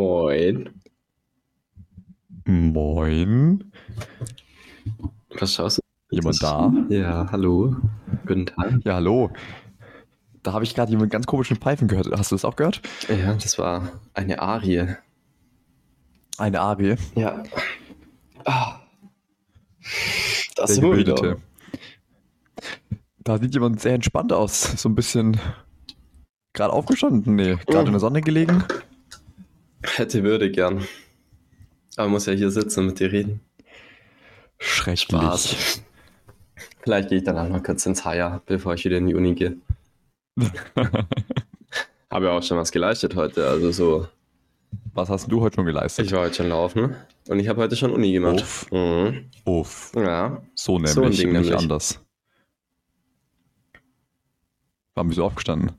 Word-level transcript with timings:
Moin. 0.00 0.68
Moin. 2.44 3.72
Was 5.40 5.54
schaust 5.54 5.78
du? 5.78 5.82
Jemand 6.14 6.42
da? 6.42 6.70
Ja, 6.90 7.26
hallo. 7.32 7.74
Guten 8.26 8.44
Tag. 8.44 8.74
Ja, 8.84 8.96
hallo. 8.96 9.30
Da 10.42 10.52
habe 10.52 10.64
ich 10.64 10.74
gerade 10.74 10.90
jemand 10.90 11.10
ganz 11.10 11.26
komischen 11.26 11.56
Pfeifen 11.56 11.88
gehört. 11.88 12.10
Hast 12.12 12.30
du 12.30 12.34
das 12.34 12.44
auch 12.44 12.56
gehört? 12.56 12.82
Ja, 13.08 13.32
das 13.32 13.58
war 13.58 13.90
eine 14.12 14.38
Arie. 14.42 14.86
Eine 16.36 16.60
Arie. 16.60 16.96
Ja. 17.14 17.42
Ah. 18.44 18.80
Das 20.56 20.74
Gebildete. 20.78 21.22
wieder. 21.22 21.36
Da 23.24 23.38
sieht 23.38 23.54
jemand 23.54 23.80
sehr 23.80 23.94
entspannt 23.94 24.34
aus. 24.34 24.60
So 24.76 24.90
ein 24.90 24.94
bisschen 24.94 25.40
gerade 26.52 26.74
aufgestanden. 26.74 27.34
Nee, 27.34 27.56
gerade 27.66 27.80
Mhm. 27.80 27.86
in 27.86 27.92
der 27.92 28.00
Sonne 28.00 28.20
gelegen. 28.20 28.62
Hätte 29.82 30.22
würde 30.22 30.50
gern. 30.50 30.86
Aber 31.96 32.08
muss 32.08 32.26
ja 32.26 32.32
hier 32.32 32.50
sitzen 32.50 32.80
und 32.80 32.86
mit 32.86 33.00
dir 33.00 33.12
reden. 33.12 33.40
Schrecklich. 34.58 35.02
Spaß. 35.18 35.82
Vielleicht 36.80 37.08
gehe 37.08 37.18
ich 37.18 37.24
dann 37.24 37.38
auch 37.38 37.48
noch 37.48 37.62
kurz 37.62 37.84
ins 37.86 38.04
Haier, 38.04 38.42
bevor 38.46 38.74
ich 38.74 38.84
wieder 38.84 38.98
in 38.98 39.06
die 39.06 39.14
Uni 39.14 39.34
gehe. 39.34 39.56
Habe 42.10 42.26
ja 42.26 42.30
auch 42.32 42.42
schon 42.42 42.58
was 42.58 42.70
geleistet 42.72 43.16
heute. 43.16 43.48
Also 43.48 43.72
so, 43.72 44.08
Was 44.94 45.08
hast 45.10 45.30
du 45.30 45.40
heute 45.40 45.56
schon 45.56 45.66
geleistet? 45.66 46.06
ich 46.06 46.12
war 46.12 46.20
heute 46.22 46.34
schon 46.36 46.48
laufen 46.48 46.94
und 47.28 47.40
ich 47.40 47.48
habe 47.48 47.60
heute 47.62 47.76
schon 47.76 47.92
Uni 47.92 48.12
gemacht. 48.12 48.40
Uff. 48.40 48.70
Mhm. 48.70 49.30
Uff. 49.44 49.92
Ja. 49.96 50.42
So 50.54 50.74
nämlich, 50.74 50.92
So 50.92 51.02
ein 51.02 51.10
Ding 51.12 51.32
nicht 51.32 51.42
nämlich. 51.42 51.56
anders. 51.56 52.00
Wann 54.94 55.08
bist 55.08 55.18
du 55.18 55.24
aufgestanden? 55.24 55.72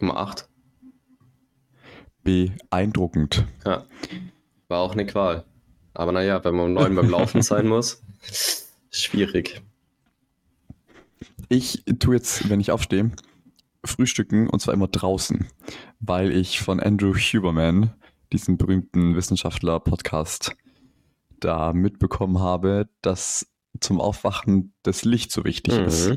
Um 0.00 0.10
acht. 0.10 0.48
Beeindruckend. 2.22 3.44
Ja. 3.64 3.84
War 4.68 4.80
auch 4.80 4.92
eine 4.92 5.06
Qual. 5.06 5.44
Aber 5.94 6.12
naja, 6.12 6.42
wenn 6.44 6.54
man 6.54 6.66
um 6.66 6.72
neun 6.74 6.94
beim 6.94 7.10
Laufen 7.10 7.42
sein 7.42 7.66
muss, 7.66 8.02
schwierig. 8.90 9.62
Ich 11.48 11.82
tue 11.98 12.14
jetzt, 12.14 12.48
wenn 12.48 12.60
ich 12.60 12.70
aufstehe, 12.70 13.10
frühstücken 13.84 14.48
und 14.48 14.60
zwar 14.60 14.74
immer 14.74 14.88
draußen, 14.88 15.46
weil 15.98 16.30
ich 16.30 16.60
von 16.60 16.80
Andrew 16.80 17.14
Huberman, 17.14 17.92
diesem 18.32 18.56
berühmten 18.56 19.16
Wissenschaftler-Podcast, 19.16 20.52
da 21.40 21.72
mitbekommen 21.72 22.38
habe, 22.38 22.88
dass 23.02 23.46
zum 23.80 24.00
Aufwachen 24.00 24.72
das 24.82 25.04
Licht 25.04 25.32
so 25.32 25.44
wichtig 25.44 25.78
ist. 25.78 26.12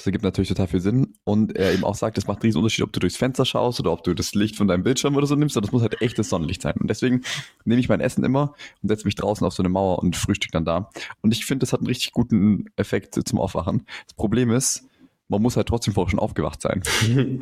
Das 0.00 0.06
ergibt 0.06 0.24
natürlich 0.24 0.48
total 0.48 0.66
viel 0.66 0.80
Sinn. 0.80 1.12
Und 1.24 1.54
er 1.56 1.74
eben 1.74 1.84
auch 1.84 1.94
sagt, 1.94 2.16
es 2.16 2.26
macht 2.26 2.38
einen 2.38 2.44
riesen 2.44 2.56
Unterschied, 2.56 2.84
ob 2.84 2.92
du 2.94 3.00
durchs 3.00 3.18
Fenster 3.18 3.44
schaust 3.44 3.80
oder 3.80 3.92
ob 3.92 4.02
du 4.02 4.14
das 4.14 4.34
Licht 4.34 4.56
von 4.56 4.66
deinem 4.66 4.82
Bildschirm 4.82 5.14
oder 5.14 5.26
so 5.26 5.34
nimmst. 5.34 5.56
Das 5.56 5.72
muss 5.72 5.82
halt 5.82 6.00
echtes 6.00 6.30
Sonnenlicht 6.30 6.62
sein. 6.62 6.74
Und 6.80 6.88
deswegen 6.88 7.20
nehme 7.66 7.80
ich 7.80 7.90
mein 7.90 8.00
Essen 8.00 8.24
immer 8.24 8.54
und 8.82 8.88
setze 8.88 9.04
mich 9.04 9.14
draußen 9.14 9.46
auf 9.46 9.52
so 9.52 9.62
eine 9.62 9.68
Mauer 9.68 9.98
und 9.98 10.16
frühstück 10.16 10.52
dann 10.52 10.64
da. 10.64 10.88
Und 11.20 11.34
ich 11.34 11.44
finde, 11.44 11.64
das 11.64 11.74
hat 11.74 11.80
einen 11.80 11.88
richtig 11.88 12.12
guten 12.12 12.64
Effekt 12.76 13.14
zum 13.28 13.38
Aufwachen. 13.38 13.84
Das 14.06 14.14
Problem 14.14 14.50
ist, 14.50 14.88
man 15.28 15.42
muss 15.42 15.58
halt 15.58 15.68
trotzdem 15.68 15.92
vorher 15.92 16.10
schon 16.10 16.18
aufgewacht 16.18 16.62
sein. 16.62 16.82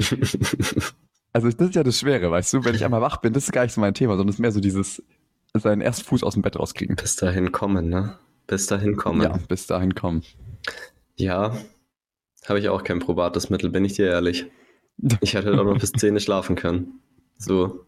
Also 1.35 1.51
das 1.51 1.69
ist 1.69 1.75
ja 1.75 1.85
das 1.85 2.01
Schwere, 2.01 2.31
weißt 2.31 2.55
du? 2.55 2.65
Wenn 2.65 2.75
ich 2.75 2.87
einmal 2.87 3.03
wach 3.03 3.19
bin, 3.19 3.35
das 3.35 3.45
ist 3.45 3.53
gar 3.53 3.63
nicht 3.63 3.75
so 3.75 3.83
mein 3.83 3.93
Thema, 3.93 4.15
sondern 4.15 4.31
es 4.31 4.37
ist 4.37 4.41
mehr 4.41 4.51
so 4.51 4.61
dieses, 4.61 5.03
seinen 5.53 5.83
ersten 5.83 6.05
Fuß 6.05 6.25
aus 6.25 6.33
dem 6.33 6.43
Bett 6.43 6.59
rauskriegen. 6.59 6.97
Bis 6.97 7.17
dahin 7.17 7.53
kommen, 7.53 7.91
ne? 7.91 8.19
Bis 8.47 8.67
dahin 8.67 8.97
kommen. 8.97 9.21
Ja, 9.21 9.39
bis 9.47 9.67
dahin 9.67 9.95
kommen. 9.95 10.23
Ja, 11.17 11.55
habe 12.47 12.59
ich 12.59 12.69
auch 12.69 12.85
kein 12.85 12.99
probates 12.99 13.51
Mittel, 13.51 13.71
bin 13.71 13.85
ich 13.85 13.95
dir 13.95 14.07
ehrlich. 14.07 14.47
Ich 15.21 15.35
hätte 15.35 15.59
auch 15.61 15.65
noch 15.65 15.79
bis 15.79 15.93
10 15.97 16.15
nicht 16.15 16.25
schlafen 16.25 16.57
können. 16.57 17.01
So. 17.37 17.85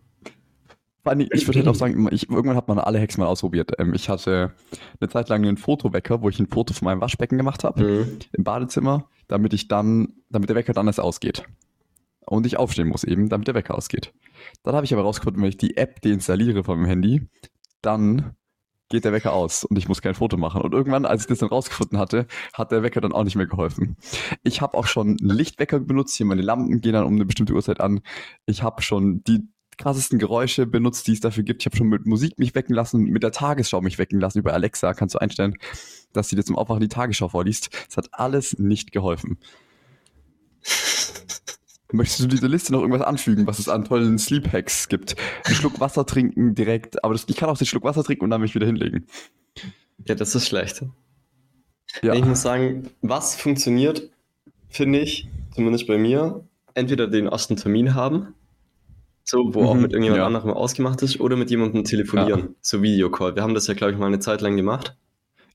Vor 1.03 1.13
allem, 1.13 1.27
Ich 1.33 1.47
würde 1.49 1.61
halt 1.61 1.69
auch 1.69 1.75
sagen, 1.75 2.09
ich, 2.13 2.29
irgendwann 2.29 2.57
hat 2.57 2.69
man 2.69 2.79
alle 2.79 3.01
Hacks 3.01 3.17
mal 3.19 3.27
ausprobiert. 3.27 3.73
Ähm, 3.79 3.95
ich 3.95 4.09
hatte 4.09 4.53
eine 5.01 5.09
Zeit 5.09 5.29
lang 5.29 5.45
einen 5.45 5.57
Fotowecker, 5.57 6.23
wo 6.23 6.29
ich 6.29 6.39
ein 6.39 6.47
Foto 6.49 6.75
von 6.75 6.85
meinem 6.87 7.01
Waschbecken 7.01 7.39
gemacht 7.39 7.65
habe, 7.65 7.83
Mhm. 7.83 8.19
im 8.33 8.45
Badezimmer, 8.45 9.09
damit 9.29 9.53
ich 9.55 9.67
dann, 9.69 10.15
damit 10.29 10.49
der 10.51 10.57
Wecker 10.57 10.73
dann 10.73 10.87
erst 10.87 11.01
ausgeht. 11.01 11.45
Und 12.27 12.47
ich 12.47 12.59
aufstehen 12.59 12.89
muss 12.89 13.03
eben, 13.03 13.29
damit 13.29 13.49
der 13.49 13.55
Wecker 13.55 13.75
ausgeht. 13.75 14.13
Dann 14.63 14.75
habe 14.75 14.85
ich 14.85 14.93
aber 14.93 15.03
rausgefunden, 15.03 15.43
wenn 15.43 15.49
ich 15.49 15.57
die 15.57 15.77
App 15.77 16.01
deinstalliere 16.03 16.63
von 16.65 16.79
meinem 16.79 16.89
Handy, 16.89 17.29
dann 17.83 18.37
geht 18.91 19.05
der 19.05 19.13
Wecker 19.13 19.33
aus 19.33 19.65
und 19.65 19.79
ich 19.79 19.89
muss 19.89 20.03
kein 20.03 20.15
Foto 20.15 20.37
machen. 20.37 20.61
Und 20.61 20.75
irgendwann, 20.75 21.07
als 21.07 21.23
ich 21.23 21.27
das 21.29 21.39
dann 21.39 21.49
rausgefunden 21.49 21.99
hatte, 21.99 22.27
hat 22.53 22.73
der 22.73 22.83
Wecker 22.83 23.01
dann 23.01 23.13
auch 23.13 23.25
nicht 23.25 23.37
mehr 23.37 23.47
geholfen. 23.47 23.97
Ich 24.43 24.61
habe 24.61 24.77
auch 24.77 24.87
schon 24.87 25.17
Lichtwecker 25.19 25.81
benutzt, 25.81 26.17
hier 26.17 26.27
meine 26.27 26.43
Lampen 26.43 26.81
gehen 26.81 26.93
dann 26.93 27.05
um 27.05 27.15
eine 27.15 27.25
bestimmte 27.25 27.55
Uhrzeit 27.55 27.81
an. 27.81 28.01
Ich 28.47 28.63
habe 28.63 28.83
schon 28.83 29.25
die 29.25 29.49
krassesten 29.79 30.19
Geräusche 30.19 30.67
benutzt, 30.67 31.07
die 31.07 31.13
es 31.13 31.21
dafür 31.21 31.43
gibt. 31.43 31.63
Ich 31.63 31.67
habe 31.67 31.77
schon 31.77 31.89
mit 31.89 32.07
Musik 32.07 32.39
mich 32.39 32.55
wecken 32.55 32.75
lassen, 32.75 33.05
mit 33.05 33.23
der 33.23 33.33
Tagesschau 33.33 33.81
mich 33.81 33.99
wecken 33.99 34.21
lassen. 34.21 34.41
Über 34.41 34.53
Alexa 34.53 34.93
kannst 34.93 35.15
du 35.15 35.19
einstellen, 35.21 35.57
dass 36.13 36.29
sie 36.29 36.37
dir 36.37 36.45
zum 36.45 36.57
Aufwachen 36.57 36.81
die 36.81 36.89
Tagesschau 36.89 37.29
vorliest. 37.29 37.71
Es 37.89 37.97
hat 37.97 38.09
alles 38.13 38.59
nicht 38.59 38.93
geholfen. 38.93 39.39
Möchtest 41.93 42.21
du 42.21 42.27
diese 42.29 42.47
Liste 42.47 42.73
noch 42.73 42.81
irgendwas 42.81 43.03
anfügen, 43.03 43.47
was 43.47 43.59
es 43.59 43.69
an 43.69 43.85
tollen 43.85 44.19
Sleep 44.19 44.53
Hacks 44.53 44.89
gibt? 44.89 45.17
Einen 45.45 45.55
Schluck 45.57 45.81
Wasser 45.81 46.07
trinken 46.07 46.55
direkt, 46.55 47.03
aber 47.05 47.15
das, 47.15 47.25
ich 47.29 47.37
kann 47.37 47.49
auch 47.49 47.59
den 47.59 47.67
Schluck 47.67 47.85
Wasser 47.85 48.05
trinken 48.05 48.25
und 48.25 48.31
dann 48.31 48.41
mich 48.41 48.55
wieder 48.55 48.67
hinlegen. 48.67 49.07
Ja, 50.07 50.15
das 50.15 50.35
ist 50.35 50.47
schlecht. 50.47 50.83
Ja, 52.03 52.15
Ich 52.15 52.25
muss 52.25 52.43
sagen, 52.43 52.91
was 53.03 53.35
funktioniert, 53.35 54.11
finde 54.69 55.01
ich, 55.01 55.29
zumindest 55.55 55.87
bei 55.87 55.99
mir, 55.99 56.45
entweder 56.75 57.09
den 57.09 57.27
ersten 57.27 57.57
Termin 57.57 57.95
haben, 57.95 58.35
so, 59.25 59.55
wo 59.55 59.65
auch 59.65 59.75
Mhm, 59.75 59.83
mit 59.83 59.93
irgendjemand 59.93 60.21
ja. 60.21 60.27
anderem 60.27 60.51
ausgemacht 60.51 61.03
ist, 61.03 61.21
oder 61.21 61.37
mit 61.37 61.51
jemandem 61.51 61.85
telefonieren, 61.85 62.55
so 62.61 62.83
Videocall. 62.83 63.35
Wir 63.37 63.43
haben 63.43 63.55
das 63.55 63.67
ja, 63.67 63.75
glaube 63.75 63.93
ich, 63.93 63.99
mal 63.99 64.07
eine 64.07 64.19
Zeit 64.21 64.41
lang 64.41 64.57
gemacht. 64.57 64.97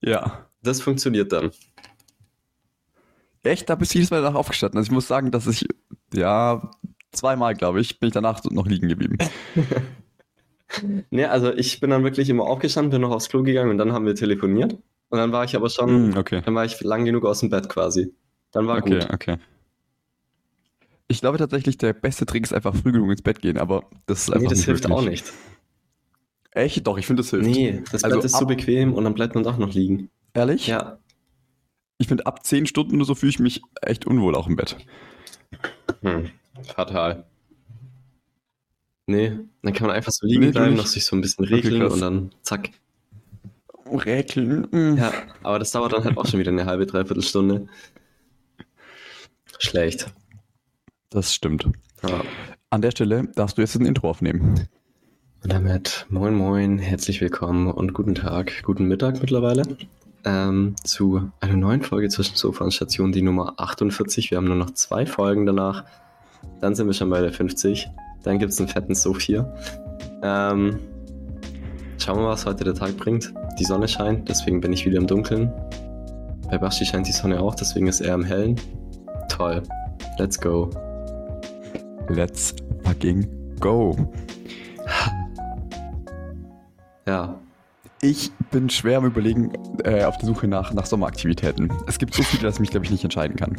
ja. 0.01 0.47
Das 0.61 0.81
funktioniert 0.81 1.31
dann. 1.31 1.51
Echt, 3.43 3.69
da 3.69 3.75
bist 3.75 3.93
du 3.93 3.99
jedes 3.99 4.09
Mal 4.09 4.23
danach 4.23 4.33
aufgestanden. 4.39 4.79
Also 4.79 4.87
ich 4.87 4.91
muss 4.91 5.07
sagen, 5.07 5.29
dass 5.29 5.45
ich, 5.45 5.67
ja, 6.17 6.71
zweimal, 7.11 7.53
glaube 7.55 7.81
ich, 7.81 7.99
bin 7.99 8.07
ich 8.07 8.13
danach 8.13 8.43
noch 8.45 8.67
liegen 8.67 8.87
geblieben. 8.89 9.17
Ne, 11.09 11.29
also 11.29 11.53
ich 11.53 11.79
bin 11.79 11.91
dann 11.91 12.03
wirklich 12.03 12.27
immer 12.27 12.43
aufgestanden, 12.43 12.91
bin 12.91 13.01
noch 13.01 13.11
aufs 13.11 13.29
Klo 13.29 13.43
gegangen 13.43 13.69
und 13.69 13.77
dann 13.77 13.93
haben 13.93 14.05
wir 14.05 14.15
telefoniert. 14.15 14.73
Und 15.09 15.17
dann 15.19 15.31
war 15.31 15.43
ich 15.45 15.55
aber 15.55 15.69
schon, 15.69 16.09
Mm, 16.09 16.17
okay. 16.17 16.41
dann 16.43 16.55
war 16.55 16.65
ich 16.65 16.81
lang 16.81 17.05
genug 17.05 17.23
aus 17.23 17.39
dem 17.39 17.49
Bett 17.49 17.69
quasi. 17.69 18.11
Dann 18.51 18.67
war 18.67 18.79
Okay, 18.79 18.99
gut. 18.99 19.13
okay. 19.13 19.37
Ich 21.07 21.21
glaube 21.21 21.37
tatsächlich, 21.37 21.77
der 21.77 21.93
beste 21.93 22.25
Trick 22.25 22.43
ist 22.43 22.51
einfach 22.53 22.75
früh 22.75 22.91
genug 22.91 23.11
ins 23.11 23.21
Bett 23.21 23.39
gehen, 23.41 23.57
aber 23.57 23.83
das 24.07 24.23
ist 24.23 24.29
einfach 24.31 24.41
Nee, 24.41 24.47
das 24.49 24.57
nicht 24.57 24.65
hilft 24.65 24.89
möglich. 24.89 24.97
auch 25.05 25.09
nicht. 25.09 25.33
Echt? 26.51 26.87
Doch, 26.87 26.97
ich 26.97 27.05
finde, 27.05 27.21
das 27.21 27.29
hilft. 27.29 27.45
Nee, 27.47 27.83
das 27.91 28.03
Also 28.03 28.17
Bett 28.17 28.25
ist 28.25 28.37
so 28.37 28.45
bequem 28.45 28.93
und 28.93 29.03
dann 29.03 29.13
bleibt 29.13 29.35
man 29.35 29.43
doch 29.43 29.57
noch 29.57 29.73
liegen. 29.73 30.09
Ehrlich? 30.33 30.67
Ja. 30.67 30.97
Ich 31.99 32.07
finde, 32.07 32.25
ab 32.25 32.43
10 32.45 32.65
Stunden 32.65 32.95
oder 32.95 33.05
so 33.05 33.13
fühle 33.15 33.29
ich 33.29 33.39
mich 33.39 33.61
echt 33.81 34.05
unwohl 34.07 34.35
auch 34.35 34.47
im 34.47 34.55
Bett. 34.55 34.77
Hm, 36.01 36.29
fatal. 36.75 37.25
Nee, 39.07 39.33
dann 39.61 39.73
kann 39.73 39.87
man 39.87 39.95
einfach 39.95 40.11
so 40.11 40.25
liegen 40.25 40.51
bleiben, 40.51 40.75
noch 40.75 40.87
sich 40.87 41.05
so 41.05 41.15
ein 41.15 41.21
bisschen 41.21 41.45
Okay, 41.45 41.55
regeln 41.55 41.81
krass. 41.81 41.93
und 41.93 42.01
dann 42.01 42.31
zack. 42.41 42.69
Oh, 43.87 43.97
Räkeln. 43.97 44.67
mm. 44.71 44.97
Ja, 44.97 45.13
aber 45.43 45.59
das 45.59 45.71
dauert 45.71 45.93
dann 45.93 46.03
halt 46.03 46.17
auch 46.17 46.25
schon 46.25 46.39
wieder 46.39 46.51
eine 46.51 46.65
halbe, 46.65 46.87
dreiviertel 46.87 47.21
Stunde. 47.23 47.67
Schlecht. 49.59 50.11
Das 51.11 51.33
stimmt. 51.33 51.67
Ja. 52.07 52.21
An 52.71 52.81
der 52.81 52.91
Stelle 52.91 53.27
darfst 53.35 53.57
du 53.57 53.61
jetzt 53.61 53.75
ein 53.75 53.85
Intro 53.85 54.09
aufnehmen. 54.09 54.67
Und 55.43 55.53
damit 55.53 56.07
moin 56.09 56.33
moin, 56.33 56.79
herzlich 56.79 57.21
willkommen 57.21 57.67
und 57.71 57.93
guten 57.93 58.15
Tag, 58.15 58.63
guten 58.63 58.85
Mittag 58.87 59.21
mittlerweile 59.21 59.63
ähm, 60.25 60.75
zu 60.83 61.31
einer 61.39 61.55
neuen 61.55 61.81
Folge 61.81 62.09
zwischen 62.09 62.35
Sofa 62.35 62.63
und 62.63 62.73
Station, 62.73 63.11
die 63.11 63.21
Nummer 63.21 63.53
48. 63.57 64.31
Wir 64.31 64.37
haben 64.37 64.45
nur 64.45 64.55
noch 64.55 64.71
zwei 64.71 65.05
Folgen 65.05 65.45
danach. 65.45 65.85
Dann 66.59 66.75
sind 66.75 66.87
wir 66.87 66.93
schon 66.93 67.09
bei 67.09 67.21
der 67.21 67.31
50. 67.31 67.87
Dann 68.23 68.39
gibt 68.39 68.51
es 68.51 68.59
einen 68.59 68.67
fetten 68.67 68.95
Sof 68.95 69.21
hier. 69.21 69.53
Ähm, 70.23 70.79
schauen 71.97 72.17
wir 72.17 72.23
mal, 72.23 72.31
was 72.31 72.45
heute 72.45 72.63
der 72.63 72.73
Tag 72.73 72.97
bringt. 72.97 73.33
Die 73.59 73.65
Sonne 73.65 73.87
scheint, 73.87 74.27
deswegen 74.27 74.61
bin 74.61 74.73
ich 74.73 74.85
wieder 74.85 74.97
im 74.97 75.07
Dunkeln. 75.07 75.53
Bei 76.49 76.57
Basti 76.57 76.85
scheint 76.85 77.07
die 77.07 77.11
Sonne 77.11 77.39
auch, 77.39 77.55
deswegen 77.55 77.87
ist 77.87 78.01
er 78.01 78.15
im 78.15 78.23
Hellen. 78.23 78.59
Toll. 79.29 79.61
Let's 80.17 80.39
go. 80.39 80.69
Let's 82.09 82.55
fucking 82.83 83.27
go. 83.59 83.95
Ja, 87.07 87.39
Ich 88.05 88.31
bin 88.51 88.69
schwer 88.69 88.99
am 88.99 89.05
Überlegen, 89.05 89.51
äh, 89.83 90.03
auf 90.03 90.19
der 90.19 90.27
Suche 90.27 90.47
nach, 90.47 90.71
nach 90.73 90.85
Sommeraktivitäten. 90.85 91.73
Es 91.87 91.97
gibt 91.97 92.13
so 92.13 92.21
viele, 92.21 92.43
dass 92.43 92.55
ich 92.55 92.59
mich, 92.59 92.69
glaube 92.69 92.85
ich, 92.85 92.91
nicht 92.91 93.03
entscheiden 93.03 93.35
kann. 93.35 93.55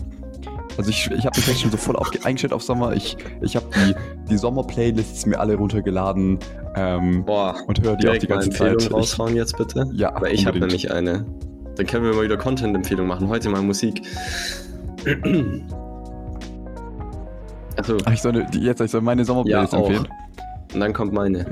Also 0.78 0.90
ich, 0.90 1.10
ich 1.10 1.26
habe 1.26 1.36
mich 1.36 1.48
jetzt 1.48 1.62
schon 1.62 1.72
so 1.72 1.76
voll 1.76 1.96
auf, 1.96 2.12
eingestellt 2.24 2.52
auf 2.52 2.62
Sommer. 2.62 2.94
Ich, 2.94 3.16
ich 3.40 3.56
habe 3.56 3.66
die, 3.74 3.94
die 4.30 4.36
Sommer-Playlists 4.36 5.26
mir 5.26 5.40
alle 5.40 5.56
runtergeladen 5.56 6.38
ähm, 6.76 7.24
boah. 7.24 7.56
und 7.66 7.82
höre 7.82 7.96
die 7.96 8.08
auch 8.08 8.16
die 8.18 8.28
ganze 8.28 8.50
Empfehlung 8.50 8.78
Zeit. 8.78 8.88
Ich, 8.88 8.94
raushauen 8.94 9.34
jetzt 9.34 9.56
bitte. 9.56 9.90
ja, 9.94 10.14
Aber 10.14 10.30
ich 10.30 10.46
habe 10.46 10.60
nämlich 10.60 10.92
eine. 10.92 11.26
Dann 11.74 11.86
können 11.86 12.04
wir 12.04 12.14
mal 12.14 12.22
wieder 12.22 12.36
Content-Empfehlung 12.36 13.08
machen. 13.08 13.28
Heute 13.28 13.48
mal 13.48 13.62
Musik. 13.62 14.02
Also, 17.78 17.98
Ach, 18.06 18.12
ich 18.14 18.22
soll, 18.22 18.46
jetzt, 18.58 18.80
ich 18.80 18.90
soll 18.90 19.02
meine 19.02 19.22
Sommerplaylist 19.22 19.74
Ja, 19.74 19.78
empfehlen. 19.80 20.08
Und 20.72 20.80
dann 20.80 20.94
kommt 20.94 21.12
meine. 21.12 21.44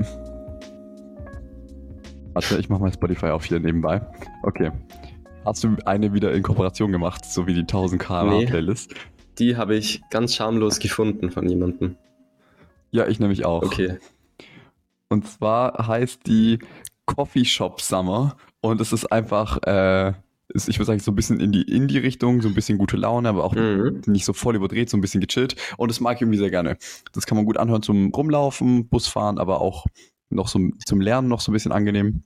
Warte, 2.35 2.57
ich 2.59 2.67
mach 2.67 2.79
mal 2.79 2.91
Spotify 2.91 3.27
auf 3.27 3.45
hier 3.45 3.59
nebenbei. 3.61 4.01
Okay. 4.43 4.71
Hast 5.45 5.63
du 5.63 5.77
eine 5.85 6.13
wieder 6.13 6.33
in 6.33 6.43
Kooperation 6.43 6.91
gemacht, 6.91 7.23
so 7.23 7.47
wie 7.47 7.53
die 7.53 7.61
1000 7.61 8.01
km 8.01 8.27
Nee. 8.29 8.45
Playlist? 8.45 8.93
Die 9.39 9.55
habe 9.55 9.75
ich 9.75 10.01
ganz 10.09 10.35
schamlos 10.35 10.79
gefunden 10.79 11.31
von 11.31 11.47
jemandem. 11.47 11.95
Ja, 12.91 13.07
ich 13.07 13.19
nämlich 13.19 13.45
auch. 13.45 13.63
Okay. 13.63 13.99
Und 15.07 15.25
zwar 15.27 15.87
heißt 15.87 16.27
die 16.27 16.59
Coffee 17.05 17.45
Shop 17.45 17.79
Summer 17.79 18.35
und 18.59 18.81
es 18.81 18.91
ist 18.91 19.11
einfach, 19.13 19.57
äh, 19.63 20.13
ist, 20.49 20.67
ich 20.67 20.77
würde 20.77 20.87
sagen, 20.87 20.99
so 20.99 21.11
ein 21.11 21.15
bisschen 21.15 21.39
in 21.39 21.53
die 21.53 21.61
Indie-Richtung, 21.61 22.41
so 22.41 22.49
ein 22.49 22.53
bisschen 22.53 22.77
gute 22.77 22.97
Laune, 22.97 23.29
aber 23.29 23.45
auch 23.45 23.53
Mhm. 23.55 24.01
nicht 24.07 24.25
so 24.25 24.33
voll 24.33 24.55
überdreht, 24.57 24.89
so 24.89 24.97
ein 24.97 25.01
bisschen 25.01 25.21
gechillt. 25.21 25.55
Und 25.77 25.89
das 25.89 26.01
mag 26.01 26.15
ich 26.15 26.21
irgendwie 26.21 26.37
sehr 26.39 26.49
gerne. 26.49 26.77
Das 27.13 27.25
kann 27.25 27.37
man 27.37 27.45
gut 27.45 27.57
anhören 27.57 27.81
zum 27.81 28.11
Rumlaufen, 28.11 28.89
Busfahren, 28.89 29.37
aber 29.37 29.61
auch 29.61 29.85
noch 30.29 30.47
so 30.47 30.59
zum 30.85 31.01
Lernen 31.01 31.27
noch 31.27 31.41
so 31.41 31.51
ein 31.51 31.53
bisschen 31.53 31.71
angenehm, 31.71 32.23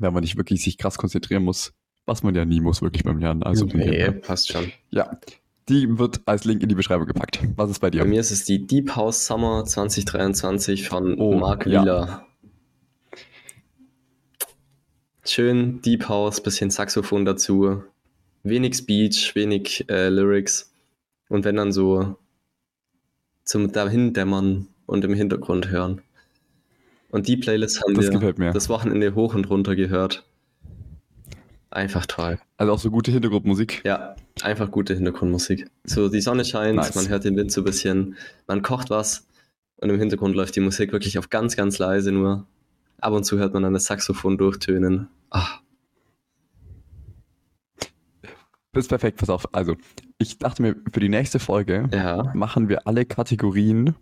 wenn 0.00 0.12
man 0.12 0.22
nicht 0.22 0.36
wirklich 0.36 0.62
sich 0.62 0.78
krass 0.78 0.98
konzentrieren 0.98 1.44
muss, 1.44 1.72
was 2.06 2.22
man 2.22 2.34
ja 2.34 2.44
nie 2.44 2.60
muss 2.60 2.82
wirklich 2.82 3.04
beim 3.04 3.18
Lernen. 3.18 3.42
Also 3.42 3.66
nee, 3.66 3.84
her. 3.84 4.12
passt 4.12 4.52
schon. 4.52 4.70
ja, 4.90 5.18
die 5.68 5.98
wird 5.98 6.22
als 6.26 6.44
Link 6.44 6.62
in 6.62 6.68
die 6.68 6.74
Beschreibung 6.74 7.06
gepackt. 7.06 7.40
Was 7.56 7.70
ist 7.70 7.80
bei 7.80 7.90
dir? 7.90 8.00
Bei 8.00 8.06
mir 8.08 8.20
ist 8.20 8.30
es 8.30 8.44
die 8.44 8.66
Deep 8.66 8.96
House 8.96 9.26
Summer 9.26 9.64
2023 9.64 10.88
von 10.88 11.18
Oh, 11.18 11.34
Mark 11.38 11.66
ja. 11.66 11.82
Wheeler. 11.82 12.26
Schön 15.24 15.82
Deep 15.82 16.08
House, 16.08 16.42
bisschen 16.42 16.70
Saxophon 16.70 17.24
dazu. 17.26 17.82
Wenig 18.44 18.76
Speech, 18.76 19.34
wenig 19.34 19.84
äh, 19.90 20.08
Lyrics. 20.08 20.72
Und 21.28 21.44
wenn 21.44 21.56
dann 21.56 21.72
so 21.72 22.16
zum 23.44 23.72
Dahindämmern 23.72 24.68
und 24.86 25.04
im 25.04 25.12
Hintergrund 25.12 25.68
hören. 25.68 26.00
Und 27.10 27.26
die 27.28 27.36
Playlist 27.36 27.82
haben 27.82 27.94
Das 27.94 28.10
wir 28.10 28.52
das 28.52 28.68
Wochenende 28.68 29.14
hoch 29.14 29.34
und 29.34 29.48
runter 29.48 29.76
gehört. 29.76 30.24
Einfach 31.70 32.06
toll. 32.06 32.38
Also 32.56 32.72
auch 32.72 32.78
so 32.78 32.90
gute 32.90 33.10
Hintergrundmusik. 33.10 33.82
Ja, 33.84 34.16
einfach 34.42 34.70
gute 34.70 34.94
Hintergrundmusik. 34.94 35.66
So, 35.84 36.08
die 36.08 36.20
Sonne 36.20 36.44
scheint, 36.44 36.76
Nice. 36.76 36.94
man 36.94 37.08
hört 37.08 37.24
den 37.24 37.36
Wind 37.36 37.52
so 37.52 37.60
ein 37.60 37.64
bisschen, 37.64 38.16
man 38.46 38.62
kocht 38.62 38.90
was 38.90 39.26
und 39.76 39.90
im 39.90 39.98
Hintergrund 39.98 40.34
läuft 40.34 40.56
die 40.56 40.60
Musik 40.60 40.92
wirklich 40.92 41.18
auf 41.18 41.30
ganz, 41.30 41.56
ganz 41.56 41.78
leise 41.78 42.12
nur. 42.12 42.46
Ab 43.00 43.12
und 43.12 43.24
zu 43.24 43.38
hört 43.38 43.54
man 43.54 43.62
dann 43.62 43.74
das 43.74 43.84
Saxophon 43.84 44.38
durchtönen. 44.38 45.08
Ah, 45.30 45.60
Das 48.72 48.84
ist 48.84 48.88
perfekt, 48.88 49.18
pass 49.18 49.30
auf. 49.30 49.52
Also, 49.54 49.76
ich 50.18 50.38
dachte 50.38 50.62
mir, 50.62 50.76
für 50.92 51.00
die 51.00 51.08
nächste 51.08 51.38
Folge 51.38 51.88
ja. 51.92 52.30
machen 52.34 52.68
wir 52.68 52.86
alle 52.86 53.04
Kategorien 53.06 53.94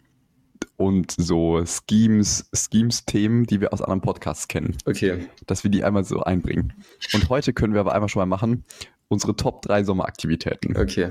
und 0.77 1.13
so 1.13 1.63
Schemes, 1.65 2.49
Schemes-Themen, 2.55 3.45
die 3.45 3.61
wir 3.61 3.73
aus 3.73 3.83
anderen 3.83 4.01
Podcasts 4.01 4.49
kennen, 4.49 4.77
Okay, 4.85 5.27
dass 5.47 5.65
wir 5.65 5.71
die 5.71 5.85
einmal 5.85 6.05
so 6.05 6.21
einbringen. 6.21 6.73
Und 7.13 7.29
heute 7.29 7.53
können 7.53 7.73
wir 7.75 7.81
aber 7.81 7.95
einmal 7.95 8.09
schon 8.09 8.21
mal 8.21 8.27
machen, 8.27 8.65
unsere 9.09 9.37
Top 9.37 9.63
3 9.63 9.85
Sommeraktivitäten. 9.85 10.77
okay. 10.77 11.11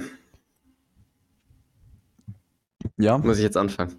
Ja, 2.97 3.17
Muss 3.17 3.37
ich 3.37 3.43
jetzt 3.43 3.57
anfangen? 3.57 3.95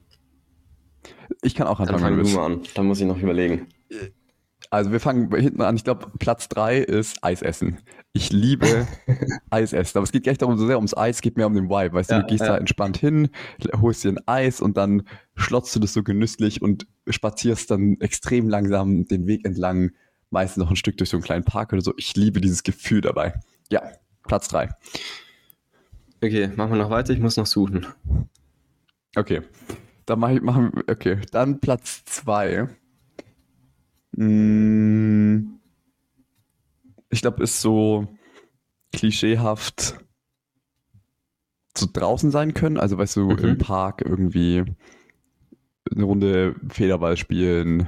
ich 1.43 1.55
kann 1.55 1.67
auch 1.67 1.79
Dann 1.79 1.89
anfangen, 1.89 2.19
wenn 2.19 2.25
fang 2.27 2.35
du 2.35 2.41
mal 2.41 2.47
an. 2.47 2.63
Dann 2.75 2.87
muss 2.87 3.01
ich 3.01 3.07
noch 3.07 3.19
überlegen. 3.19 3.67
Also 4.71 4.93
wir 4.93 5.01
fangen 5.01 5.35
hinten 5.35 5.63
an. 5.63 5.77
Ich 5.77 5.85
glaube, 5.85 6.11
Platz 6.19 6.49
3 6.49 6.79
ist 6.79 7.23
Eisessen. 7.23 7.79
Ich 8.13 8.33
liebe 8.33 8.87
Eisessen. 9.51 9.99
Aber 9.99 10.05
es 10.05 10.13
geht 10.13 10.25
gar 10.25 10.33
nicht 10.33 10.43
darum, 10.43 10.59
so 10.59 10.67
sehr 10.67 10.77
ums 10.77 10.97
Eis, 10.97 11.17
es 11.17 11.23
geht 11.23 11.37
mehr 11.37 11.47
um 11.47 11.55
den 11.55 11.69
Vibe. 11.69 11.95
Weißt 11.95 12.11
Ja, 12.11 12.19
du, 12.19 12.23
du 12.23 12.29
gehst 12.29 12.43
ja. 12.43 12.49
da 12.49 12.57
entspannt 12.59 12.97
hin, 12.97 13.29
holst 13.81 14.05
dir 14.05 14.11
ein 14.11 14.19
Eis 14.27 14.61
und 14.61 14.77
dann 14.77 15.03
schlotzt 15.35 15.75
du 15.77 15.81
das 15.81 15.93
so 15.93 16.03
genüsslich 16.03 16.63
und 16.63 16.87
spazierst 17.09 17.71
dann 17.71 17.97
extrem 18.01 18.49
langsam 18.49 19.07
den 19.07 19.27
Weg 19.27 19.45
entlang, 19.45 19.93
meistens 20.31 20.63
noch 20.63 20.71
ein 20.71 20.77
Stück 20.77 20.97
durch 20.97 21.11
so 21.11 21.17
einen 21.17 21.25
kleinen 21.25 21.45
Park 21.45 21.73
oder 21.73 21.83
so. 21.83 21.93
Ich 21.97 22.17
liebe 22.17 22.41
dieses 22.41 22.63
Gefühl 22.63 23.01
dabei. 23.01 23.35
Ja, 23.71 23.83
Platz 24.27 24.49
3. 24.49 24.71
Okay, 26.23 26.49
machen 26.57 26.73
wir 26.73 26.79
noch 26.79 26.91
weiter. 26.91 27.13
Ich 27.13 27.21
muss 27.21 27.37
noch 27.37 27.47
suchen. 27.47 27.87
Okay. 29.17 29.43
Dann 30.07 30.19
mach 30.21 30.31
ich, 30.31 30.41
machen 30.41 30.73
wir, 30.75 30.85
okay. 30.93 31.19
Dann 31.33 31.61
Platz 31.61 32.05
2. 32.07 32.69
Ich 37.11 37.21
glaube, 37.21 37.43
ist 37.43 37.61
so 37.61 38.07
klischeehaft 38.93 39.97
so 41.77 41.87
draußen 41.93 42.31
sein 42.31 42.55
können. 42.55 42.79
Also, 42.79 42.97
weißt 42.99 43.17
du, 43.17 43.31
Mhm. 43.31 43.39
im 43.39 43.59
Park 43.59 44.03
irgendwie 44.03 44.65
eine 45.95 46.05
Runde 46.05 46.57
Federball 46.71 47.17
spielen 47.17 47.87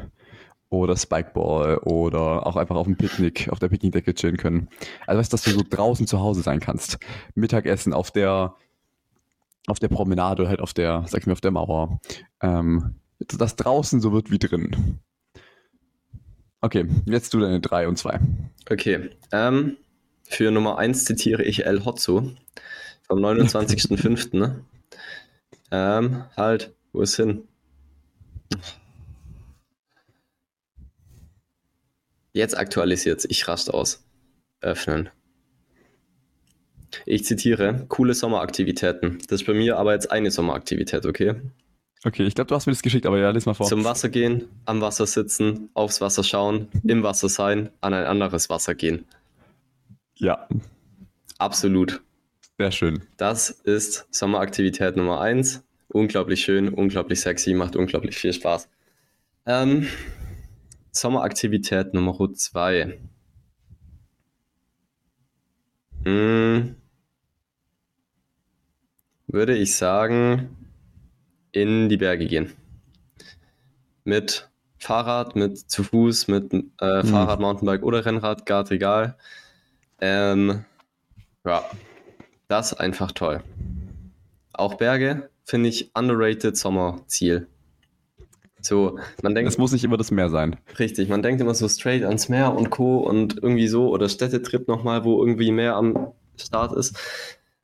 oder 0.70 0.96
Spikeball 0.96 1.78
oder 1.78 2.46
auch 2.46 2.56
einfach 2.56 2.76
auf 2.76 2.86
dem 2.86 2.96
Picknick, 2.96 3.48
auf 3.50 3.58
der 3.58 3.68
Picknickdecke 3.70 4.14
chillen 4.14 4.36
können. 4.36 4.68
Also, 5.06 5.18
weißt 5.18 5.32
du, 5.32 5.34
dass 5.34 5.44
du 5.44 5.50
so 5.50 5.62
draußen 5.68 6.06
zu 6.06 6.20
Hause 6.20 6.42
sein 6.42 6.60
kannst. 6.60 6.98
Mittagessen 7.34 7.92
auf 7.94 8.10
der 8.10 8.54
auf 9.66 9.78
der 9.78 9.88
Promenade 9.88 10.42
oder 10.42 10.48
halt 10.48 10.60
auf 10.60 10.72
der, 10.72 11.04
sag 11.08 11.20
ich 11.20 11.26
mir, 11.26 11.34
auf 11.34 11.42
der 11.42 11.50
Mauer. 11.50 12.00
Ähm, 12.40 12.94
dass 13.18 13.56
draußen 13.56 14.00
so 14.00 14.12
wird 14.12 14.30
wie 14.30 14.38
drin. 14.38 15.00
Okay, 16.60 16.86
jetzt 17.06 17.32
du 17.34 17.40
deine 17.40 17.60
3 17.60 17.86
und 17.88 17.96
2. 17.98 18.18
Okay, 18.68 19.10
ähm, 19.32 19.76
für 20.24 20.50
Nummer 20.50 20.78
1 20.78 21.04
zitiere 21.04 21.44
ich 21.44 21.64
El 21.64 21.84
Hotzo 21.84 22.32
vom 23.06 23.24
29.05. 23.24 24.36
ne? 24.36 24.64
ähm, 25.70 26.24
halt, 26.36 26.74
wo 26.92 27.02
ist 27.02 27.16
hin? 27.16 27.46
Jetzt 32.32 32.56
aktualisiert 32.56 33.24
ich 33.28 33.48
rast 33.48 33.72
aus. 33.72 34.04
Öffnen. 34.60 35.10
Ich 37.06 37.24
zitiere, 37.24 37.86
coole 37.88 38.14
Sommeraktivitäten. 38.14 39.18
Das 39.28 39.40
ist 39.42 39.46
bei 39.46 39.54
mir 39.54 39.78
aber 39.78 39.92
jetzt 39.92 40.10
eine 40.10 40.30
Sommeraktivität, 40.30 41.06
okay? 41.06 41.36
Okay, 42.04 42.24
ich 42.24 42.34
glaube, 42.34 42.48
du 42.48 42.54
hast 42.54 42.66
mir 42.66 42.72
das 42.72 42.82
geschickt, 42.82 43.06
aber 43.06 43.18
ja, 43.18 43.30
lies 43.30 43.46
mal 43.46 43.54
vor. 43.54 43.66
Zum 43.66 43.84
Wasser 43.84 44.08
gehen, 44.08 44.48
am 44.66 44.80
Wasser 44.80 45.06
sitzen, 45.06 45.68
aufs 45.74 46.00
Wasser 46.00 46.22
schauen, 46.22 46.68
im 46.84 47.02
Wasser 47.02 47.28
sein, 47.28 47.70
an 47.80 47.92
ein 47.92 48.04
anderes 48.04 48.48
Wasser 48.48 48.74
gehen. 48.74 49.04
ja, 50.14 50.48
Absolut. 51.38 52.00
sehr 52.56 52.70
schön. 52.70 53.02
Das 53.16 53.50
ist 53.50 54.06
Sommeraktivität 54.10 54.96
Nummer 54.96 55.20
1. 55.20 55.64
Unglaublich 55.88 56.42
schön, 56.42 56.68
unglaublich 56.72 57.20
sexy, 57.20 57.54
macht 57.54 57.74
unglaublich 57.74 58.16
viel 58.16 58.32
Spaß. 58.32 58.68
Ähm, 59.46 59.88
Sommeraktivität 60.92 61.94
Nummer 61.94 62.32
2. 62.32 62.98
Hm, 66.04 66.76
würde 69.26 69.56
ich 69.56 69.76
sagen, 69.76 70.57
in 71.62 71.88
die 71.88 71.96
Berge 71.96 72.26
gehen. 72.26 72.52
Mit 74.04 74.48
Fahrrad, 74.78 75.36
mit 75.36 75.58
zu 75.58 75.82
Fuß, 75.82 76.28
mit 76.28 76.52
äh, 76.52 77.02
Fahrrad, 77.04 77.40
Mountainbike 77.40 77.82
oder 77.82 78.04
Rennrad, 78.04 78.46
gar 78.46 78.70
egal. 78.70 79.16
Ähm, 80.00 80.64
ja, 81.44 81.64
das 82.48 82.72
ist 82.72 82.78
einfach 82.78 83.12
toll. 83.12 83.42
Auch 84.52 84.74
Berge 84.74 85.30
finde 85.44 85.68
ich 85.68 85.90
underrated 85.94 86.56
Sommerziel. 86.56 87.46
So, 88.60 88.98
man 89.22 89.34
denkt, 89.34 89.50
Es 89.50 89.58
muss 89.58 89.72
nicht 89.72 89.84
immer 89.84 89.96
das 89.96 90.10
Meer 90.10 90.30
sein. 90.30 90.56
richtig, 90.78 91.08
man 91.08 91.22
denkt 91.22 91.40
immer 91.40 91.54
so 91.54 91.68
straight 91.68 92.02
ans 92.04 92.28
Meer 92.28 92.54
und 92.54 92.70
Co. 92.70 92.98
und 92.98 93.36
irgendwie 93.36 93.68
so 93.68 93.88
oder 93.88 94.08
Städtetrip 94.08 94.66
nochmal, 94.66 95.04
wo 95.04 95.20
irgendwie 95.20 95.52
mehr 95.52 95.76
am 95.76 96.12
Start 96.36 96.72
ist. 96.72 96.98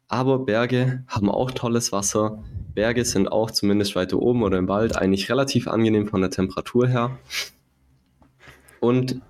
Aber 0.09 0.39
Berge 0.39 1.03
haben 1.09 1.31
auch 1.31 1.51
tolles 1.51 1.91
Wasser. 1.91 2.43
Berge 2.75 3.04
sind 3.04 3.31
auch 3.31 3.50
zumindest 3.50 3.95
weiter 3.95 4.19
oben 4.19 4.43
oder 4.43 4.59
im 4.59 4.69
Wald 4.69 4.97
eigentlich 4.97 5.31
relativ 5.31 5.69
angenehm 5.69 6.09
von 6.09 6.21
der 6.21 6.31
Temperatur 6.31 6.88
her. 6.88 7.19
Und 8.81 9.21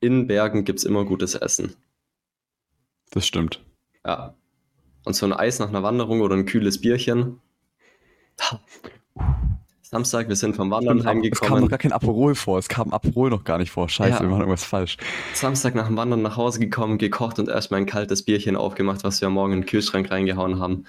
in 0.00 0.26
Bergen 0.26 0.64
gibt 0.64 0.78
es 0.80 0.84
immer 0.84 1.04
gutes 1.04 1.34
Essen. 1.34 1.74
Das 3.10 3.26
stimmt. 3.26 3.62
Ja. 4.06 4.34
Und 5.04 5.14
so 5.14 5.26
ein 5.26 5.32
Eis 5.32 5.58
nach 5.58 5.68
einer 5.68 5.82
Wanderung 5.82 6.20
oder 6.22 6.34
ein 6.34 6.46
kühles 6.46 6.80
Bierchen. 6.80 7.40
Samstag, 9.82 10.28
wir 10.28 10.34
sind 10.36 10.56
vom 10.56 10.70
Wandern 10.70 10.98
Es 10.98 11.04
kam 11.04 11.14
noch 11.16 11.22
heimgekommen. 11.22 11.68
gar 11.68 11.78
kein 11.78 11.92
Aperol 11.92 12.34
vor. 12.34 12.58
Es 12.58 12.68
kam 12.68 12.92
Aperol 12.92 13.30
noch 13.30 13.44
gar 13.44 13.58
nicht 13.58 13.70
vor. 13.70 13.88
Scheiße, 13.88 14.14
Ja. 14.16 14.20
wir 14.20 14.28
machen 14.28 14.40
irgendwas 14.40 14.64
falsch. 14.64 14.96
Samstag 15.34 15.74
nach 15.76 15.86
dem 15.86 15.96
Wandern 15.96 16.22
nach 16.22 16.36
Hause 16.36 16.58
gekommen, 16.58 16.98
gekocht 16.98 17.38
und 17.38 17.48
erstmal 17.48 17.80
ein 17.80 17.86
kaltes 17.86 18.22
Bierchen 18.24 18.56
aufgemacht, 18.56 19.04
was 19.04 19.20
wir 19.20 19.28
Morgen 19.28 19.52
in 19.52 19.60
den 19.60 19.66
Kühlschrank 19.66 20.10
reingehauen 20.10 20.58
haben. 20.58 20.86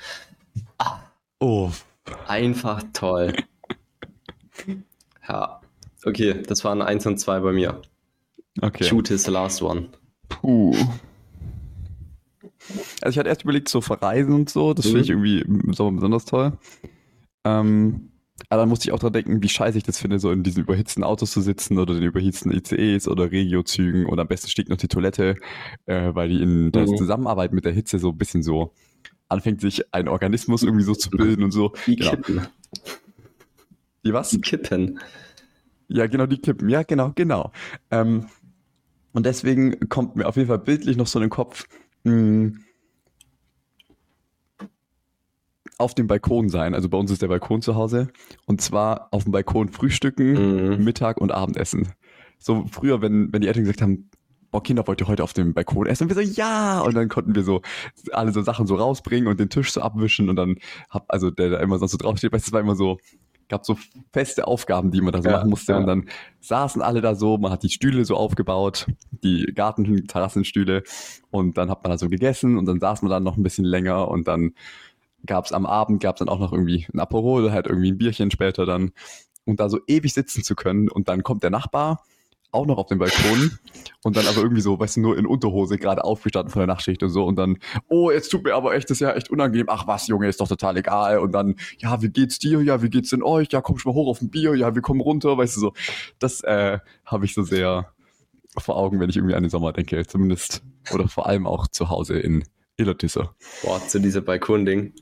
Oh, 1.40 1.70
Einfach 2.28 2.84
toll. 2.94 3.34
Ja. 5.28 5.62
Okay, 6.06 6.42
das 6.48 6.64
waren 6.64 6.82
1 6.82 7.06
und 7.08 7.18
2 7.20 7.40
bei 7.40 7.52
mir. 7.52 7.82
okay. 8.62 8.84
Shoot 8.84 9.10
is 9.12 9.24
the 9.24 9.32
last 9.32 9.62
one. 9.62 9.90
Puh. 10.30 10.76
Also 13.02 13.10
ich 13.14 13.18
hatte 13.20 13.30
erst 13.30 13.44
überlegt, 13.44 13.70
so 13.70 13.82
verreisen 13.82 14.34
und 14.34 14.50
so, 14.50 14.74
das 14.74 14.86
finde 14.86 15.00
Mhm. 15.00 15.04
ich 15.04 15.10
irgendwie 15.10 15.40
im 15.42 15.74
Sommer 15.74 15.94
besonders 15.94 16.26
toll. 16.26 16.54
Ähm, 17.44 18.10
Aber 18.50 18.62
dann 18.62 18.70
musste 18.70 18.88
ich 18.90 18.92
auch 18.92 19.00
dran 19.00 19.14
denken, 19.14 19.42
wie 19.42 19.48
scheiße 19.50 19.78
ich 19.78 19.84
das 19.86 19.98
finde, 19.98 20.20
so 20.20 20.30
in 20.32 20.44
diesen 20.44 20.64
überhitzten 20.64 21.04
Autos 21.06 21.32
zu 21.32 21.40
sitzen 21.42 21.80
oder 21.80 21.94
den 21.94 22.04
überhitzten 22.04 22.52
ICEs 22.52 23.08
oder 23.08 23.32
Regiozügen 23.32 24.06
und 24.08 24.20
am 24.20 24.28
besten 24.28 24.50
steht 24.50 24.68
noch 24.68 24.76
die 24.78 24.90
Toilette, 24.90 25.36
äh, 25.86 26.14
weil 26.14 26.30
die 26.30 26.42
in 26.42 26.72
der 26.72 26.84
Mhm. 26.88 26.98
Zusammenarbeit 26.98 27.54
mit 27.54 27.64
der 27.66 27.72
Hitze 27.72 27.98
so 27.98 28.10
ein 28.10 28.18
bisschen 28.18 28.44
so 28.44 28.74
anfängt, 29.30 29.62
sich 29.62 29.94
ein 29.94 30.08
Organismus 30.08 30.64
irgendwie 30.64 30.84
so 30.84 30.94
zu 30.94 31.10
bilden 31.10 31.44
und 31.44 31.52
so. 31.52 31.74
Die 31.88 31.96
Genau. 31.96 32.12
Kippen. 32.12 32.48
Die 34.06 34.14
was? 34.14 34.30
Die 34.30 34.42
Kippen. 34.42 35.00
Ja, 35.88 36.08
genau, 36.08 36.26
die 36.26 36.38
Kippen. 36.38 36.70
Ja, 36.70 36.84
genau, 36.84 37.12
genau. 37.16 37.52
Ähm, 37.92 38.26
und 39.14 39.26
deswegen 39.26 39.88
kommt 39.90 40.16
mir 40.16 40.28
auf 40.28 40.36
jeden 40.36 40.48
Fall 40.48 40.60
bildlich 40.60 40.98
noch 40.98 41.08
so 41.08 41.20
in 41.20 41.24
den 41.24 41.30
Kopf, 41.30 41.66
mh, 42.04 42.52
auf 45.78 45.94
dem 45.94 46.08
Balkon 46.08 46.50
sein. 46.50 46.74
Also 46.74 46.88
bei 46.90 46.98
uns 46.98 47.12
ist 47.12 47.22
der 47.22 47.28
Balkon 47.28 47.62
zu 47.62 47.76
Hause. 47.76 48.08
Und 48.46 48.62
zwar 48.62 49.10
auf 49.12 49.24
dem 49.24 49.32
Balkon 49.32 49.70
frühstücken, 49.70 50.78
Mhm. 50.78 50.84
Mittag 50.84 51.18
und 51.20 51.32
Abendessen. 51.32 51.90
So 52.40 52.66
früher, 52.72 53.02
wenn, 53.02 53.32
wenn 53.34 53.42
die 53.42 53.48
Eltern 53.48 53.64
gesagt 53.64 53.82
haben, 53.82 54.10
boah, 54.56 54.64
Kinder, 54.64 54.88
wollt 54.88 55.02
ihr 55.02 55.08
heute 55.10 55.22
auf 55.22 55.34
dem 55.34 55.54
Balkon 55.54 55.86
essen? 55.86 56.06
Und 56.06 56.16
wir 56.16 56.26
so, 56.26 56.32
ja! 56.32 56.80
Und 56.80 56.96
dann 56.96 57.10
konnten 57.10 57.36
wir 57.36 57.44
so 57.44 57.62
alle 58.14 58.32
so 58.32 58.42
Sachen 58.42 58.68
so 58.68 58.76
rausbringen 58.76 59.28
und 59.28 59.38
den 59.38 59.50
Tisch 59.50 59.74
so 59.74 59.82
abwischen 59.82 60.30
und 60.30 60.38
dann 60.38 60.56
hab, 60.90 61.12
also 61.12 61.30
der 61.30 61.50
da 61.50 61.60
immer 61.60 61.78
sonst 61.78 61.92
so 61.92 61.98
draufsteht, 61.98 62.32
weißt 62.32 62.48
du, 62.48 62.50
es 62.50 62.54
war 62.54 62.62
immer 62.62 62.78
so, 62.78 62.98
gab 63.50 63.66
so 63.66 63.78
feste 64.14 64.48
Aufgaben, 64.48 64.92
die 64.92 65.02
man 65.02 65.12
da 65.12 65.22
so 65.22 65.28
Ja, 65.28 65.40
machen 65.40 65.50
musste 65.50 65.74
ja. 65.74 65.78
und 65.78 65.88
dann 65.88 66.08
saßen 66.40 66.82
alle 66.82 67.02
da 67.02 67.16
so, 67.16 67.38
man 67.38 67.52
hat 67.52 67.64
die 67.64 67.70
Stühle 67.70 68.06
so 68.06 68.16
aufgebaut, 68.16 68.88
die 69.12 69.46
Garten, 69.54 70.08
Terrassenstühle 70.08 70.84
und 71.32 71.58
dann 71.58 71.70
hat 71.70 71.84
man 71.84 71.92
da 71.92 71.98
so 71.98 72.08
gegessen 72.08 72.58
und 72.58 72.66
dann 72.66 72.80
saß 72.80 73.02
man 73.02 73.12
dann 73.12 73.24
noch 73.24 73.36
ein 73.36 73.44
bisschen 73.44 73.66
länger 73.66 74.08
und 74.08 74.26
dann 74.26 74.54
gab 75.26 75.44
es 75.44 75.52
am 75.52 75.66
Abend, 75.66 76.02
gab 76.02 76.16
es 76.16 76.20
dann 76.20 76.30
auch 76.30 76.40
noch 76.40 76.54
irgendwie 76.54 76.88
ein 76.94 77.02
Aperol, 77.02 77.52
halt 77.52 77.68
irgendwie 77.68 77.92
ein 77.92 77.98
Bierchen 77.98 78.32
später 78.32 78.66
dann 78.66 78.94
und 79.44 79.60
da 79.60 79.68
so 79.68 79.80
ewig 79.86 80.14
sitzen 80.14 80.44
zu 80.44 80.56
können 80.56 80.88
und 80.88 81.10
dann 81.10 81.24
kommt 81.24 81.44
der 81.44 81.50
Nachbar 81.50 82.06
auch 82.56 82.66
noch 82.66 82.78
auf 82.78 82.88
den 82.88 82.98
Balkon 82.98 83.52
und 84.04 84.18
dann 84.18 84.26
aber 84.28 84.38
irgendwie 84.38 84.62
so, 84.62 84.80
weißt 84.80 84.96
du, 84.98 85.02
nur 85.02 85.18
in 85.18 85.26
Unterhose 85.26 85.78
gerade 85.78 86.04
aufgestanden 86.04 86.52
von 86.52 86.62
der 86.62 86.68
Nachtschicht 86.68 87.04
und 87.04 87.10
so 87.10 87.26
und 87.26 87.36
dann, 87.36 87.58
oh, 87.88 88.10
jetzt 88.12 88.30
tut 88.30 88.44
mir 88.44 88.56
aber 88.56 88.74
echt, 88.74 88.90
das 88.90 88.98
ist 88.98 89.02
ja 89.02 89.14
echt 89.14 89.30
unangenehm. 89.30 89.68
Ach 89.70 89.86
was, 89.88 90.08
Junge, 90.08 90.28
ist 90.28 90.42
doch 90.42 90.48
total 90.48 90.78
egal. 90.78 91.20
Und 91.20 91.32
dann, 91.34 91.56
ja, 91.78 92.02
wie 92.02 92.10
geht's 92.10 92.40
dir? 92.40 92.62
Ja, 92.62 92.82
wie 92.82 92.90
geht's 92.90 93.10
denn 93.12 93.22
euch? 93.24 93.50
Ja, 93.52 93.62
komm 93.62 93.78
schon 93.78 93.92
mal 93.92 93.96
hoch 93.96 94.10
auf 94.10 94.22
ein 94.22 94.30
Bier. 94.30 94.56
Ja, 94.56 94.74
wir 94.74 94.82
kommen 94.82 95.02
runter, 95.02 95.38
weißt 95.38 95.56
du 95.58 95.60
so. 95.60 95.74
Das 96.20 96.42
äh, 96.42 96.80
habe 97.06 97.26
ich 97.26 97.34
so 97.34 97.44
sehr 97.44 97.92
vor 98.58 98.78
Augen, 98.78 99.00
wenn 99.00 99.10
ich 99.10 99.18
irgendwie 99.18 99.36
an 99.36 99.44
den 99.44 99.50
Sommer 99.50 99.74
denke, 99.74 100.06
zumindest. 100.08 100.64
Oder 100.94 101.08
vor 101.08 101.28
allem 101.28 101.46
auch 101.46 101.68
zu 101.68 101.90
Hause 101.90 102.18
in 102.20 102.44
Illertisse. 102.78 103.30
Boah, 103.64 103.82
zu 103.88 104.00
dieser 104.00 104.22
Balkon-Ding. 104.22 104.94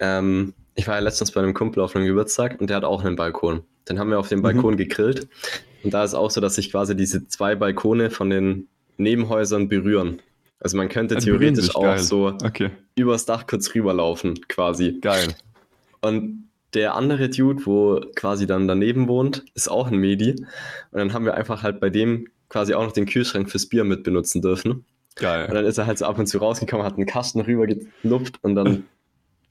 Ähm, 0.00 0.54
ich 0.74 0.88
war 0.88 0.94
ja 0.94 1.00
letztens 1.00 1.32
bei 1.32 1.40
einem 1.42 1.54
Kumpel 1.54 1.82
auf 1.82 1.94
einem 1.94 2.06
Geburtstag 2.06 2.60
und 2.60 2.70
der 2.70 2.78
hat 2.78 2.84
auch 2.84 3.04
einen 3.04 3.16
Balkon. 3.16 3.62
Dann 3.84 3.98
haben 3.98 4.10
wir 4.10 4.18
auf 4.18 4.28
dem 4.28 4.38
Mhm. 4.38 4.42
Balkon 4.44 4.76
gegrillt. 4.76 5.28
Und 5.84 5.92
da 5.94 6.04
ist 6.04 6.14
auch 6.14 6.30
so, 6.30 6.40
dass 6.40 6.54
sich 6.56 6.70
quasi 6.70 6.96
diese 6.96 7.26
zwei 7.28 7.54
Balkone 7.54 8.10
von 8.10 8.30
den 8.30 8.68
Nebenhäusern 8.98 9.68
berühren. 9.68 10.20
Also 10.60 10.76
man 10.76 10.88
könnte 10.88 11.16
Die 11.16 11.26
berühren 11.26 11.54
theoretisch 11.54 11.74
auch 11.74 11.82
geil. 11.82 11.98
so 11.98 12.26
Okay, 12.44 12.70
übers 12.94 13.24
Dach 13.26 13.46
kurz 13.46 13.74
rüberlaufen, 13.74 14.34
quasi. 14.48 14.98
geil. 15.00 15.28
Und 16.00 16.48
der 16.74 16.94
andere 16.94 17.28
Dude, 17.28 17.66
wo 17.66 18.00
quasi 18.14 18.46
dann 18.46 18.66
daneben 18.68 19.08
wohnt, 19.08 19.44
ist 19.54 19.68
auch 19.68 19.88
ein 19.88 19.98
Medi. 19.98 20.32
Und 20.32 20.98
dann 20.98 21.12
haben 21.12 21.24
wir 21.24 21.34
einfach 21.34 21.62
halt 21.62 21.80
bei 21.80 21.90
dem 21.90 22.28
quasi 22.48 22.74
auch 22.74 22.82
noch 22.84 22.92
den 22.92 23.06
Kühlschrank 23.06 23.50
fürs 23.50 23.66
Bier 23.66 23.84
mit 23.84 24.04
benutzen 24.04 24.40
dürfen. 24.40 24.70
Und 24.72 24.84
Geil. 25.16 25.48
dann 25.52 25.64
ist 25.66 25.78
er 25.78 25.86
halt 25.86 25.98
so 25.98 26.06
ab 26.06 26.18
und 26.18 26.26
zu 26.26 26.38
rausgekommen, 26.38 26.86
hat 26.86 26.96
einen 26.96 27.06
Kasten 27.06 27.40
rübergelupft 27.40 28.38
und 28.42 28.54
dann 28.54 28.84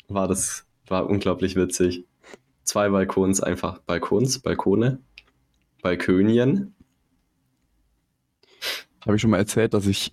war 0.07 0.27
das 0.27 0.65
war 0.87 1.07
unglaublich 1.07 1.55
witzig. 1.55 2.05
Zwei 2.63 2.89
Balkons 2.89 3.41
einfach. 3.41 3.79
Balkons, 3.79 4.39
Balkone, 4.39 4.99
Balkönien. 5.81 6.73
Habe 9.05 9.15
ich 9.15 9.21
schon 9.21 9.31
mal 9.31 9.37
erzählt, 9.37 9.73
dass 9.73 9.87
ich, 9.87 10.11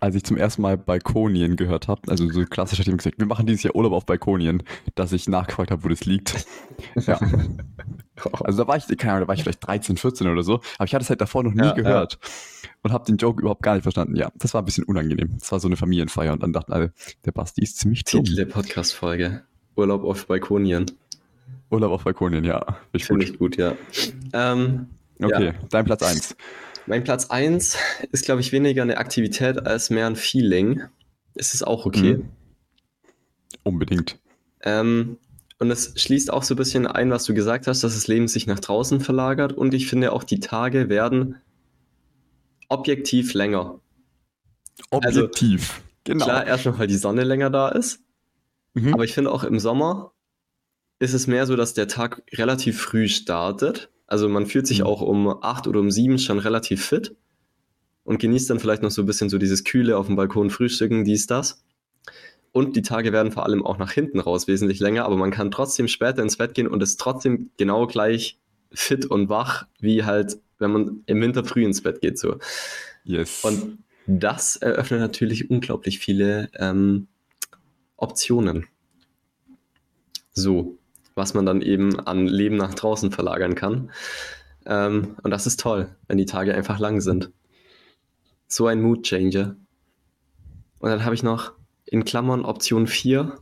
als 0.00 0.14
ich 0.14 0.24
zum 0.24 0.36
ersten 0.36 0.62
Mal 0.62 0.76
Balkonien 0.76 1.56
gehört 1.56 1.86
habe, 1.88 2.02
also 2.08 2.28
so 2.28 2.44
klassisch 2.44 2.78
hat 2.80 2.86
jemand 2.86 3.02
gesagt, 3.02 3.18
wir 3.18 3.26
machen 3.26 3.46
dieses 3.46 3.62
Jahr 3.62 3.76
Urlaub 3.76 3.92
auf 3.92 4.06
Balkonien, 4.06 4.62
dass 4.96 5.12
ich 5.12 5.28
nachgefragt 5.28 5.70
habe, 5.70 5.84
wo 5.84 5.88
das 5.88 6.04
liegt. 6.04 6.46
Ja. 7.06 7.20
Also 8.32 8.64
da 8.64 8.68
war 8.68 8.76
ich, 8.76 8.86
keine 8.98 9.12
Ahnung, 9.12 9.24
da 9.24 9.28
war 9.28 9.34
ich 9.34 9.42
vielleicht 9.42 9.66
13, 9.66 9.96
14 9.96 10.26
oder 10.28 10.42
so, 10.42 10.60
aber 10.76 10.84
ich 10.84 10.94
hatte 10.94 11.02
es 11.02 11.10
halt 11.10 11.20
davor 11.20 11.42
noch 11.42 11.52
nie 11.54 11.64
Ja, 11.64 11.72
gehört 11.72 12.18
und 12.82 12.92
habe 12.92 13.04
den 13.04 13.16
Joke 13.16 13.40
überhaupt 13.40 13.62
gar 13.62 13.74
nicht 13.74 13.82
verstanden. 13.82 14.16
Ja, 14.16 14.30
das 14.36 14.54
war 14.54 14.62
ein 14.62 14.64
bisschen 14.64 14.84
unangenehm. 14.84 15.36
Das 15.38 15.52
war 15.52 15.60
so 15.60 15.68
eine 15.68 15.76
Familienfeier 15.76 16.32
und 16.32 16.42
dann 16.42 16.52
dachten 16.52 16.72
alle, 16.72 16.92
der 17.24 17.32
Basti 17.32 17.62
ist 17.62 17.78
ziemlich 17.78 18.04
dumm. 18.04 18.24
Titel 18.24 18.36
der 18.36 18.46
Podcast-Folge. 18.46 19.42
Urlaub 19.76 20.04
auf 20.04 20.26
Balkonien. 20.26 20.86
Urlaub 21.70 21.92
auf 21.92 22.04
Balkonien, 22.04 22.44
ja. 22.44 22.60
Finde 22.92 22.96
ich 22.96 23.06
Finde 23.06 23.32
gut. 23.32 23.56
ja. 23.56 23.74
Ähm, 24.32 24.88
Okay, 25.22 25.46
ja. 25.46 25.54
dein 25.68 25.84
Platz 25.84 26.02
1. 26.02 26.36
Mein 26.86 27.04
Platz 27.04 27.26
1 27.26 27.76
ist, 28.10 28.24
glaube 28.24 28.40
ich, 28.40 28.52
weniger 28.52 28.82
eine 28.82 28.96
Aktivität 28.96 29.66
als 29.66 29.90
mehr 29.90 30.06
ein 30.06 30.16
Feeling. 30.16 30.82
Es 31.34 31.54
ist 31.54 31.62
auch 31.62 31.86
okay. 31.86 32.16
Mhm. 32.16 32.28
Unbedingt. 33.62 34.18
Ähm, 34.62 35.18
und 35.58 35.70
es 35.70 35.92
schließt 36.00 36.32
auch 36.32 36.42
so 36.42 36.54
ein 36.54 36.56
bisschen 36.56 36.86
ein, 36.86 37.10
was 37.10 37.24
du 37.24 37.34
gesagt 37.34 37.66
hast, 37.66 37.84
dass 37.84 37.94
das 37.94 38.08
Leben 38.08 38.28
sich 38.28 38.46
nach 38.46 38.60
draußen 38.60 39.00
verlagert. 39.00 39.52
Und 39.52 39.74
ich 39.74 39.88
finde 39.88 40.12
auch, 40.12 40.24
die 40.24 40.40
Tage 40.40 40.88
werden 40.88 41.36
objektiv 42.68 43.34
länger. 43.34 43.78
Also, 44.90 45.24
Objektiv. 45.24 45.82
genau. 46.04 46.24
Klar, 46.24 46.46
erstmal, 46.46 46.78
weil 46.78 46.86
die 46.86 46.96
Sonne 46.96 47.24
länger 47.24 47.50
da 47.50 47.68
ist. 47.68 48.00
Mhm. 48.72 48.94
Aber 48.94 49.04
ich 49.04 49.12
finde 49.12 49.30
auch 49.30 49.44
im 49.44 49.58
Sommer 49.58 50.12
ist 51.00 51.14
es 51.14 51.26
mehr 51.26 51.46
so, 51.46 51.56
dass 51.56 51.74
der 51.74 51.88
Tag 51.88 52.22
relativ 52.32 52.80
früh 52.80 53.08
startet. 53.08 53.90
Also 54.06 54.28
man 54.28 54.46
fühlt 54.46 54.66
sich 54.66 54.80
Mhm. 54.80 54.86
auch 54.86 55.00
um 55.00 55.28
8 55.42 55.66
oder 55.66 55.80
um 55.80 55.90
7 55.90 56.18
schon 56.18 56.38
relativ 56.38 56.84
fit 56.84 57.16
und 58.04 58.20
genießt 58.20 58.50
dann 58.50 58.60
vielleicht 58.60 58.82
noch 58.82 58.90
so 58.90 59.02
ein 59.02 59.06
bisschen 59.06 59.30
so 59.30 59.38
dieses 59.38 59.64
Kühle 59.64 59.96
auf 59.96 60.06
dem 60.06 60.16
Balkon 60.16 60.50
frühstücken, 60.50 61.04
dies, 61.04 61.26
das. 61.26 61.64
Und 62.52 62.76
die 62.76 62.82
Tage 62.82 63.12
werden 63.12 63.32
vor 63.32 63.44
allem 63.46 63.64
auch 63.64 63.78
nach 63.78 63.92
hinten 63.92 64.20
raus 64.20 64.46
wesentlich 64.48 64.80
länger, 64.80 65.04
aber 65.04 65.16
man 65.16 65.30
kann 65.30 65.50
trotzdem 65.50 65.88
später 65.88 66.22
ins 66.22 66.36
Bett 66.36 66.54
gehen 66.54 66.66
und 66.66 66.82
ist 66.82 66.98
trotzdem 67.00 67.50
genau 67.56 67.86
gleich 67.86 68.38
fit 68.72 69.06
und 69.06 69.28
wach, 69.28 69.66
wie 69.78 70.04
halt, 70.04 70.38
wenn 70.58 70.72
man 70.72 71.02
im 71.06 71.20
Winter 71.20 71.44
früh 71.44 71.64
ins 71.64 71.82
Bett 71.82 72.00
geht. 72.00 72.18
So. 72.18 72.38
yes. 73.04 73.44
Und 73.44 73.78
das 74.06 74.56
eröffnet 74.56 75.00
natürlich 75.00 75.48
unglaublich 75.48 76.00
viele 76.00 76.50
ähm, 76.54 77.06
Optionen. 77.96 78.66
So, 80.32 80.78
was 81.14 81.34
man 81.34 81.46
dann 81.46 81.62
eben 81.62 81.98
an 82.00 82.26
Leben 82.26 82.56
nach 82.56 82.74
draußen 82.74 83.10
verlagern 83.12 83.54
kann. 83.54 83.90
Ähm, 84.66 85.16
und 85.22 85.30
das 85.30 85.46
ist 85.46 85.60
toll, 85.60 85.94
wenn 86.08 86.18
die 86.18 86.26
Tage 86.26 86.54
einfach 86.54 86.78
lang 86.78 87.00
sind. 87.00 87.30
So 88.46 88.66
ein 88.66 88.80
Mood 88.82 89.04
Changer. 89.04 89.56
Und 90.78 90.90
dann 90.90 91.04
habe 91.04 91.14
ich 91.14 91.22
noch 91.22 91.52
in 91.86 92.04
Klammern 92.04 92.44
Option 92.44 92.86
4 92.86 93.38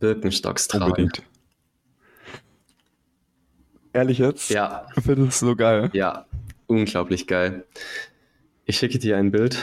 Birkenstocks 0.00 0.68
tragen. 0.68 0.84
Unbedingt. 0.86 1.22
Ehrlich 3.92 4.18
jetzt? 4.18 4.50
Ja, 4.50 4.86
Ich 4.96 5.04
finde 5.04 5.26
das 5.26 5.38
so 5.38 5.54
geil. 5.54 5.90
ja, 5.92 6.26
unglaublich 6.66 7.26
geil. 7.26 7.64
Ich 8.64 8.76
schicke 8.78 8.98
dir 8.98 9.16
ein 9.16 9.30
Bild. 9.30 9.58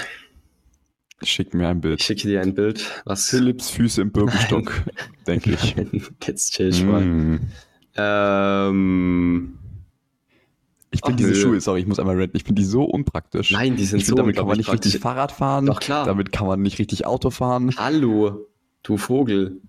Schick 1.24 1.54
mir 1.54 1.68
ein 1.68 1.78
Ich 1.78 1.82
Bild. 1.82 2.02
schicke 2.04 2.28
dir 2.28 2.42
ein 2.42 2.54
Bild, 2.56 3.02
was 3.06 3.30
Philips 3.30 3.70
Füße 3.70 4.02
im 4.02 4.12
Birkenstock, 4.12 4.84
denke 5.28 5.52
ich. 5.52 5.76
Jetzt 6.26 6.54
chill 6.54 6.70
ich 6.70 6.84
mal. 6.84 7.02
Mm. 7.06 7.40
Ähm, 7.96 9.58
Ich 10.92 11.02
finde 11.06 11.18
diese 11.18 11.32
nö. 11.32 11.36
Schuhe, 11.36 11.62
sorry, 11.62 11.82
ich 11.82 11.88
muss 11.88 12.00
einmal 12.00 12.18
renten, 12.18 12.36
ich 12.38 12.44
finde 12.44 12.62
die 12.62 12.66
so 12.68 12.84
unpraktisch. 12.84 13.52
nein, 13.52 13.76
die 13.76 13.86
sind 13.86 14.00
ich 14.00 14.06
so 14.08 14.12
finde, 14.16 14.24
damit 14.24 14.36
kann 14.38 14.48
man 14.48 14.58
nicht 14.58 14.72
richtig 14.72 14.94
praktisch. 14.94 15.02
Fahrrad 15.02 15.32
fahren. 15.32 15.66
Doch, 15.68 15.80
klar. 15.80 16.06
Damit 16.06 16.32
kann 16.32 16.48
man 16.48 16.62
nicht 16.62 16.80
richtig 16.80 17.06
Auto 17.06 17.30
fahren. 17.30 17.72
Hallo, 17.78 18.48
du 18.84 18.98
Vogel. 18.98 19.62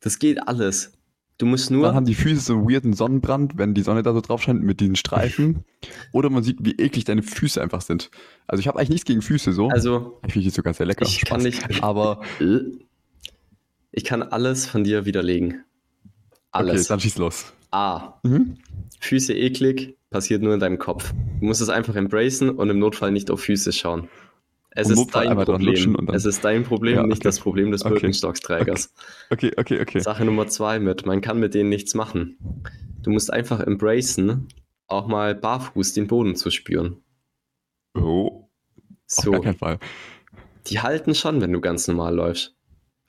Das 0.00 0.18
geht 0.18 0.46
alles. 0.46 0.92
Du 1.38 1.44
musst 1.46 1.68
Dann 1.70 1.76
nur. 1.78 1.94
haben 1.94 2.06
die 2.06 2.14
Füße 2.14 2.40
so 2.40 2.54
einen 2.54 2.70
weirden 2.70 2.92
Sonnenbrand, 2.94 3.58
wenn 3.58 3.74
die 3.74 3.82
Sonne 3.82 4.02
da 4.02 4.14
so 4.14 4.20
drauf 4.22 4.42
scheint 4.42 4.62
mit 4.62 4.80
diesen 4.80 4.96
Streifen. 4.96 5.64
Oder 6.12 6.30
man 6.30 6.42
sieht, 6.42 6.58
wie 6.60 6.72
eklig 6.72 7.04
deine 7.04 7.22
Füße 7.22 7.60
einfach 7.60 7.82
sind. 7.82 8.10
Also 8.46 8.60
ich 8.60 8.68
habe 8.68 8.78
eigentlich 8.78 8.88
nichts 8.90 9.04
gegen 9.06 9.20
Füße 9.22 9.52
so. 9.52 9.68
Also, 9.68 10.18
ich 10.26 10.32
finde 10.32 10.44
die 10.48 10.50
sogar 10.54 10.72
sehr 10.72 10.86
lecker. 10.86 11.04
ich 11.04 11.24
kann 11.24 11.42
nicht. 11.42 11.82
Aber 11.82 12.22
Ich 13.92 14.04
kann 14.04 14.22
alles 14.22 14.66
von 14.66 14.84
dir 14.84 15.04
widerlegen. 15.04 15.62
okay, 16.52 16.70
Alles. 16.70 16.88
dann 16.88 17.00
schieß 17.00 17.18
los. 17.18 17.52
A. 17.70 18.14
Mhm. 18.22 18.56
Füße 19.00 19.34
eklig, 19.34 19.96
passiert 20.10 20.42
nur 20.42 20.54
in 20.54 20.60
deinem 20.60 20.78
Kopf. 20.78 21.12
Du 21.40 21.46
musst 21.46 21.60
es 21.60 21.68
einfach 21.68 21.96
embracen 21.96 22.48
und 22.50 22.70
im 22.70 22.78
Notfall 22.78 23.10
nicht 23.10 23.30
auf 23.30 23.40
Füße 23.42 23.72
schauen. 23.72 24.08
Es 24.76 24.90
ist 24.90 25.14
dein 25.14 25.36
Problem. 25.36 25.96
Es 26.12 26.24
ist 26.24 26.44
dein 26.44 26.62
Problem, 26.64 26.96
Ja, 26.96 27.02
nicht 27.02 27.18
okay. 27.18 27.24
das 27.24 27.40
Problem 27.40 27.70
des 27.70 27.82
Okay. 27.82 27.94
Birkenstocksträgers. 27.94 28.92
Okay, 29.30 29.52
okay, 29.56 29.80
okay. 29.80 30.00
Sache 30.00 30.24
Nummer 30.24 30.46
zwei 30.48 30.78
mit, 30.78 31.06
man 31.06 31.20
kann 31.20 31.40
mit 31.40 31.54
denen 31.54 31.70
nichts 31.70 31.94
machen. 31.94 32.36
Du 33.02 33.10
musst 33.10 33.32
einfach 33.32 33.60
embracen, 33.60 34.48
auch 34.86 35.06
mal 35.06 35.34
barfuß 35.34 35.94
den 35.94 36.06
Boden 36.06 36.36
zu 36.36 36.50
spüren. 36.50 36.98
Oh, 37.94 38.26
auf 38.42 38.48
So, 39.06 39.30
gar 39.32 39.40
keinen 39.40 39.56
Fall. 39.56 39.78
die 40.66 40.80
halten 40.80 41.14
schon, 41.14 41.40
wenn 41.40 41.52
du 41.52 41.60
ganz 41.60 41.88
normal 41.88 42.14
läufst. 42.14 42.54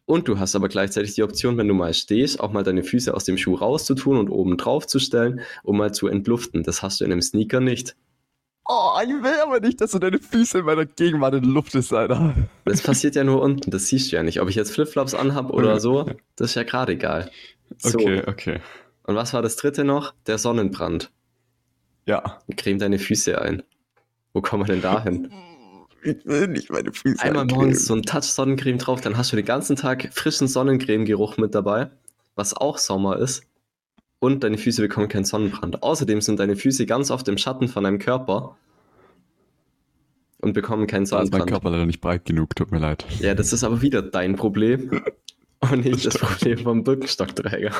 Und 0.05 0.29
du 0.29 0.39
hast 0.39 0.55
aber 0.55 0.69
gleichzeitig 0.69 1.15
die 1.15 1.23
Option, 1.23 1.57
wenn 1.57 1.67
du 1.67 1.73
mal 1.73 1.93
stehst, 1.93 2.39
auch 2.39 2.53
mal 2.53 2.63
deine 2.63 2.83
Füße 2.83 3.13
aus 3.13 3.25
dem 3.25 3.37
Schuh 3.37 3.55
rauszutun 3.55 4.17
und 4.17 4.29
oben 4.29 4.55
drauf 4.55 4.87
zu 4.87 4.99
stellen, 4.99 5.41
um 5.63 5.77
mal 5.77 5.93
zu 5.93 6.07
entluften. 6.07 6.63
Das 6.63 6.81
hast 6.81 7.01
du 7.01 7.05
in 7.05 7.11
einem 7.11 7.21
Sneaker 7.21 7.59
nicht. 7.59 7.97
Oh, 8.69 8.99
ich 9.01 9.09
will 9.09 9.39
aber 9.41 9.61
nicht, 9.61 9.79
dass 9.79 9.91
du 9.91 9.99
deine 9.99 10.19
Füße 10.19 10.59
in 10.59 10.65
meiner 10.65 10.85
Gegenwart 10.85 11.35
in 11.35 11.45
Luft 11.45 11.73
ist, 11.75 11.93
Alter. 11.93 12.35
Das 12.65 12.81
passiert 12.81 13.15
ja 13.15 13.23
nur 13.23 13.41
unten, 13.41 13.71
das 13.71 13.87
siehst 13.87 14.11
du 14.11 14.17
ja 14.17 14.23
nicht. 14.23 14.41
Ob 14.41 14.49
ich 14.49 14.55
jetzt 14.55 14.71
Flipflops 14.73 15.13
anhab 15.13 15.51
oder 15.51 15.79
so, 15.79 16.05
das 16.35 16.49
ist 16.49 16.55
ja 16.55 16.63
gerade 16.63 16.93
egal. 16.93 17.31
So. 17.77 17.97
Okay, 17.97 18.23
okay. 18.27 18.59
Und 19.03 19.15
was 19.15 19.33
war 19.33 19.41
das 19.41 19.55
dritte 19.55 19.85
noch? 19.85 20.13
Der 20.25 20.37
Sonnenbrand. 20.37 21.11
Ja. 22.05 22.39
Creme 22.57 22.79
deine 22.79 22.99
Füße 22.99 23.41
ein. 23.41 23.63
Wo 24.33 24.41
kommen 24.41 24.67
wir 24.67 24.73
denn 24.73 24.81
da 24.81 25.01
hin? 25.01 25.31
Ich 26.03 26.25
will 26.25 26.47
nicht 26.47 26.69
meine 26.69 26.91
Füße 26.91 27.23
Einmal 27.23 27.45
morgens 27.45 27.85
so 27.85 27.95
ein 27.95 28.03
Touch 28.03 28.23
Sonnencreme 28.23 28.77
drauf, 28.77 28.99
dann 29.01 29.17
hast 29.17 29.31
du 29.31 29.37
den 29.37 29.45
ganzen 29.45 29.77
Tag 29.77 30.09
frischen 30.13 30.47
Sonnencreme-Geruch 30.47 31.37
mit 31.37 31.55
dabei, 31.55 31.89
was 32.35 32.53
auch 32.53 32.77
Sommer 32.77 33.17
ist. 33.17 33.43
Und 34.19 34.43
deine 34.43 34.57
Füße 34.57 34.81
bekommen 34.81 35.09
keinen 35.09 35.25
Sonnenbrand. 35.25 35.83
Außerdem 35.83 36.21
sind 36.21 36.39
deine 36.39 36.55
Füße 36.55 36.85
ganz 36.85 37.11
oft 37.11 37.27
im 37.27 37.37
Schatten 37.37 37.67
von 37.67 37.83
deinem 37.83 37.99
Körper 37.99 38.57
und 40.39 40.53
bekommen 40.53 40.87
keinen 40.87 41.05
Da 41.05 41.21
ist 41.21 41.31
mein 41.31 41.39
Sonnenbrand. 41.39 41.49
Körper 41.49 41.69
leider 41.69 41.85
nicht 41.85 42.01
breit 42.01 42.25
genug, 42.25 42.55
tut 42.55 42.71
mir 42.71 42.79
leid. 42.79 43.05
Ja, 43.19 43.35
das 43.35 43.53
ist 43.53 43.63
aber 43.63 43.81
wieder 43.81 44.01
dein 44.01 44.35
Problem 44.35 45.03
und 45.59 45.85
nicht 45.85 46.05
das, 46.05 46.15
Das. 46.15 46.21
Problem 46.21 46.57
vom 46.59 46.83
Birkenstockträger. 46.83 47.73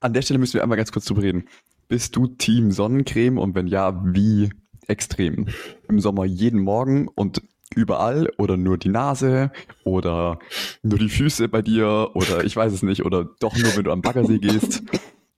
An 0.00 0.12
der 0.12 0.22
Stelle 0.22 0.38
müssen 0.38 0.54
wir 0.54 0.62
einmal 0.62 0.78
ganz 0.78 0.92
kurz 0.92 1.06
drüber 1.06 1.22
reden. 1.22 1.44
Bist 1.88 2.16
du 2.16 2.26
Team 2.26 2.70
Sonnencreme 2.70 3.38
und 3.38 3.54
wenn 3.54 3.66
ja, 3.66 4.00
wie 4.04 4.50
extrem? 4.86 5.46
Im 5.88 6.00
Sommer 6.00 6.24
jeden 6.24 6.60
Morgen 6.60 7.08
und 7.08 7.42
überall 7.76 8.30
oder 8.38 8.56
nur 8.56 8.78
die 8.78 8.88
Nase 8.88 9.50
oder 9.84 10.38
nur 10.82 10.98
die 10.98 11.08
Füße 11.08 11.48
bei 11.48 11.62
dir 11.62 12.10
oder 12.14 12.44
ich 12.44 12.54
weiß 12.56 12.72
es 12.72 12.82
nicht 12.82 13.04
oder 13.04 13.28
doch 13.40 13.56
nur, 13.56 13.76
wenn 13.76 13.84
du 13.84 13.92
am 13.92 14.02
Baggersee 14.02 14.38
gehst? 14.38 14.82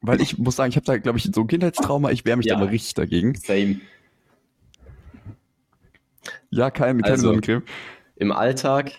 Weil 0.02 0.20
ich 0.20 0.38
muss 0.38 0.56
sagen, 0.56 0.70
ich 0.70 0.76
habe 0.76 0.84
da, 0.86 0.98
glaube 0.98 1.18
ich, 1.18 1.24
so 1.34 1.40
ein 1.40 1.46
Kindheitstrauma, 1.46 2.10
ich 2.10 2.24
wehre 2.24 2.36
mich 2.36 2.46
Ja. 2.46 2.54
da 2.56 2.62
immer 2.62 2.70
richtig 2.70 2.94
dagegen. 2.94 3.34
Same. 3.34 3.80
Ja, 6.50 6.70
kein, 6.70 7.00
keine 7.00 7.12
Also- 7.12 7.28
Sonnencreme. 7.28 7.62
Im 8.16 8.32
Alltag 8.32 8.92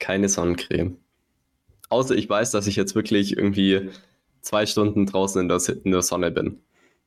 keine 0.00 0.28
Sonnencreme. 0.28 0.96
Außer 1.88 2.14
ich 2.16 2.28
weiß, 2.28 2.50
dass 2.50 2.66
ich 2.66 2.76
jetzt 2.76 2.94
wirklich 2.94 3.36
irgendwie 3.36 3.88
zwei 4.42 4.66
Stunden 4.66 5.06
draußen 5.06 5.40
in 5.40 5.48
der, 5.48 5.60
in 5.84 5.90
der 5.90 6.02
Sonne 6.02 6.30
bin. 6.30 6.58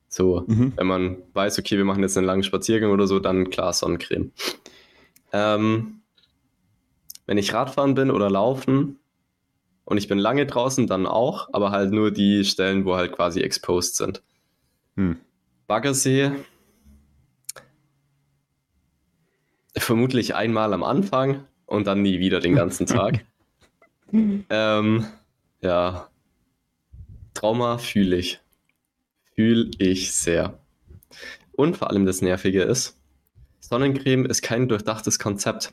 So, 0.08 0.44
Mhm. 0.46 0.72
wenn 0.76 0.86
man 0.86 1.16
weiß, 1.32 1.58
okay, 1.58 1.76
wir 1.78 1.84
machen 1.84 2.02
jetzt 2.02 2.18
einen 2.18 2.26
langen 2.26 2.42
Spaziergang 2.42 2.90
oder 2.90 3.06
so, 3.06 3.18
dann 3.18 3.48
klar 3.50 3.72
Sonnencreme. 3.72 4.32
Ähm, 5.32 6.02
wenn 7.26 7.38
ich 7.38 7.54
Radfahren 7.54 7.94
bin 7.94 8.10
oder 8.10 8.30
laufen 8.30 8.98
und 9.84 9.96
ich 9.96 10.08
bin 10.08 10.18
lange 10.18 10.46
draußen, 10.46 10.86
dann 10.86 11.06
auch, 11.06 11.48
aber 11.52 11.70
halt 11.70 11.92
nur 11.92 12.10
die 12.10 12.44
Stellen, 12.44 12.84
wo 12.84 12.96
halt 12.96 13.12
quasi 13.12 13.40
exposed 13.40 13.96
sind. 13.96 14.22
Hm. 14.96 15.18
Baggersee 15.66 16.32
vermutlich 19.76 20.34
einmal 20.34 20.72
am 20.72 20.82
Anfang 20.82 21.44
und 21.66 21.86
dann 21.86 22.02
nie 22.02 22.18
wieder 22.18 22.40
den 22.40 22.54
ganzen 22.54 22.86
Tag. 22.86 23.24
ähm, 24.12 25.06
ja, 25.60 26.08
Trauma 27.34 27.78
fühle 27.78 28.16
ich. 28.16 28.40
Fühle 29.34 29.70
ich 29.78 30.12
sehr. 30.12 30.58
Und 31.52 31.76
vor 31.76 31.90
allem 31.90 32.06
das 32.06 32.20
Nervige 32.22 32.62
ist, 32.62 32.98
Sonnencreme 33.62 34.26
ist 34.26 34.42
kein 34.42 34.68
durchdachtes 34.68 35.18
Konzept. 35.18 35.72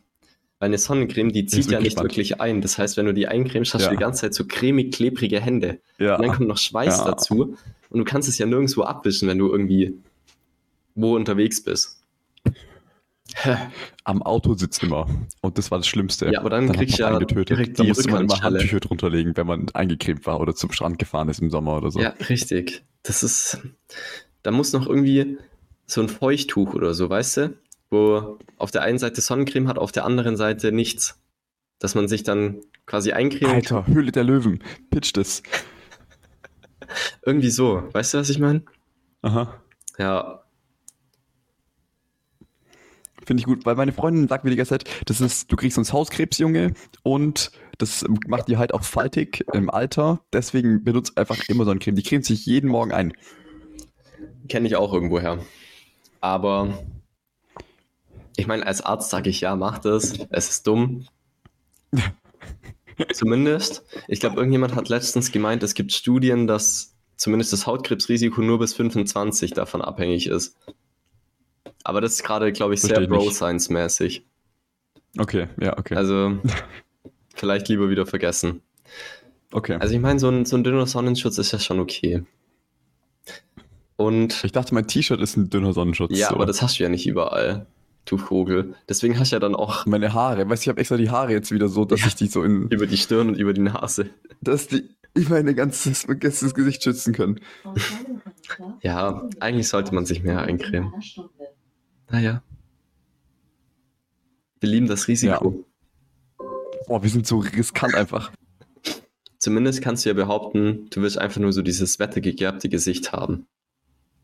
Weil 0.59 0.67
eine 0.67 0.77
Sonnencreme, 0.77 1.31
die 1.31 1.45
zieht 1.45 1.71
ja 1.71 1.79
nicht 1.79 1.91
gespannt. 1.95 2.09
wirklich 2.09 2.41
ein. 2.41 2.61
Das 2.61 2.77
heißt, 2.77 2.97
wenn 2.97 3.05
du 3.05 3.13
die 3.13 3.27
eincremst, 3.27 3.73
hast 3.73 3.83
Ja. 3.83 3.89
du 3.89 3.95
die 3.95 3.99
ganze 4.01 4.21
Zeit 4.21 4.33
so 4.33 4.45
cremig, 4.45 4.93
klebrige 4.93 5.39
Hände. 5.39 5.79
Ja. 5.97 6.15
Und 6.17 6.21
dann 6.25 6.35
kommt 6.35 6.49
noch 6.49 6.57
Schweiß 6.57 6.99
Ja. 6.99 7.05
dazu. 7.05 7.55
Und 7.89 7.97
du 7.99 8.03
kannst 8.03 8.27
es 8.27 8.37
ja 8.37 8.45
nirgendwo 8.45 8.83
abwischen, 8.83 9.27
wenn 9.27 9.37
du 9.37 9.49
irgendwie 9.49 9.97
wo 10.95 11.15
unterwegs 11.15 11.63
bist. 11.63 12.01
Am 14.03 14.21
Autositz 14.23 14.79
immer. 14.83 15.07
Und 15.41 15.57
das 15.57 15.71
war 15.71 15.77
das 15.77 15.87
Schlimmste. 15.87 16.29
Ja, 16.31 16.39
aber 16.39 16.49
dann 16.49 16.67
hat 16.69 16.75
kriegst 16.77 16.97
du 16.99 17.03
ja 17.03 17.17
getötet. 17.17 17.49
direkt 17.49 17.79
Da 17.79 17.83
die 17.83 17.89
musste 17.89 18.09
man 18.11 18.23
immer. 18.23 18.41
Handtücher 18.41 18.79
drunter 18.79 19.09
legen, 19.09 19.37
wenn 19.37 19.47
man 19.47 19.69
eingecremt 19.73 20.25
war 20.25 20.39
oder 20.41 20.53
zum 20.55 20.71
Strand 20.71 20.99
gefahren 20.99 21.29
ist 21.29 21.39
im 21.41 21.49
Sommer 21.49 21.77
oder 21.77 21.91
so. 21.91 21.99
Ja, 22.01 22.09
richtig. 22.27 22.83
Das 23.03 23.23
ist. 23.23 23.59
Da 24.43 24.51
muss 24.51 24.73
noch 24.73 24.87
irgendwie 24.87 25.37
so 25.85 26.01
ein 26.01 26.09
Feuchttuch 26.09 26.73
oder 26.73 26.93
so, 26.93 27.09
weißt 27.09 27.37
du? 27.37 27.53
Wo 27.89 28.37
auf 28.57 28.71
der 28.71 28.83
einen 28.83 28.99
Seite 28.99 29.21
Sonnencreme 29.21 29.67
hat, 29.67 29.77
auf 29.77 29.91
der 29.91 30.05
anderen 30.05 30.37
Seite 30.37 30.71
nichts. 30.71 31.19
Dass 31.79 31.95
man 31.95 32.07
sich 32.07 32.23
dann 32.23 32.61
quasi 32.85 33.13
eincremen 33.13 33.55
Alter, 33.55 33.87
Höhle 33.87 34.11
der 34.11 34.23
Löwen. 34.23 34.63
Pitch 34.89 35.15
das. 35.15 35.41
Irgendwie 37.25 37.49
so. 37.49 37.83
Weißt 37.93 38.13
du, 38.13 38.17
was 38.17 38.29
ich 38.29 38.39
meine? 38.39 38.63
Aha. 39.21 39.61
Ja. 39.97 40.43
Finde 43.25 43.41
ich 43.41 43.45
gut, 43.45 43.65
weil 43.65 43.75
meine 43.75 43.91
Freundin 43.91 44.27
sagt 44.27 44.43
mir 44.43 44.49
die 44.49 44.55
ganze 44.55 44.69
Zeit, 44.69 44.89
das 45.05 45.21
ist, 45.21 45.51
du 45.51 45.55
kriegst 45.55 45.75
sonst 45.75 45.93
Hauskrebs, 45.93 46.39
Junge, 46.39 46.73
und 47.03 47.51
das 47.77 48.03
macht 48.27 48.47
die 48.47 48.57
halt 48.57 48.73
auch 48.73 48.83
faltig 48.83 49.45
im 49.53 49.69
Alter. 49.69 50.21
Deswegen 50.33 50.83
benutzt 50.83 51.17
einfach 51.17 51.37
immer 51.47 51.63
so 51.63 51.71
eine 51.71 51.79
Creme. 51.79 51.95
Die 51.95 52.03
cremt 52.03 52.25
sich 52.25 52.45
jeden 52.45 52.69
Morgen 52.69 52.91
ein. 52.91 53.13
Kenne 54.47 54.67
ich 54.67 54.75
auch 54.75 54.93
irgendwo 54.93 55.19
her. 55.19 55.39
Aber 56.21 56.83
ich 58.39 58.47
meine, 58.47 58.65
als 58.65 58.81
Arzt 58.81 59.09
sage 59.09 59.29
ich 59.29 59.41
ja, 59.41 59.55
mach 59.55 59.79
das. 59.79 60.13
Es 60.29 60.49
ist 60.49 60.67
dumm. 60.67 61.05
Zumindest. 63.13 63.83
Ich 64.07 64.19
glaube, 64.19 64.37
irgendjemand 64.37 64.75
hat 64.75 64.89
letztens 64.89 65.31
gemeint, 65.31 65.63
es 65.63 65.73
gibt 65.73 65.93
Studien, 65.93 66.47
dass 66.47 66.95
zumindest 67.15 67.53
das 67.53 67.67
Hautkrebsrisiko 67.67 68.41
nur 68.41 68.59
bis 68.59 68.73
25 68.73 69.51
davon 69.51 69.81
abhängig 69.81 70.27
ist. 70.27 70.57
Aber 71.83 72.01
das 72.01 72.13
ist 72.13 72.23
gerade, 72.23 72.51
glaube 72.51 72.73
ich, 72.73 72.81
sehr. 72.81 73.07
Bro-Science-mäßig. 73.07 74.25
Okay, 75.17 75.47
ja, 75.59 75.77
okay. 75.77 75.95
Also 75.95 76.39
vielleicht 77.35 77.67
lieber 77.67 77.89
wieder 77.89 78.05
vergessen. 78.05 78.61
okay. 79.51 79.77
Also 79.79 79.93
ich 79.93 80.01
meine, 80.01 80.19
so 80.19 80.29
ein, 80.29 80.45
so 80.45 80.55
ein 80.57 80.63
dünner 80.63 80.85
Sonnenschutz 80.85 81.37
ist 81.37 81.51
ja 81.51 81.59
schon 81.59 81.79
okay. 81.79 82.23
Und 83.95 84.43
ich 84.45 84.53
dachte, 84.53 84.73
mein 84.73 84.87
T-Shirt 84.87 85.19
ist 85.19 85.35
ein 85.35 85.49
dünner 85.49 85.73
Sonnenschutz. 85.73 86.17
Ja, 86.17 86.29
so. 86.29 86.35
aber 86.35 86.45
das 86.45 86.61
hast 86.61 86.79
du 86.79 86.83
ja 86.83 86.89
nicht 86.89 87.05
überall, 87.05 87.65
du 88.11 88.17
Vogel. 88.17 88.75
Deswegen 88.87 89.17
hast 89.19 89.31
du 89.31 89.35
ja 89.35 89.39
dann 89.39 89.55
auch 89.55 89.85
Meine 89.85 90.13
Haare, 90.13 90.49
weißt 90.49 90.61
du, 90.61 90.65
ich 90.65 90.69
habe 90.69 90.79
extra 90.79 90.97
die 90.97 91.09
Haare 91.09 91.31
jetzt 91.31 91.51
wieder 91.51 91.67
so, 91.69 91.85
dass 91.85 92.01
Ja. 92.01 92.07
ich 92.07 92.15
die 92.15 92.27
so 92.27 92.43
in, 92.43 92.67
über 92.69 92.87
die 92.87 92.97
Stirn 92.97 93.29
und 93.29 93.35
über 93.37 93.53
die 93.53 93.61
Nase. 93.61 94.09
dass 94.41 94.67
die 94.67 94.89
ich 95.15 95.27
meine 95.27 95.55
ganzes, 95.55 96.05
ganzes 96.07 96.53
Gesicht 96.53 96.83
schützen 96.83 97.13
können. 97.13 97.39
Ja, 98.81 99.27
eigentlich 99.39 99.67
sollte 99.67 99.93
man 99.93 100.05
sich 100.05 100.23
mehr 100.23 100.41
eincremen. 100.41 100.93
Naja. 102.09 102.43
Wir 104.59 104.69
lieben 104.69 104.87
das 104.87 105.07
Risiko. 105.07 105.65
Boah, 106.87 107.01
wir 107.03 107.09
sind 107.09 107.25
so 107.25 107.39
riskant 107.39 107.95
einfach. 107.95 108.31
Zumindest 109.39 109.81
kannst 109.81 110.05
du 110.05 110.09
ja 110.09 110.13
behaupten, 110.13 110.87
du 110.91 111.01
wirst 111.01 111.17
einfach 111.17 111.39
nur 111.39 111.53
so 111.53 111.61
dieses 111.61 111.97
wettergegerbte 111.97 112.69
Gesicht 112.69 113.11
haben. 113.11 113.47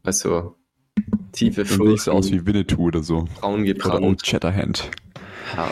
Weißt 0.03 0.23
tiefe 1.35 1.63
Du 1.63 1.89
siehst 1.91 2.09
aus 2.09 2.29
Furchen, 2.29 2.41
wie 2.41 2.45
Winnetou 2.47 2.83
oder 2.87 3.03
so. 3.03 3.27
braun 3.39 3.61
Oder 3.61 3.71
Old 3.71 3.77
gebrannt. 3.77 4.25
Shatterhand. 4.27 4.91
Ja, 5.55 5.69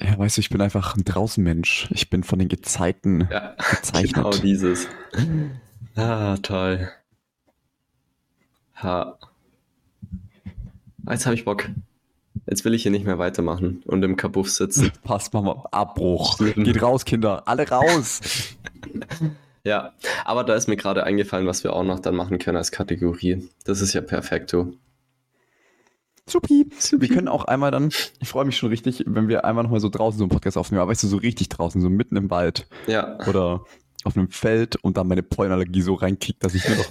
Ja, 0.00 0.18
weißt 0.18 0.36
du, 0.36 0.40
ich 0.40 0.50
bin 0.50 0.60
einfach 0.60 0.96
ein 0.96 1.04
Draußenmensch. 1.04 1.88
Ich 1.90 2.10
bin 2.10 2.22
von 2.22 2.38
den 2.38 2.48
Gezeiten 2.48 3.28
ja, 3.30 3.54
gezeichnet. 3.70 4.14
genau 4.14 4.30
dieses. 4.30 4.88
Ah, 5.98 6.36
toll. 6.42 6.90
Ja. 8.82 9.16
Jetzt 11.08 11.24
habe 11.24 11.34
ich 11.34 11.46
Bock. 11.46 11.70
Jetzt 12.46 12.66
will 12.66 12.74
ich 12.74 12.82
hier 12.82 12.90
nicht 12.90 13.06
mehr 13.06 13.18
weitermachen 13.18 13.82
und 13.86 14.02
im 14.04 14.16
Kabuff 14.16 14.50
sitzen. 14.50 14.92
Passt, 15.04 15.32
Mama. 15.32 15.64
Abbruch. 15.70 16.38
Mhm. 16.38 16.64
Geht 16.64 16.82
raus, 16.82 17.06
Kinder. 17.06 17.48
Alle 17.48 17.66
raus. 17.66 18.20
Ja, 19.66 19.92
aber 20.24 20.44
da 20.44 20.54
ist 20.54 20.68
mir 20.68 20.76
gerade 20.76 21.02
eingefallen, 21.02 21.46
was 21.46 21.64
wir 21.64 21.72
auch 21.72 21.82
noch 21.82 21.98
dann 21.98 22.14
machen 22.14 22.38
können 22.38 22.56
als 22.56 22.70
Kategorie. 22.70 23.48
Das 23.64 23.80
ist 23.80 23.94
ja 23.94 24.00
perfekto. 24.00 24.74
Supi. 26.28 26.68
Supi. 26.78 27.08
Wir 27.08 27.14
können 27.16 27.26
auch 27.26 27.44
einmal 27.46 27.72
dann, 27.72 27.90
ich 28.20 28.28
freue 28.28 28.44
mich 28.44 28.56
schon 28.56 28.68
richtig, 28.68 29.02
wenn 29.08 29.26
wir 29.26 29.44
einmal 29.44 29.64
nochmal 29.64 29.80
so 29.80 29.88
draußen 29.88 30.18
so 30.18 30.24
einen 30.24 30.30
Podcast 30.30 30.56
aufnehmen, 30.56 30.82
aber 30.82 30.92
weißt 30.92 31.02
du, 31.02 31.08
so 31.08 31.16
richtig 31.16 31.48
draußen, 31.48 31.80
so 31.80 31.90
mitten 31.90 32.16
im 32.16 32.30
Wald 32.30 32.68
Ja, 32.86 33.18
oder 33.28 33.64
auf 34.04 34.16
einem 34.16 34.30
Feld 34.30 34.76
und 34.76 34.96
dann 34.96 35.08
meine 35.08 35.24
Pollenallergie 35.24 35.82
so 35.82 35.94
reinkickt, 35.94 36.44
dass 36.44 36.54
ich 36.54 36.66
nur 36.68 36.76
noch 36.78 36.86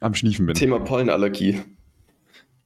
am 0.00 0.14
Schniefen 0.14 0.44
bin. 0.44 0.54
Thema 0.54 0.78
Pollenallergie. 0.80 1.62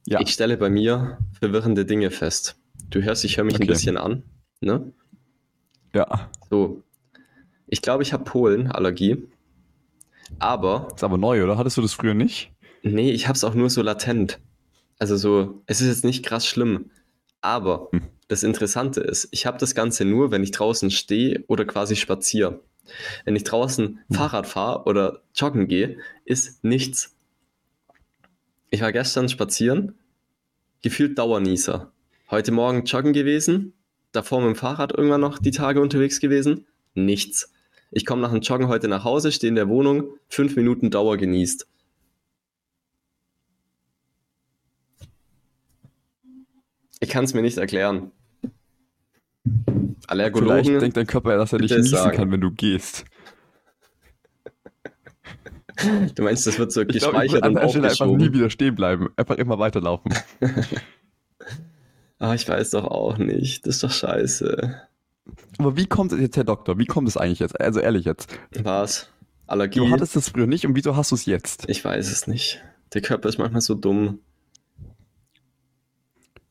Ja. 0.05 0.19
Ich 0.19 0.31
stelle 0.31 0.57
bei 0.57 0.69
mir 0.69 1.17
verwirrende 1.39 1.85
Dinge 1.85 2.11
fest. 2.11 2.57
Du 2.89 3.01
hörst, 3.01 3.23
ich 3.23 3.37
höre 3.37 3.45
mich 3.45 3.55
ein 3.55 3.61
Okay. 3.63 3.67
bisschen 3.71 3.95
an. 3.95 4.23
Ne? 4.59 4.91
Ja. 5.93 6.29
So. 6.49 6.83
Ich 7.69 7.81
glaube, 7.81 8.03
ich 8.03 8.13
habe 8.13 8.23
Pollenallergie. 8.23 9.27
Aber, 10.39 10.87
Ist 10.95 11.03
aber 11.03 11.17
neu, 11.17 11.43
oder? 11.43 11.57
Hattest 11.57 11.77
du 11.77 11.81
das 11.81 11.93
früher 11.93 12.13
nicht? 12.13 12.51
nee, 12.81 13.11
ich 13.11 13.27
habe 13.27 13.35
es 13.35 13.43
auch 13.43 13.53
nur 13.55 13.69
so 13.69 13.81
latent. 13.81 14.39
Also 14.99 15.17
so, 15.17 15.61
es 15.65 15.81
ist 15.81 15.87
jetzt 15.87 16.03
nicht 16.05 16.25
krass 16.25 16.45
schlimm. 16.47 16.91
Aber 17.41 17.89
Hm. 17.91 18.01
das 18.27 18.43
Interessante 18.43 19.01
ist, 19.01 19.27
ich 19.31 19.45
habe 19.45 19.57
das 19.57 19.75
Ganze 19.75 20.05
nur, 20.05 20.31
wenn 20.31 20.43
ich 20.43 20.51
draußen 20.51 20.91
stehe 20.91 21.43
oder 21.47 21.65
quasi 21.65 21.95
spaziere. 21.95 22.61
Wenn 23.25 23.35
ich 23.35 23.43
draußen 23.43 23.99
Hm. 24.07 24.15
Fahrrad 24.15 24.47
fahre 24.47 24.83
oder 24.85 25.21
joggen 25.35 25.67
gehe, 25.67 25.97
ist 26.25 26.63
nichts. 26.63 27.15
Ich 28.71 28.81
war 28.81 28.91
gestern 28.91 29.29
spazieren, 29.29 29.95
gefühlt 30.81 31.17
Dauernießer. 31.17 31.91
Heute 32.31 32.51
Morgen 32.51 32.85
joggen 32.85 33.13
gewesen, 33.13 33.73
davor 34.11 34.39
mit 34.41 34.49
dem 34.49 34.55
Fahrrad 34.55 34.91
irgendwann 34.91 35.21
noch 35.21 35.39
die 35.39 35.51
Tage 35.51 35.81
unterwegs 35.81 36.19
gewesen, 36.19 36.65
nichts. 36.93 37.51
Ich 37.91 38.05
komme 38.05 38.21
nach 38.21 38.31
dem 38.31 38.41
Joggen 38.41 38.67
heute 38.67 38.87
nach 38.87 39.03
Hause, 39.03 39.31
stehe 39.31 39.49
in 39.49 39.55
der 39.55 39.67
Wohnung, 39.67 40.11
fünf 40.27 40.55
Minuten 40.55 40.91
Dauer 40.91 41.17
genießt. 41.17 41.67
Ich 46.99 47.09
kann 47.09 47.23
es 47.23 47.33
mir 47.33 47.41
nicht 47.41 47.57
erklären. 47.57 48.11
Vielleicht 49.43 50.09
Allergologen, 50.09 50.79
denkt 50.79 50.97
dein 50.97 51.07
Körper, 51.07 51.37
dass 51.37 51.53
er 51.53 51.59
nicht 51.59 51.69
bitte 51.69 51.81
niesen 51.81 51.97
sagen. 51.97 52.17
kann, 52.17 52.31
wenn 52.31 52.41
du 52.41 52.51
gehst. 52.51 53.05
du 56.15 56.23
meinst, 56.23 56.45
das 56.45 56.59
wird 56.59 56.71
so 56.71 56.81
Ich 56.81 56.87
ich 56.89 56.93
gespeichert 56.95 57.43
würde 57.43 57.47
und 57.49 57.57
an 57.57 57.61
der 57.63 57.69
Stelle 57.69 57.89
einfach 57.89 58.05
nie 58.05 58.11
aufgeschoben. 58.13 58.33
wieder 58.33 58.49
stehen 58.49 58.75
bleiben. 58.75 59.09
Einfach 59.15 59.37
immer 59.37 59.59
weiterlaufen. 59.59 60.13
Ah, 62.21 62.33
ich 62.33 62.45
weiß 62.45 62.71
doch 62.71 62.83
auch 62.83 63.17
nicht. 63.17 63.65
Das 63.65 63.75
ist 63.75 63.83
doch 63.85 63.91
scheiße. 63.91 64.81
Aber 65.59 65.75
wie 65.75 65.85
kommt 65.85 66.13
es 66.13 66.19
jetzt, 66.19 66.37
Herr 66.37 66.45
Doktor? 66.45 66.79
Wie 66.79 66.85
kommt 66.85 67.07
es 67.09 67.17
eigentlich 67.17 67.39
jetzt? 67.39 67.59
Also 67.59 67.81
ehrlich 67.81 68.05
jetzt. 68.05 68.33
Was? 68.63 69.09
Allergie? 69.45 69.79
Du 69.79 69.89
hattest 69.89 70.15
es 70.15 70.29
früher 70.29 70.47
nicht 70.47 70.65
und 70.65 70.75
wieso 70.75 70.95
hast 70.95 71.11
du 71.11 71.15
es 71.15 71.25
jetzt? 71.25 71.67
Ich 71.67 71.83
weiß 71.83 72.09
es 72.09 72.27
nicht. 72.27 72.63
Der 72.93 73.01
Körper 73.01 73.27
ist 73.27 73.37
manchmal 73.37 73.61
so 73.61 73.75
dumm. 73.75 74.19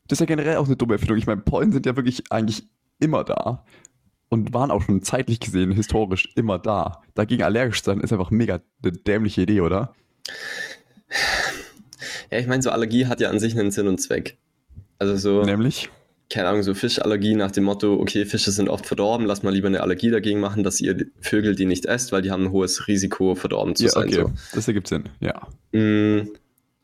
Das 0.07 0.17
ist 0.17 0.19
ja 0.19 0.25
generell 0.27 0.57
auch 0.57 0.67
eine 0.67 0.75
dumme 0.75 0.93
Erfindung. 0.93 1.17
Ich 1.17 1.25
meine, 1.25 1.41
Pollen 1.41 1.71
sind 1.71 1.87
ja 1.87 1.95
wirklich 1.95 2.31
eigentlich 2.31 2.67
immer 2.99 3.23
da. 3.23 3.65
Und 4.29 4.53
waren 4.53 4.69
auch 4.69 4.83
schon 4.83 5.01
zeitlich 5.01 5.39
gesehen, 5.39 5.71
historisch 5.71 6.29
immer 6.35 6.59
da. 6.59 7.01
Dagegen 7.15 7.41
allergisch 7.41 7.81
zu 7.81 7.89
sein, 7.89 8.01
ist 8.01 8.13
einfach 8.13 8.29
mega 8.29 8.61
eine 8.83 8.91
dämliche 8.91 9.41
Idee, 9.41 9.61
oder? 9.61 9.95
Ja, 12.29 12.37
ich 12.37 12.45
meine, 12.45 12.61
so 12.61 12.69
Allergie 12.69 13.07
hat 13.07 13.21
ja 13.21 13.31
an 13.31 13.39
sich 13.39 13.57
einen 13.57 13.71
Sinn 13.71 13.87
und 13.87 13.99
Zweck. 13.99 14.37
Also 14.99 15.17
so, 15.17 15.43
Nämlich? 15.43 15.89
Keine 16.29 16.47
Ahnung, 16.49 16.63
so 16.63 16.73
Fischallergie 16.75 17.33
nach 17.35 17.51
dem 17.51 17.63
Motto, 17.63 17.95
okay, 17.99 18.25
Fische 18.25 18.51
sind 18.51 18.69
oft 18.69 18.85
verdorben, 18.85 19.25
lass 19.25 19.41
mal 19.43 19.51
lieber 19.53 19.67
eine 19.67 19.81
Allergie 19.81 20.11
dagegen 20.11 20.39
machen, 20.39 20.63
dass 20.63 20.79
ihr 20.79 20.95
Vögel 21.21 21.55
die 21.55 21.65
nicht 21.65 21.85
esst, 21.85 22.11
weil 22.11 22.21
die 22.21 22.29
haben 22.31 22.45
ein 22.45 22.51
hohes 22.51 22.87
Risiko, 22.87 23.33
verdorben 23.35 23.75
zu 23.75 23.85
Ja, 23.85 23.89
sein. 23.89 24.07
okay. 24.09 24.25
Das 24.53 24.67
ergibt 24.67 24.87
Sinn, 24.87 25.05
ja. 25.19 25.47
So. 25.71 25.79
Mm, 25.79 26.29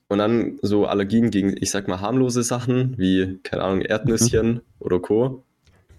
Und 0.08 0.18
dann 0.20 0.60
so 0.62 0.86
Allergien 0.88 1.30
gegen, 1.32 1.56
ich 1.62 1.70
sag 1.72 1.88
mal, 1.88 2.00
harmlose 2.02 2.44
Sachen, 2.44 2.98
wie, 2.98 3.40
keine 3.44 3.64
Ahnung, 3.64 3.82
Erdnüsschen 3.82 4.62
oder 4.80 5.00
Co. 5.00 5.44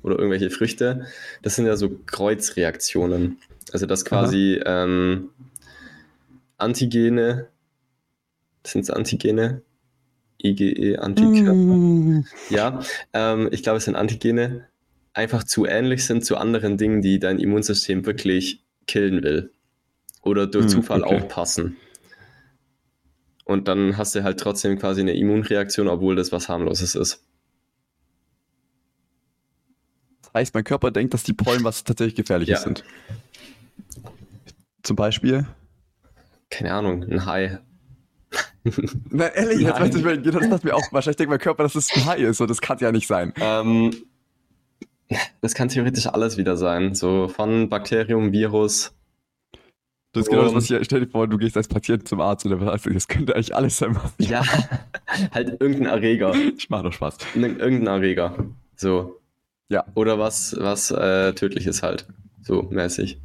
Oder 0.03 0.17
irgendwelche 0.19 0.51
Früchte. 0.51 1.07
Das 1.43 1.57
sind 1.57 1.67
ja 1.67 1.77
so 1.77 1.91
Kreuzreaktionen. 2.07 3.39
Also 3.73 3.87
dass 3.87 4.05
quasi 4.05 4.61
ähm, 4.65 5.31
Antigene, 6.59 7.49
sind 8.65 8.83
es 8.83 8.91
Antigene? 8.91 9.63
IgE, 10.42 10.99
Antikörper. 10.99 11.77
Mm. 11.77 12.25
Ja, 12.51 12.81
ähm, 13.12 13.49
ich 13.53 13.62
glaube, 13.62 13.79
es 13.79 13.85
sind 13.85 13.96
Antigene, 13.96 14.68
einfach 15.12 15.44
zu 15.44 15.66
ähnlich 15.66 16.05
sind 16.05 16.25
zu 16.25 16.37
anderen 16.37 16.77
Dingen, 16.77 17.03
die 17.03 17.18
dein 17.18 17.38
Immunsystem 17.38 18.05
wirklich 18.07 18.64
killen 18.87 19.22
will. 19.22 19.53
Oder 20.22 20.46
durch 20.46 20.64
Hm, 20.64 20.70
Zufall 20.70 21.03
okay. 21.03 21.22
auch 21.22 21.29
passen. 21.29 21.77
Und 23.44 23.68
dann 23.68 23.96
hast 23.96 24.14
du 24.14 24.25
halt 24.25 24.40
trotzdem 24.40 24.77
quasi 24.79 25.01
eine 25.01 25.14
Immunreaktion, 25.14 25.87
obwohl 25.88 26.16
das 26.16 26.33
was 26.33 26.49
harmloses 26.49 26.94
ist. 26.96 27.22
Das 30.22 30.35
heißt, 30.35 30.55
mein 30.55 30.64
Körper 30.64 30.90
denkt, 30.90 31.14
dass 31.14 31.22
die 31.22 31.33
Pollen 31.33 31.62
was 31.64 31.85
tatsächlich 31.85 32.16
Gefährliches 32.16 32.59
Ja. 32.59 32.64
sind. 32.64 32.85
Zum 34.83 34.96
Beispiel? 34.96 35.46
Keine 36.51 36.72
Ahnung, 36.75 37.05
ein 37.05 37.25
Hai. 37.27 37.59
Nein, 39.11 39.31
ehrlich, 39.35 39.61
jetzt 39.61 39.81
weiß 39.81 39.94
ich, 39.94 40.05
mir- 40.05 40.18
das 40.18 40.48
das 40.48 40.62
mir 40.64 40.74
auch. 40.74 40.83
Wahrscheinlich 40.92 41.16
denkt 41.16 41.31
mein 41.31 41.38
Körper, 41.38 41.62
dass 41.62 41.74
es 41.74 41.88
ein 41.94 42.05
Hai 42.07 42.16
ist 42.18 42.40
und 42.40 42.48
das 42.50 42.61
kann 42.61 42.79
ja 42.79 42.92
nicht 42.92 43.07
sein. 43.07 43.33
Ähm, 43.40 43.94
das 45.40 45.55
kann 45.55 45.68
theoretisch 45.68 46.07
alles 46.07 46.37
wieder 46.37 46.57
sein. 46.57 46.94
So 46.94 47.29
von 47.29 47.68
Bakterium, 47.68 48.33
Virus. 48.33 48.92
Das 50.12 50.22
ist 50.24 50.31
genau 50.31 50.44
das, 50.44 50.55
was 50.55 50.70
ich. 50.70 50.85
Stell 50.85 51.00
dir 51.00 51.09
vor, 51.09 51.29
du 51.29 51.37
gehst 51.38 51.57
als 51.57 51.68
Patient 51.68 52.09
zum 52.09 52.20
Arzt 52.20 52.46
oder 52.46 52.61
was. 52.61 52.83
Das 52.83 53.07
könnte 53.07 53.35
eigentlich 53.35 53.55
alles 53.55 53.76
sein. 53.76 53.94
Was 53.96 54.12
Ja, 54.26 54.42
halt 55.33 55.61
irgendein 55.61 55.87
Erreger. 55.87 56.35
ich 56.35 56.70
mache 56.70 56.85
doch 56.85 56.92
Spaß. 56.92 57.18
Ir- 57.35 57.59
Irgendein 57.59 57.87
Erreger. 57.87 58.35
So. 58.76 59.20
Ja. 59.68 59.85
Oder 59.94 60.18
was, 60.18 60.57
was 60.59 60.90
äh, 60.90 61.33
tödlich 61.35 61.66
ist 61.66 61.83
halt. 61.83 62.07
So 62.42 62.62
mäßig. 62.70 63.20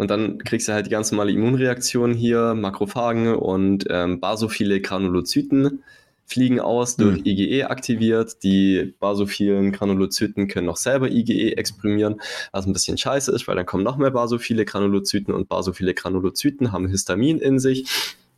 Und 0.00 0.10
dann 0.10 0.38
kriegst 0.38 0.66
du 0.66 0.72
halt 0.72 0.86
die 0.86 0.90
ganz 0.90 1.12
normale 1.12 1.30
Immunreaktion 1.30 2.14
hier, 2.14 2.54
Makrophagen 2.54 3.34
und 3.34 3.84
ähm, 3.90 4.18
basophile 4.18 4.80
Granulozyten 4.80 5.82
fliegen 6.24 6.58
aus, 6.58 6.96
durch 6.96 7.18
Hm. 7.18 7.26
IgE 7.26 7.64
aktiviert. 7.64 8.42
Die 8.42 8.94
basophilen 8.98 9.72
Granulozyten 9.72 10.48
können 10.48 10.64
noch 10.64 10.78
selber 10.78 11.10
IgE 11.10 11.54
exprimieren, 11.58 12.18
was 12.50 12.64
ein 12.64 12.72
bisschen 12.72 12.96
scheiße 12.96 13.30
ist, 13.30 13.46
weil 13.46 13.56
dann 13.56 13.66
kommen 13.66 13.84
noch 13.84 13.98
mehr 13.98 14.10
basophile 14.10 14.64
Granulozyten 14.64 15.34
und 15.34 15.50
basophile 15.50 15.92
Granulozyten 15.92 16.72
haben 16.72 16.88
Histamin 16.88 17.36
in 17.36 17.58
sich. 17.58 17.84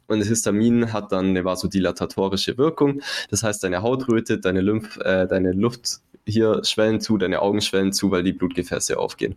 Und 0.09 0.19
das 0.19 0.27
Histamin 0.27 0.93
hat 0.93 1.13
dann 1.13 1.27
eine 1.27 1.45
vasodilatatorische 1.45 2.59
Wirkung. 2.59 3.03
Das 3.31 3.45
heißt, 3.45 3.63
deine 3.63 3.83
Haut 3.83 4.09
rötet, 4.09 4.47
deine 4.47 4.63
Lymph, 4.63 4.97
äh, 4.97 5.29
deine 5.29 5.53
Luft 5.53 6.01
hier 6.27 6.65
schwellen 6.65 7.01
zu, 7.01 7.19
deine 7.19 7.41
Augen 7.41 7.61
schwellen 7.61 7.93
zu, 7.93 8.11
weil 8.11 8.25
die 8.25 8.33
Blutgefäße 8.33 8.99
aufgehen. 8.99 9.37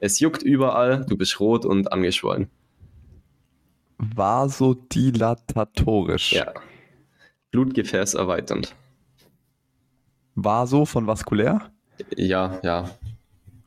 Es 0.00 0.20
juckt 0.20 0.42
überall, 0.42 1.04
du 1.06 1.16
bist 1.16 1.40
rot 1.40 1.64
und 1.64 1.90
angeschwollen. 1.92 2.50
Vasodilatatorisch. 3.98 6.32
Ja. 6.32 6.52
Blutgefäß 7.50 8.14
erweiternd. 8.14 8.74
Vaso 10.34 10.84
von 10.84 11.06
vaskulär 11.06 11.70
Ja, 12.16 12.60
ja. 12.62 12.90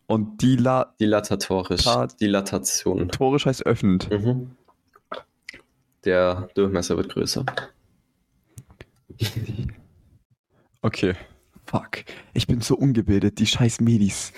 und 0.06 0.40
dilatatorisch 0.42 0.98
Dilatatorisch. 1.00 1.84
Tat- 1.84 2.22
Dilatation. 2.22 3.10
heißt 3.20 3.66
öffnend. 3.66 4.10
Mhm. 4.12 4.52
Der 6.06 6.48
Durchmesser 6.54 6.96
wird 6.98 7.10
größer. 7.10 7.44
Okay. 10.82 11.16
Fuck. 11.66 12.04
Ich 12.34 12.48
bin 12.48 12.62
so 12.62 12.76
ungebildet, 12.78 13.40
die 13.40 13.46
scheiß 13.48 13.82
Medis. 13.82 14.32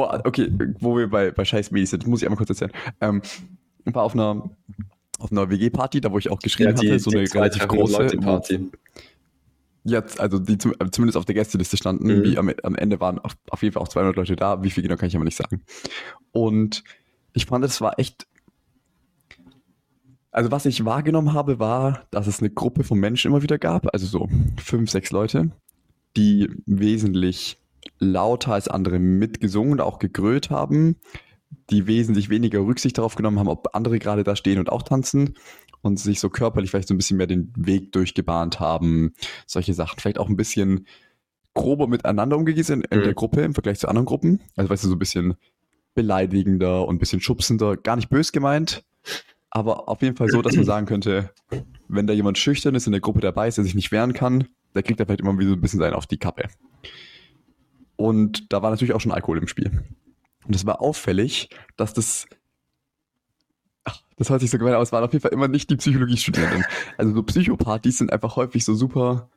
Boah, 0.00 0.22
okay, 0.24 0.50
wo 0.78 0.96
wir 0.96 1.10
bei, 1.10 1.30
bei 1.30 1.44
scheiß 1.44 1.72
Medis 1.72 1.90
sind, 1.90 2.06
muss 2.06 2.22
ich 2.22 2.26
einmal 2.26 2.38
kurz 2.38 2.48
erzählen. 2.48 2.72
Ähm, 3.02 3.20
ich 3.84 3.94
war 3.94 4.02
auf 4.02 4.14
einer, 4.14 4.48
auf 5.18 5.30
einer 5.30 5.50
WG-Party, 5.50 6.00
da 6.00 6.10
wo 6.10 6.16
ich 6.16 6.30
auch 6.30 6.38
geschrieben 6.38 6.74
hatte, 6.74 6.98
so 6.98 7.10
eine 7.10 7.20
relativ 7.34 7.68
große. 7.68 8.00
Leute 8.00 8.16
Party. 8.16 8.70
Jetzt, 9.84 10.18
also 10.18 10.38
die 10.38 10.56
zum, 10.56 10.72
zumindest 10.90 11.18
auf 11.18 11.26
der 11.26 11.34
Gästeliste 11.34 11.76
standen, 11.76 12.06
Mhm. 12.06 12.24
wie 12.24 12.38
am, 12.38 12.50
am 12.62 12.74
Ende 12.76 12.98
waren 12.98 13.18
auf, 13.18 13.36
auf 13.50 13.62
jeden 13.62 13.74
Fall 13.74 13.82
auch 13.82 13.88
200 13.88 14.16
Leute 14.16 14.36
da, 14.36 14.62
wie 14.62 14.70
viel 14.70 14.82
genau 14.82 14.96
kann 14.96 15.08
ich 15.08 15.16
aber 15.16 15.24
nicht 15.26 15.36
sagen. 15.36 15.62
Und 16.32 16.82
ich 17.34 17.44
fand, 17.44 17.62
es 17.66 17.82
war 17.82 17.98
echt, 17.98 18.26
also 20.30 20.50
was 20.50 20.64
ich 20.64 20.84
wahrgenommen 20.86 21.34
habe, 21.34 21.58
war, 21.58 22.06
dass 22.10 22.26
es 22.26 22.40
eine 22.40 22.48
Gruppe 22.48 22.84
von 22.84 22.98
Menschen 22.98 23.28
immer 23.30 23.42
wieder 23.42 23.58
gab, 23.58 23.92
also 23.92 24.06
so 24.06 24.28
fünf, 24.62 24.90
sechs 24.90 25.10
Leute, 25.10 25.50
die 26.16 26.48
wesentlich 26.64 27.59
lauter 28.00 28.52
als 28.54 28.68
andere 28.68 28.98
mitgesungen 28.98 29.72
und 29.72 29.80
auch 29.80 29.98
gegrölt 29.98 30.50
haben, 30.50 30.96
die 31.70 31.86
wesentlich 31.86 32.30
weniger 32.30 32.60
Rücksicht 32.60 32.98
darauf 32.98 33.14
genommen 33.14 33.38
haben, 33.38 33.48
ob 33.48 33.74
andere 33.74 33.98
gerade 33.98 34.24
da 34.24 34.34
stehen 34.34 34.58
und 34.58 34.70
auch 34.70 34.82
tanzen 34.82 35.34
und 35.82 35.98
sich 35.98 36.20
so 36.20 36.30
körperlich 36.30 36.70
vielleicht 36.70 36.88
so 36.88 36.94
ein 36.94 36.96
bisschen 36.96 37.16
mehr 37.16 37.26
den 37.26 37.52
Weg 37.56 37.92
durchgebahnt 37.92 38.60
haben, 38.60 39.12
solche 39.46 39.74
Sachen. 39.74 39.98
Vielleicht 40.00 40.18
auch 40.18 40.28
ein 40.28 40.36
bisschen 40.36 40.86
grober 41.54 41.86
miteinander 41.86 42.36
umgegangen 42.36 42.64
sind 42.64 42.86
in 42.86 43.00
Mhm. 43.00 43.04
der 43.04 43.14
Gruppe 43.14 43.42
im 43.42 43.54
Vergleich 43.54 43.78
zu 43.78 43.88
anderen 43.88 44.06
Gruppen. 44.06 44.40
Also 44.56 44.70
weißt 44.70 44.84
du, 44.84 44.88
so 44.88 44.94
ein 44.94 44.98
bisschen 44.98 45.34
beleidigender 45.94 46.86
und 46.86 46.96
ein 46.96 46.98
bisschen 46.98 47.20
schubsender, 47.20 47.76
gar 47.76 47.96
nicht 47.96 48.08
bös 48.08 48.32
gemeint, 48.32 48.84
aber 49.50 49.88
auf 49.88 50.02
jeden 50.02 50.16
Fall 50.16 50.28
so, 50.28 50.40
dass 50.42 50.54
man 50.54 50.64
sagen 50.64 50.86
könnte, 50.86 51.30
wenn 51.88 52.06
da 52.06 52.12
jemand 52.12 52.38
schüchtern 52.38 52.76
ist 52.76 52.86
in 52.86 52.92
der 52.92 53.00
Gruppe 53.00 53.20
dabei 53.20 53.48
ist, 53.48 53.56
der 53.58 53.64
sich 53.64 53.74
nicht 53.74 53.90
wehren 53.90 54.12
kann, 54.12 54.46
der 54.74 54.84
kriegt 54.84 55.00
da 55.00 55.04
vielleicht 55.04 55.20
immer 55.20 55.36
wieder 55.36 55.50
so 55.50 55.56
ein 55.56 55.60
bisschen 55.60 55.80
sein 55.80 55.92
auf 55.94 56.06
die 56.06 56.18
Kappe. 56.18 56.44
Und 58.00 58.50
da 58.50 58.62
war 58.62 58.70
natürlich 58.70 58.94
auch 58.94 59.00
schon 59.00 59.12
Alkohol 59.12 59.36
im 59.38 59.46
Spiel. 59.46 59.84
Und 60.46 60.56
es 60.56 60.64
war 60.64 60.80
auffällig, 60.80 61.50
dass 61.76 61.92
das 61.92 62.26
Ach, 63.84 64.00
das 64.16 64.30
hört 64.30 64.40
sich 64.40 64.50
so 64.50 64.58
gemein 64.58 64.74
aus, 64.74 64.88
es 64.88 64.92
waren 64.92 65.04
auf 65.04 65.12
jeden 65.12 65.22
Fall 65.22 65.32
immer 65.32 65.48
nicht 65.48 65.68
die 65.70 65.76
Psychologiestudenten. 65.76 66.64
Also 66.96 67.14
so 67.14 67.22
Psychopartys 67.22 67.98
sind 67.98 68.12
einfach 68.12 68.36
häufig 68.36 68.64
so 68.64 68.74
super. 68.74 69.28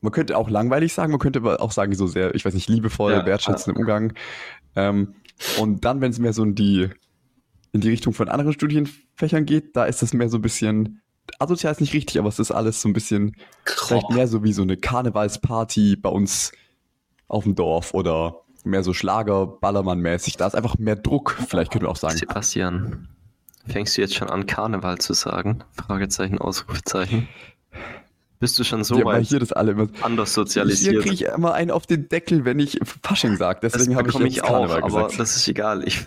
Man 0.00 0.12
könnte 0.12 0.36
auch 0.36 0.48
langweilig 0.48 0.92
sagen, 0.92 1.10
man 1.10 1.20
könnte 1.20 1.40
aber 1.40 1.60
auch 1.60 1.72
sagen, 1.72 1.94
so 1.94 2.06
sehr, 2.06 2.34
ich 2.34 2.44
weiß 2.44 2.54
nicht, 2.54 2.68
liebevoll, 2.68 3.12
Ja, 3.12 3.26
wertschätzend 3.26 3.76
im 3.76 3.80
Umgang. 3.80 4.14
Ähm, 4.76 5.14
und 5.58 5.84
dann, 5.84 6.00
wenn 6.00 6.10
es 6.10 6.18
mehr 6.18 6.32
so 6.32 6.44
in 6.44 6.54
die, 6.54 6.88
in 7.72 7.80
die 7.80 7.90
Richtung 7.90 8.12
von 8.12 8.28
anderen 8.28 8.52
Studienfächern 8.52 9.44
geht, 9.44 9.76
da 9.76 9.84
ist 9.84 10.02
das 10.02 10.12
mehr 10.12 10.28
so 10.28 10.38
ein 10.38 10.42
bisschen 10.42 11.02
asozial 11.38 11.72
ist 11.72 11.80
nicht 11.80 11.94
richtig, 11.94 12.18
aber 12.18 12.28
es 12.28 12.38
ist 12.38 12.50
alles 12.50 12.80
so 12.82 12.88
ein 12.88 12.92
bisschen 12.92 13.36
vielleicht 13.64 14.06
Grob. 14.06 14.14
mehr 14.14 14.26
so 14.28 14.42
wie 14.42 14.52
so 14.52 14.62
eine 14.62 14.76
Karnevalsparty 14.76 15.96
bei 15.96 16.08
uns 16.08 16.52
auf 17.32 17.44
dem 17.44 17.54
Dorf 17.54 17.94
oder 17.94 18.42
mehr 18.64 18.82
so 18.84 18.92
Schlager, 18.92 19.46
Ballermann-mäßig. 19.46 20.36
Da 20.36 20.46
ist 20.46 20.54
einfach 20.54 20.78
mehr 20.78 20.96
Druck, 20.96 21.36
vielleicht 21.48 21.72
können 21.72 21.84
wir 21.84 21.90
auch 21.90 21.96
sagen. 21.96 22.16
Sebastian, 22.16 23.08
fängst 23.66 23.96
du 23.96 24.02
jetzt 24.02 24.14
schon 24.14 24.30
an, 24.30 24.46
Karneval 24.46 24.98
zu 24.98 25.14
sagen? 25.14 25.64
Fragezeichen, 25.72 26.38
Ausrufezeichen. 26.38 27.28
Bist 28.38 28.58
du 28.58 28.64
schon 28.64 28.82
so 28.84 28.98
ja, 28.98 29.04
weit 29.04 29.24
hier 29.26 29.38
das 29.38 29.52
alle 29.52 29.72
immer. 29.72 29.88
anders 30.02 30.34
Hier 30.34 30.42
sozialisiert? 30.42 31.02
kriege 31.02 31.14
ich 31.14 31.22
immer 31.26 31.54
einen 31.54 31.70
auf 31.70 31.86
den 31.86 32.08
Deckel, 32.08 32.44
wenn 32.44 32.58
ich 32.58 32.78
Fasching 33.02 33.36
sage. 33.36 33.60
Deswegen 33.62 33.96
habe 33.96 34.08
ich 34.08 34.14
jetzt 34.16 34.32
ich 34.32 34.42
auch, 34.42 34.48
Karneval 34.48 34.78
aber 34.78 34.86
gesagt. 34.86 35.20
das 35.20 35.36
ist 35.36 35.48
egal. 35.48 35.86
Ich 35.86 36.06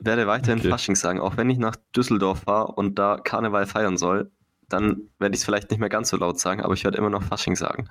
werde 0.00 0.26
weiterhin 0.26 0.58
Okay. 0.58 0.68
Fasching 0.68 0.96
sagen. 0.96 1.20
Auch 1.20 1.36
wenn 1.36 1.48
ich 1.48 1.58
nach 1.58 1.76
Düsseldorf 1.96 2.40
fahre 2.40 2.72
und 2.72 2.98
da 2.98 3.18
Karneval 3.18 3.66
feiern 3.66 3.96
soll, 3.96 4.30
dann 4.68 5.02
werde 5.18 5.34
ich 5.34 5.40
es 5.40 5.44
vielleicht 5.44 5.70
nicht 5.70 5.78
mehr 5.78 5.88
ganz 5.88 6.10
so 6.10 6.16
laut 6.16 6.40
sagen, 6.40 6.60
aber 6.60 6.74
ich 6.74 6.82
werde 6.84 6.98
immer 6.98 7.10
noch 7.10 7.22
Fasching 7.22 7.54
sagen. 7.54 7.88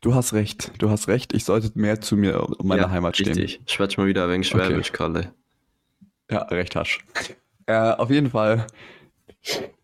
Du 0.00 0.14
hast 0.14 0.32
recht, 0.32 0.72
du 0.78 0.90
hast 0.90 1.08
recht. 1.08 1.32
Ich 1.34 1.44
sollte 1.44 1.70
mehr 1.74 2.00
zu 2.00 2.16
mir 2.16 2.42
und 2.42 2.64
meiner 2.64 2.82
Ja, 2.82 2.90
Heimat 2.90 3.16
stehen. 3.16 3.34
Richtig. 3.38 3.60
Schwätz 3.66 3.96
mal 3.96 4.06
wieder 4.06 4.28
wegen 4.30 4.42
Schwäbisch, 4.44 4.92
Kalle. 4.92 5.32
Ja, 6.30 6.42
recht 6.44 6.74
hast. 6.74 7.00
Äh, 7.66 7.92
auf 7.92 8.10
jeden 8.10 8.30
Fall, 8.30 8.66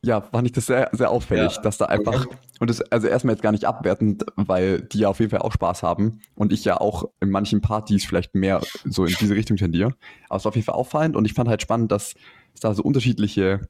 ja, 0.02 0.22
fand 0.22 0.46
ich 0.46 0.52
das 0.52 0.66
sehr, 0.66 0.88
sehr 0.92 1.10
auffällig, 1.10 1.56
Ja. 1.56 1.62
dass 1.62 1.76
da 1.76 1.86
einfach, 1.86 2.26
und 2.60 2.70
das, 2.70 2.80
also 2.80 3.08
erstmal 3.08 3.34
jetzt 3.34 3.42
gar 3.42 3.52
nicht 3.52 3.66
abwertend, 3.66 4.24
weil 4.36 4.80
die 4.80 5.00
ja 5.00 5.08
auf 5.08 5.18
jeden 5.20 5.30
Fall 5.30 5.40
auch 5.40 5.52
Spaß 5.52 5.82
haben 5.82 6.20
und 6.34 6.52
ich 6.52 6.64
ja 6.64 6.80
auch 6.80 7.10
in 7.20 7.30
manchen 7.30 7.60
Partys 7.60 8.04
vielleicht 8.06 8.34
mehr 8.34 8.62
so 8.84 9.04
in 9.04 9.14
diese 9.20 9.34
Richtung 9.34 9.58
tendiere. 9.58 9.94
Aber 10.30 10.36
es 10.38 10.44
war 10.44 10.50
auf 10.50 10.56
jeden 10.56 10.64
Fall 10.64 10.74
auffallend 10.76 11.14
und 11.16 11.26
ich 11.26 11.34
fand 11.34 11.48
halt 11.48 11.60
spannend, 11.60 11.92
dass 11.92 12.14
es 12.54 12.60
da 12.60 12.72
so 12.74 12.82
unterschiedliche 12.82 13.60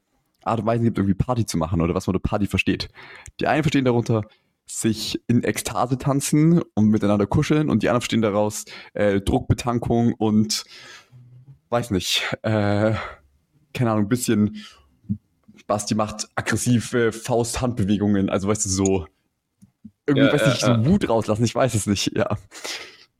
Art 0.43 0.61
und 0.61 0.65
Weisen 0.65 0.85
gibt, 0.85 0.97
irgendwie 0.97 1.13
Party 1.13 1.45
zu 1.45 1.57
machen 1.57 1.81
oder 1.81 1.93
was 1.93 2.07
man 2.07 2.15
unter 2.15 2.27
Party 2.27 2.47
versteht. 2.47 2.89
Die 3.39 3.47
einen 3.47 3.63
verstehen 3.63 3.85
darunter, 3.85 4.23
sich 4.79 5.21
in 5.27 5.43
Ekstase 5.43 5.97
tanzen 5.97 6.61
und 6.75 6.87
miteinander 6.87 7.27
kuscheln 7.27 7.69
und 7.69 7.83
die 7.83 7.89
anderen 7.89 8.01
verstehen 8.01 8.21
daraus 8.21 8.65
äh, 8.93 9.19
Druckbetankung 9.19 10.13
und 10.13 10.63
weiß 11.69 11.91
nicht, 11.91 12.23
äh, 12.41 12.93
keine 13.73 13.91
Ahnung, 13.91 14.05
ein 14.05 14.09
bisschen 14.09 14.57
Basti 15.67 15.95
macht 15.95 16.27
aggressive 16.35 17.11
Faust-Handbewegungen, 17.11 18.29
also 18.29 18.47
weißt 18.47 18.65
du, 18.65 18.69
so 18.69 19.07
irgendwie, 20.05 20.27
Ja, 20.27 20.33
weiß 20.33 20.41
ja, 20.41 20.47
nicht, 20.49 20.61
so 20.61 20.67
ja. 20.67 20.85
Wut 20.85 21.09
rauslassen, 21.09 21.43
ich 21.43 21.55
weiß 21.55 21.73
es 21.73 21.87
nicht, 21.87 22.15
ja. 22.17 22.37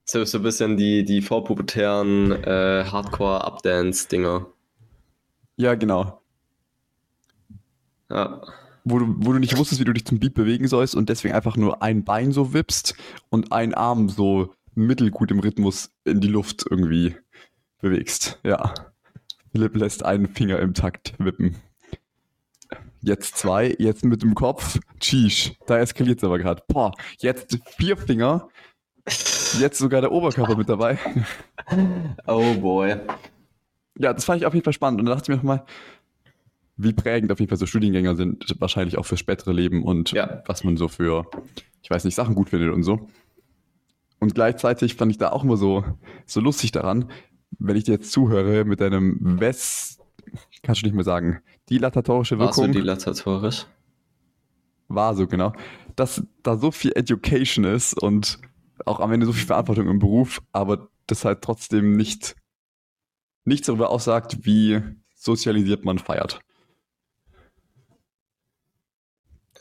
So, 0.05 0.23
so 0.25 0.39
ein 0.39 0.43
bisschen 0.43 0.77
die, 0.77 1.05
die 1.05 1.21
vorpubertären 1.21 2.31
äh, 2.43 2.85
Hardcore-Updance-Dinger. 2.85 4.47
Ja, 5.55 5.75
genau. 5.75 6.21
Ja. 8.09 8.41
Wo 8.83 8.99
du, 8.99 9.15
wo 9.17 9.33
du 9.33 9.39
nicht 9.39 9.57
wusstest, 9.57 9.79
wie 9.79 9.85
du 9.85 9.93
dich 9.93 10.05
zum 10.05 10.19
Beat 10.19 10.33
bewegen 10.33 10.67
sollst 10.67 10.95
und 10.95 11.09
deswegen 11.09 11.35
einfach 11.35 11.55
nur 11.55 11.83
ein 11.83 12.03
Bein 12.03 12.31
so 12.31 12.53
wippst 12.53 12.95
und 13.29 13.51
einen 13.51 13.73
Arm 13.73 14.09
so 14.09 14.53
mittelgut 14.73 15.31
im 15.31 15.39
Rhythmus 15.39 15.91
in 16.03 16.19
die 16.19 16.27
Luft 16.27 16.65
irgendwie 16.69 17.15
bewegst. 17.79 18.39
Ja. 18.43 18.73
Philipp 19.51 19.75
lässt 19.75 20.03
einen 20.03 20.27
Finger 20.27 20.59
im 20.59 20.73
Takt 20.73 21.13
wippen. 21.19 21.57
Jetzt 23.01 23.37
zwei, 23.37 23.75
jetzt 23.79 24.05
mit 24.05 24.21
dem 24.21 24.35
Kopf. 24.35 24.79
Tschiesch, 24.99 25.53
da 25.65 25.79
eskaliert 25.79 26.19
es 26.19 26.23
aber 26.23 26.39
gerade. 26.39 26.63
Boah, 26.67 26.91
jetzt 27.19 27.59
vier 27.77 27.97
Finger. 27.97 28.47
Jetzt 29.59 29.79
sogar 29.79 30.01
der 30.01 30.11
Oberkörper 30.11 30.55
mit 30.55 30.69
dabei. 30.69 30.97
Oh 32.27 32.53
boy. 32.55 32.95
Ja, 33.97 34.13
das 34.13 34.25
fand 34.25 34.41
ich 34.41 34.47
auf 34.47 34.53
jeden 34.53 34.63
Fall 34.63 34.73
spannend. 34.73 34.99
Und 34.99 35.07
da 35.07 35.15
dachte 35.15 35.23
ich 35.23 35.29
mir 35.29 35.35
nochmal, 35.37 35.65
wie 36.83 36.93
prägend 36.93 37.31
auf 37.31 37.39
jeden 37.39 37.49
Fall 37.49 37.57
so 37.57 37.65
Studiengänger 37.65 38.15
sind, 38.15 38.55
wahrscheinlich 38.59 38.97
auch 38.97 39.05
fürs 39.05 39.19
spätere 39.19 39.51
Leben 39.51 39.83
und 39.83 40.11
Ja. 40.11 40.43
was 40.47 40.63
man 40.63 40.77
so 40.77 40.87
für, 40.87 41.29
ich 41.81 41.89
weiß 41.89 42.03
nicht, 42.05 42.15
Sachen 42.15 42.35
gut 42.35 42.49
findet 42.49 42.73
und 42.73 42.83
so. 42.83 43.07
Und 44.19 44.35
gleichzeitig 44.35 44.95
fand 44.95 45.11
ich 45.11 45.17
da 45.17 45.31
auch 45.31 45.43
immer 45.43 45.57
so, 45.57 45.83
so 46.25 46.39
lustig 46.41 46.71
daran, 46.71 47.09
wenn 47.59 47.75
ich 47.75 47.83
dir 47.85 47.93
jetzt 47.93 48.11
zuhöre 48.11 48.65
mit 48.65 48.79
deinem 48.81 49.17
West, 49.39 49.99
kannst 50.63 50.81
du 50.81 50.85
nicht 50.85 50.95
mehr 50.95 51.03
sagen, 51.03 51.41
dilatatorische 51.69 52.39
Wirkung, 52.39 52.67
Vasodilatatorisch. 52.69 53.65
war 54.87 55.15
so 55.15 55.27
genau, 55.27 55.53
dass 55.95 56.25
da 56.43 56.57
so 56.57 56.71
viel 56.71 56.91
Education 56.95 57.65
ist 57.65 57.93
und 58.01 58.39
auch 58.85 58.99
am 58.99 59.11
Ende 59.11 59.25
so 59.25 59.33
viel 59.33 59.45
Verantwortung 59.45 59.87
im 59.87 59.99
Beruf, 59.99 60.41
aber 60.51 60.89
das 61.07 61.25
halt 61.25 61.41
trotzdem 61.41 61.95
nicht 61.97 62.35
nichts 63.43 63.67
darüber 63.67 63.89
aussagt, 63.89 64.39
wie 64.45 64.81
sozialisiert 65.15 65.83
man 65.83 65.97
feiert. 65.99 66.39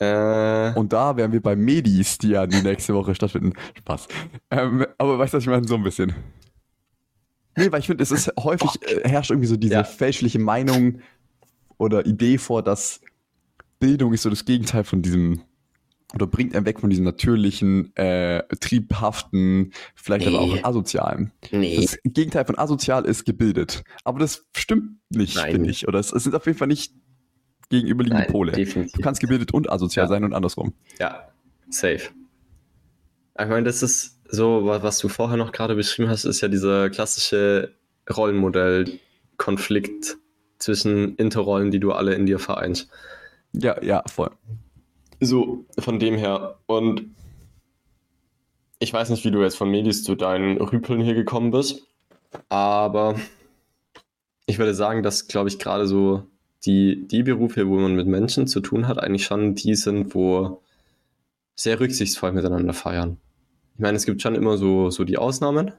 Äh, 0.01 0.73
Und 0.73 0.93
da 0.93 1.15
wären 1.15 1.31
wir 1.31 1.41
bei 1.41 1.55
Medis, 1.55 2.17
die 2.17 2.29
ja 2.29 2.47
die 2.47 2.61
nächste 2.61 2.95
Woche 2.95 3.13
stattfinden. 3.13 3.53
Spaß. 3.77 4.07
Ähm, 4.49 4.85
aber 4.97 5.19
weißt 5.19 5.33
du, 5.33 5.37
was 5.37 5.43
ich 5.43 5.49
meine? 5.49 5.67
So 5.67 5.75
ein 5.75 5.83
bisschen. 5.83 6.13
Nee, 7.55 7.71
weil 7.71 7.81
ich 7.81 7.85
finde, 7.85 8.01
es 8.01 8.11
ist 8.11 8.31
häufig, 8.39 8.69
äh, 8.81 9.07
herrscht 9.07 9.29
irgendwie 9.29 9.47
so 9.47 9.57
diese 9.57 9.73
Ja. 9.75 9.83
fälschliche 9.83 10.39
Meinung 10.39 11.01
oder 11.77 12.05
Idee 12.05 12.37
vor, 12.37 12.63
dass 12.63 13.01
Bildung 13.79 14.13
ist 14.13 14.23
so 14.23 14.29
das 14.29 14.45
Gegenteil 14.45 14.83
von 14.85 15.01
diesem, 15.03 15.41
oder 16.15 16.25
bringt 16.27 16.55
einen 16.55 16.65
weg 16.65 16.79
von 16.79 16.89
diesem 16.89 17.05
natürlichen, 17.05 17.95
äh, 17.95 18.43
triebhaften, 18.59 19.71
vielleicht 19.95 20.27
aber 20.27 20.41
Nee. 20.45 20.61
auch 20.61 20.63
asozialen. 20.69 21.31
nee. 21.51 21.75
Das 21.75 21.97
Gegenteil 22.05 22.45
von 22.45 22.57
asozial 22.57 23.05
ist 23.05 23.25
gebildet. 23.25 23.83
Aber 24.03 24.19
das 24.19 24.45
stimmt 24.55 24.97
nicht, 25.09 25.37
finde 25.37 25.69
ich. 25.69 25.87
Oder 25.87 25.99
es, 25.99 26.11
es 26.11 26.23
sind 26.23 26.33
auf 26.35 26.45
jeden 26.47 26.57
Fall 26.57 26.67
nicht 26.67 26.93
gegenüberliegende 27.71 28.23
Nein, 28.25 28.31
Pole. 28.31 28.51
definitiv. 28.51 28.93
Du 28.93 29.01
kannst 29.01 29.21
gebildet 29.21 29.53
und 29.53 29.71
asozial 29.71 30.05
Ja. 30.05 30.09
sein 30.09 30.23
und 30.23 30.33
andersrum. 30.33 30.73
Ja, 30.99 31.29
safe. 31.69 32.09
Ich 33.39 33.47
meine, 33.47 33.63
das 33.63 33.81
ist 33.81 34.19
so, 34.29 34.65
wa- 34.65 34.83
was 34.83 34.99
du 34.99 35.07
vorher 35.07 35.37
noch 35.37 35.51
gerade 35.51 35.73
beschrieben 35.75 36.09
hast, 36.09 36.25
ist 36.25 36.41
ja 36.41 36.47
dieser 36.47 36.89
klassische 36.91 37.73
Rollenmodell-Konflikt 38.15 40.17
zwischen 40.59 41.15
Interrollen, 41.15 41.71
die 41.71 41.79
du 41.79 41.91
alle 41.91 42.13
in 42.13 42.25
dir 42.25 42.39
vereinst. 42.39 42.89
Ja, 43.53 43.81
ja, 43.83 44.03
voll. 44.07 44.29
So, 45.19 45.65
von 45.79 45.99
dem 45.99 46.15
her. 46.15 46.59
Und 46.67 47.05
ich 48.79 48.93
weiß 48.93 49.09
nicht, 49.09 49.25
wie 49.25 49.31
du 49.31 49.41
jetzt 49.41 49.57
von 49.57 49.69
Medis 49.69 50.03
zu 50.03 50.15
deinen 50.15 50.57
Rüpeln 50.57 51.01
hier 51.01 51.15
gekommen 51.15 51.51
bist, 51.51 51.87
aber 52.49 53.15
ich 54.45 54.57
würde 54.59 54.73
sagen, 54.73 55.03
dass, 55.03 55.27
glaube 55.27 55.49
ich, 55.49 55.59
gerade 55.59 55.87
so 55.87 56.23
die, 56.65 57.07
die 57.07 57.23
Berufe, 57.23 57.67
wo 57.67 57.79
man 57.79 57.95
mit 57.95 58.07
Menschen 58.07 58.47
zu 58.47 58.59
tun 58.59 58.87
hat, 58.87 58.99
eigentlich 58.99 59.25
schon 59.25 59.55
die 59.55 59.75
sind, 59.75 60.13
wo 60.13 60.61
sehr 61.55 61.79
rücksichtsvoll 61.79 62.31
miteinander 62.31 62.73
feiern. 62.73 63.17
Ich 63.75 63.79
meine, 63.79 63.97
es 63.97 64.05
gibt 64.05 64.21
schon 64.21 64.35
immer 64.35 64.57
so, 64.57 64.89
so 64.89 65.03
die 65.03 65.17
Ausnahmen, 65.17 65.71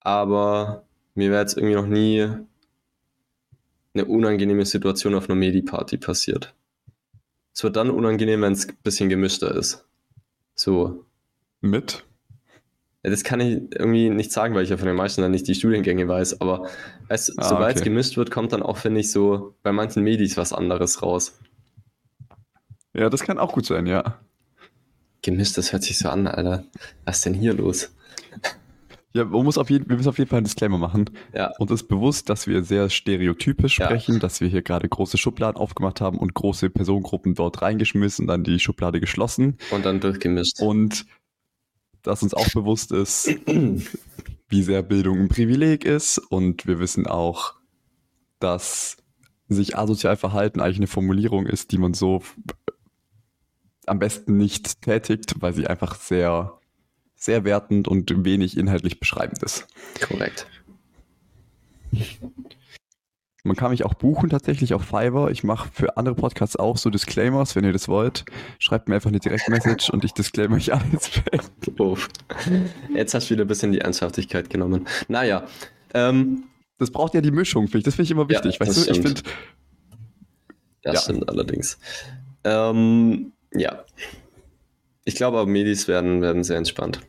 aber 0.00 0.86
mir 1.14 1.30
wäre 1.30 1.40
jetzt 1.40 1.56
irgendwie 1.56 1.74
noch 1.74 1.86
nie 1.86 2.28
eine 3.94 4.04
unangenehme 4.06 4.64
Situation 4.64 5.14
auf 5.14 5.28
einer 5.28 5.38
Medi-Party 5.38 5.98
passiert. 5.98 6.54
Es 7.54 7.62
wird 7.62 7.76
dann 7.76 7.90
unangenehm, 7.90 8.42
wenn 8.42 8.52
es 8.52 8.68
ein 8.68 8.76
bisschen 8.82 9.08
gemischter 9.08 9.54
ist. 9.54 9.86
So. 10.54 11.04
Mit? 11.60 12.04
Das 13.06 13.22
kann 13.22 13.38
ich 13.40 13.58
irgendwie 13.74 14.08
nicht 14.08 14.32
sagen, 14.32 14.54
weil 14.54 14.64
ich 14.64 14.70
ja 14.70 14.78
von 14.78 14.86
den 14.86 14.96
meisten 14.96 15.20
dann 15.20 15.30
nicht 15.30 15.46
die 15.46 15.54
Studiengänge 15.54 16.08
weiß, 16.08 16.40
aber 16.40 16.58
du, 16.58 16.70
Ah, 17.10 17.16
sobald 17.18 17.76
es 17.76 17.82
okay. 17.82 17.90
gemischt 17.90 18.16
wird, 18.16 18.30
kommt 18.30 18.52
dann 18.54 18.62
auch, 18.62 18.78
finde 18.78 19.00
ich, 19.00 19.12
so 19.12 19.54
bei 19.62 19.72
manchen 19.72 20.02
Medis 20.02 20.36
was 20.38 20.54
anderes 20.54 21.02
raus. 21.02 21.38
Ja, 22.94 23.10
das 23.10 23.22
kann 23.22 23.38
auch 23.38 23.52
gut 23.52 23.66
sein, 23.66 23.86
ja. 23.86 24.18
Gemischt, 25.22 25.58
das 25.58 25.72
hört 25.72 25.82
sich 25.82 25.98
so 25.98 26.08
an, 26.08 26.26
Alter. 26.26 26.64
Was 27.04 27.16
ist 27.16 27.26
denn 27.26 27.34
hier 27.34 27.52
los? 27.54 27.94
Ja, 29.12 29.24
man 29.24 29.44
muss 29.44 29.58
auf 29.58 29.70
jeden, 29.70 29.88
wir 29.88 29.96
müssen 29.96 30.08
auf 30.08 30.18
jeden 30.18 30.28
Fall 30.28 30.38
einen 30.38 30.44
Disclaimer 30.44 30.78
machen. 30.78 31.10
Ja. 31.32 31.52
Uns 31.58 31.70
ist 31.70 31.84
bewusst, 31.84 32.28
dass 32.30 32.46
wir 32.46 32.64
sehr 32.64 32.90
stereotypisch 32.90 33.78
Ja. 33.78 33.86
sprechen, 33.86 34.18
dass 34.18 34.40
wir 34.40 34.48
hier 34.48 34.62
gerade 34.62 34.88
große 34.88 35.18
Schubladen 35.18 35.56
aufgemacht 35.60 36.00
haben 36.00 36.18
und 36.18 36.34
große 36.34 36.68
Personengruppen 36.70 37.34
dort 37.34 37.62
reingeschmissen 37.62 38.24
und 38.24 38.28
dann 38.28 38.42
die 38.44 38.58
Schublade 38.58 38.98
geschlossen. 39.00 39.56
Und 39.70 39.84
dann 39.84 40.00
durchgemischt. 40.00 40.60
Und 40.60 41.06
dass 42.04 42.22
uns 42.22 42.34
auch 42.34 42.48
bewusst 42.52 42.92
ist, 42.92 43.28
wie 44.48 44.62
sehr 44.62 44.82
Bildung 44.82 45.18
ein 45.18 45.28
Privileg 45.28 45.84
ist. 45.84 46.18
Und 46.18 46.66
wir 46.66 46.78
wissen 46.78 47.08
auch, 47.08 47.54
dass 48.38 48.98
sich 49.48 49.76
asozial 49.76 50.16
verhalten 50.16 50.60
eigentlich 50.60 50.76
eine 50.76 50.86
Formulierung 50.86 51.46
ist, 51.46 51.72
die 51.72 51.78
man 51.78 51.94
so 51.94 52.22
am 53.86 53.98
besten 53.98 54.36
nicht 54.36 54.82
tätigt, 54.82 55.34
weil 55.40 55.52
sie 55.52 55.66
einfach 55.66 55.96
sehr, 55.96 56.58
sehr 57.16 57.44
wertend 57.44 57.88
und 57.88 58.24
wenig 58.24 58.56
inhaltlich 58.56 59.00
beschreibend 59.00 59.42
ist. 59.42 59.66
Korrekt. 60.00 60.46
Man 63.46 63.56
kann 63.56 63.70
mich 63.72 63.84
auch 63.84 63.92
buchen 63.92 64.30
tatsächlich 64.30 64.72
auf 64.72 64.84
Fiverr. 64.86 65.30
Ich 65.30 65.44
mache 65.44 65.68
für 65.70 65.98
andere 65.98 66.14
Podcasts 66.14 66.56
auch 66.56 66.78
so 66.78 66.88
Disclaimers, 66.88 67.54
wenn 67.54 67.64
ihr 67.64 67.74
das 67.74 67.88
wollt. 67.88 68.24
Schreibt 68.58 68.88
mir 68.88 68.94
einfach 68.94 69.10
eine 69.10 69.20
Direktmessage 69.20 69.90
und 69.92 70.02
ich 70.02 70.12
disclaimer 70.14 70.56
euch 70.56 70.72
alles 70.72 71.20
weg. 71.30 71.42
Uff. 71.78 72.08
Jetzt 72.94 73.12
hast 73.12 73.28
du 73.28 73.34
wieder 73.34 73.44
ein 73.44 73.48
bisschen 73.48 73.72
die 73.72 73.80
Ernsthaftigkeit 73.80 74.48
genommen. 74.48 74.86
Naja. 75.08 75.46
Ähm, 75.92 76.44
Das 76.78 76.90
braucht 76.90 77.12
ja 77.14 77.20
die 77.20 77.30
Mischung, 77.30 77.66
finde 77.66 77.78
ich. 77.78 77.84
Das 77.84 77.94
finde 77.96 78.04
ich 78.06 78.10
immer 78.12 78.22
Ja, 78.22 78.30
wichtig. 78.30 78.58
das 78.58 78.66
weißt 78.68 78.86
du, 78.88 78.90
ich 78.92 79.00
finde, 79.02 79.22
Das 80.82 80.94
Ja. 80.94 81.00
stimmt 81.02 81.28
allerdings. 81.28 81.78
Ähm, 82.44 83.32
ja. 83.54 83.84
Ich 85.04 85.16
glaube 85.16 85.38
aber, 85.38 85.50
Medis 85.50 85.86
werden, 85.86 86.22
werden 86.22 86.44
sehr 86.44 86.56
entspannt. 86.56 87.00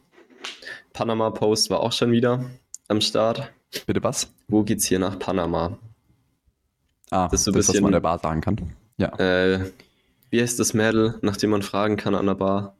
Panama 0.92 1.30
Post 1.30 1.70
war 1.70 1.80
auch 1.80 1.94
schon 1.94 2.12
wieder 2.12 2.44
am 2.90 3.00
Start. 3.00 3.52
Bitte 3.86 4.04
was? 4.04 4.34
Wo 4.50 4.64
geht's 4.64 4.86
hier 4.86 5.00
nach 5.00 5.18
Panama? 5.18 5.78
Ah, 7.12 7.28
Das 7.28 7.32
das, 7.32 7.40
ist 7.42 7.46
so 7.46 7.52
ein 7.52 7.56
was 7.56 7.68
bisschen- 7.68 7.84
man 7.84 7.92
der 7.92 8.00
Bar 8.00 8.20
sagen 8.20 8.42
kann. 8.42 8.74
Ja. 8.98 9.10
Äh, 9.20 9.72
wie 10.32 10.42
heißt 10.42 10.60
das 10.60 10.74
Mädel, 10.74 11.18
nach 11.22 11.38
dem 11.38 11.50
man 11.52 11.62
fragen 11.62 11.98
kann 11.98 12.16
an 12.16 12.26
der 12.26 12.36
Bar? 12.36 12.76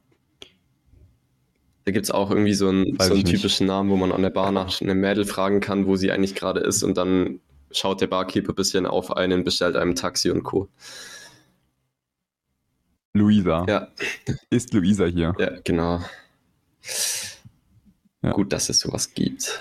Da 1.84 1.92
gibt 1.92 2.04
es 2.04 2.10
auch 2.10 2.30
irgendwie 2.30 2.54
so 2.54 2.68
einen, 2.68 2.96
so 2.98 3.04
einen 3.04 3.18
ich 3.18 3.24
nicht. 3.24 3.36
typischen 3.36 3.66
Namen, 3.68 3.90
wo 3.90 3.96
man 3.96 4.10
an 4.10 4.22
der 4.22 4.30
Bar 4.30 4.50
nach 4.50 4.80
einem 4.80 4.98
Mädel 5.00 5.24
fragen 5.24 5.60
kann, 5.60 5.86
wo 5.86 5.94
sie 5.94 6.10
eigentlich 6.10 6.34
gerade 6.34 6.60
ist 6.60 6.82
und 6.82 6.96
dann 6.96 7.38
schaut 7.70 8.00
der 8.00 8.08
Barkeeper 8.08 8.52
ein 8.52 8.56
bisschen 8.56 8.86
auf 8.86 9.16
einen, 9.16 9.44
bestellt 9.44 9.76
einem 9.76 9.94
Taxi 9.94 10.30
und 10.30 10.42
Co. 10.42 10.68
Luisa. 13.14 13.64
Ja, 13.68 13.88
Ist 14.50 14.72
Luisa 14.74 15.06
hier? 15.06 15.34
ja, 15.38 15.50
genau. 15.64 16.00
Ja. 18.22 18.32
Gut, 18.32 18.52
dass 18.52 18.68
es 18.68 18.80
sowas 18.80 19.14
gibt. 19.14 19.60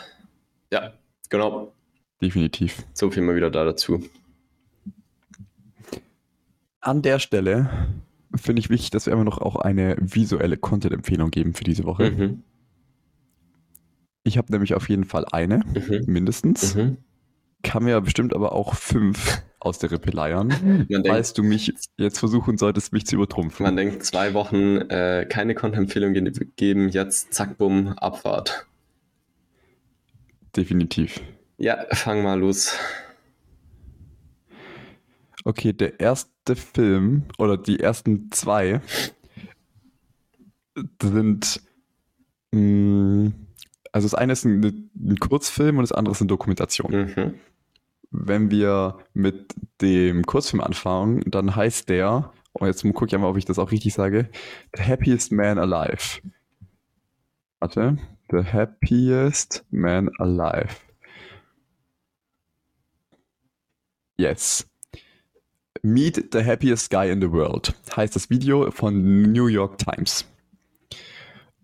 Ja, 0.74 0.94
genau. 1.30 1.74
Definitiv. 2.22 2.84
So 2.94 3.12
viel 3.12 3.22
mal 3.24 3.36
wieder 3.36 3.52
da 3.52 3.64
dazu. 3.64 4.04
An 6.86 7.02
der 7.02 7.18
Stelle 7.18 7.70
finde 8.36 8.60
ich 8.60 8.70
wichtig, 8.70 8.92
dass 8.92 9.08
wir 9.08 9.14
immer 9.14 9.24
noch 9.24 9.40
auch 9.40 9.56
eine 9.56 9.96
visuelle 10.00 10.56
Content-Empfehlung 10.56 11.32
geben 11.32 11.56
für 11.56 11.64
diese 11.64 11.84
Woche. 11.86 12.12
Mhm, 12.12 12.44
Ich 14.24 14.38
habe 14.38 14.52
nämlich 14.52 14.76
auf 14.76 14.88
jeden 14.88 15.04
Fall 15.06 15.26
eine, 15.32 15.58
mhm, 15.66 16.04
mindestens. 16.06 16.76
mhm. 16.76 16.98
Kann 17.64 17.86
mir 17.86 18.00
bestimmt 18.02 18.36
aber 18.36 18.52
auch 18.52 18.76
fünf 18.76 19.42
aus 19.60 19.80
der 19.80 19.90
Rippe 19.90 20.12
leiern, 20.12 20.88
falls 21.08 21.34
du 21.34 21.42
mich 21.42 21.74
jetzt 21.98 22.20
versuchen 22.20 22.60
solltest, 22.60 22.94
mich 22.94 23.08
zu 23.08 23.16
übertrumpfen. 23.16 23.64
man 23.64 23.76
denkt, 23.76 24.06
zwei 24.06 24.36
Wochen 24.36 24.78
äh, 24.92 25.26
keine 25.28 25.56
Content-Empfehlung 25.56 26.14
ge- 26.14 26.32
geben, 26.56 26.90
jetzt 26.90 27.34
zack, 27.34 27.58
bumm, 27.58 27.88
Abfahrt. 27.98 28.68
Definitiv. 30.56 31.20
Ja, 31.58 31.84
fang 31.94 32.22
mal 32.22 32.40
los. 32.40 32.78
Okay, 35.44 35.74
der 35.74 36.00
erste 36.00 36.30
Film 36.54 37.24
oder 37.40 37.58
die 37.58 37.80
ersten 37.80 38.30
zwei 38.32 38.82
sind. 41.02 41.62
mh, 42.52 43.32
also 43.92 44.06
das 44.06 44.14
eine 44.14 44.34
ist 44.34 44.46
ein, 44.46 44.90
ein 44.94 45.20
Kurzfilm 45.20 45.78
und 45.78 45.84
das 45.84 45.94
andere 45.94 46.12
ist 46.12 46.22
eine 46.22 46.28
Dokumentation. 46.28 46.92
Mhm. 46.92 47.34
Wenn 48.12 48.52
wir 48.52 48.98
mit 49.14 49.56
dem 49.82 50.24
Kurzfilm 50.26 50.62
anfangen, 50.62 51.24
dann 51.26 51.56
heißt 51.56 51.90
der, 51.90 52.32
und 52.54 52.68
jetzt 52.68 52.84
gucke 52.84 53.08
ich 53.08 53.18
mal, 53.18 53.30
ob 53.30 53.38
ich 53.38 53.46
das 53.46 53.58
auch 53.58 53.72
richtig 53.72 53.94
sage, 53.94 54.30
The 54.76 54.84
Happiest 54.84 55.32
Man 55.32 55.58
Alive. 55.58 56.22
Warte. 57.60 57.98
The 58.32 58.44
Happiest 58.44 59.66
Man 59.72 60.10
Alive. 60.20 60.76
Yes. 64.18 64.68
Meet 65.86 66.34
the 66.34 66.44
Happiest 66.44 66.90
Guy 66.90 67.12
in 67.12 67.22
the 67.22 67.32
World 67.32 67.76
heißt 67.96 68.16
das 68.16 68.32
Video 68.32 68.72
von 68.72 69.32
New 69.32 69.46
York 69.46 69.78
Times. 69.78 70.26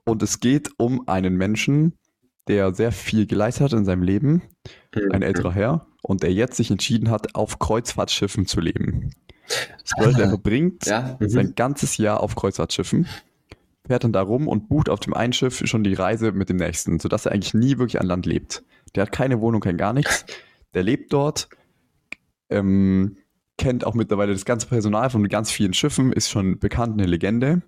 Und 0.06 0.22
es 0.22 0.40
geht 0.40 0.70
um 0.78 1.08
einen 1.08 1.38
Menschen, 1.38 1.94
der 2.48 2.72
sehr 2.76 2.92
viel 2.92 3.26
geleistet 3.26 3.64
hat 3.64 3.74
in 3.74 3.84
seinem 3.84 4.04
Leben, 4.04 4.44
ein 5.12 5.24
älterer 5.24 5.52
Herr, 5.56 5.88
und 6.04 6.22
der 6.22 6.32
jetzt 6.32 6.58
sich 6.58 6.70
entschieden 6.70 7.10
hat, 7.10 7.34
auf 7.34 7.58
Kreuzfahrtschiffen 7.58 8.46
zu 8.46 8.62
leben. 8.62 9.10
Das 9.48 9.94
bedeutet, 9.98 10.20
er 10.20 10.30
verbringt 10.30 10.86
Ja, 10.86 11.18
mhm. 11.20 11.28
sein 11.28 11.56
ganzes 11.56 11.98
Jahr 11.98 12.20
auf 12.20 12.36
Kreuzfahrtschiffen, 12.36 13.08
fährt 13.88 14.04
dann 14.04 14.14
da 14.14 14.22
rum 14.22 14.48
und 14.48 14.70
bucht 14.70 14.90
auf 14.90 15.00
dem 15.00 15.16
einen 15.16 15.34
Schiff 15.34 15.64
schon 15.66 15.84
die 15.84 15.96
Reise 15.96 16.32
mit 16.32 16.48
dem 16.48 16.58
nächsten, 16.58 17.00
sodass 17.00 17.26
er 17.26 17.32
eigentlich 17.32 17.56
nie 17.56 17.80
wirklich 17.80 18.00
an 18.00 18.06
Land 18.06 18.28
lebt. 18.28 18.64
Der 18.94 19.02
hat 19.02 19.12
keine 19.12 19.42
Wohnung, 19.42 19.62
kein 19.62 19.78
gar 19.78 19.94
nichts. 19.94 20.28
Der 20.76 20.84
lebt 20.84 21.12
dort, 21.12 21.50
ähm, 22.52 23.18
kennt 23.62 23.86
auch 23.86 23.94
mittlerweile 23.94 24.34
das 24.34 24.44
ganze 24.44 24.66
Personal 24.66 25.12
von 25.12 25.28
ganz 25.30 25.52
vielen 25.52 25.76
Schiffen, 25.76 26.12
ist 26.12 26.32
schon 26.32 26.58
bekannt, 26.58 26.94
eine 26.94 27.06
Legende. 27.06 27.62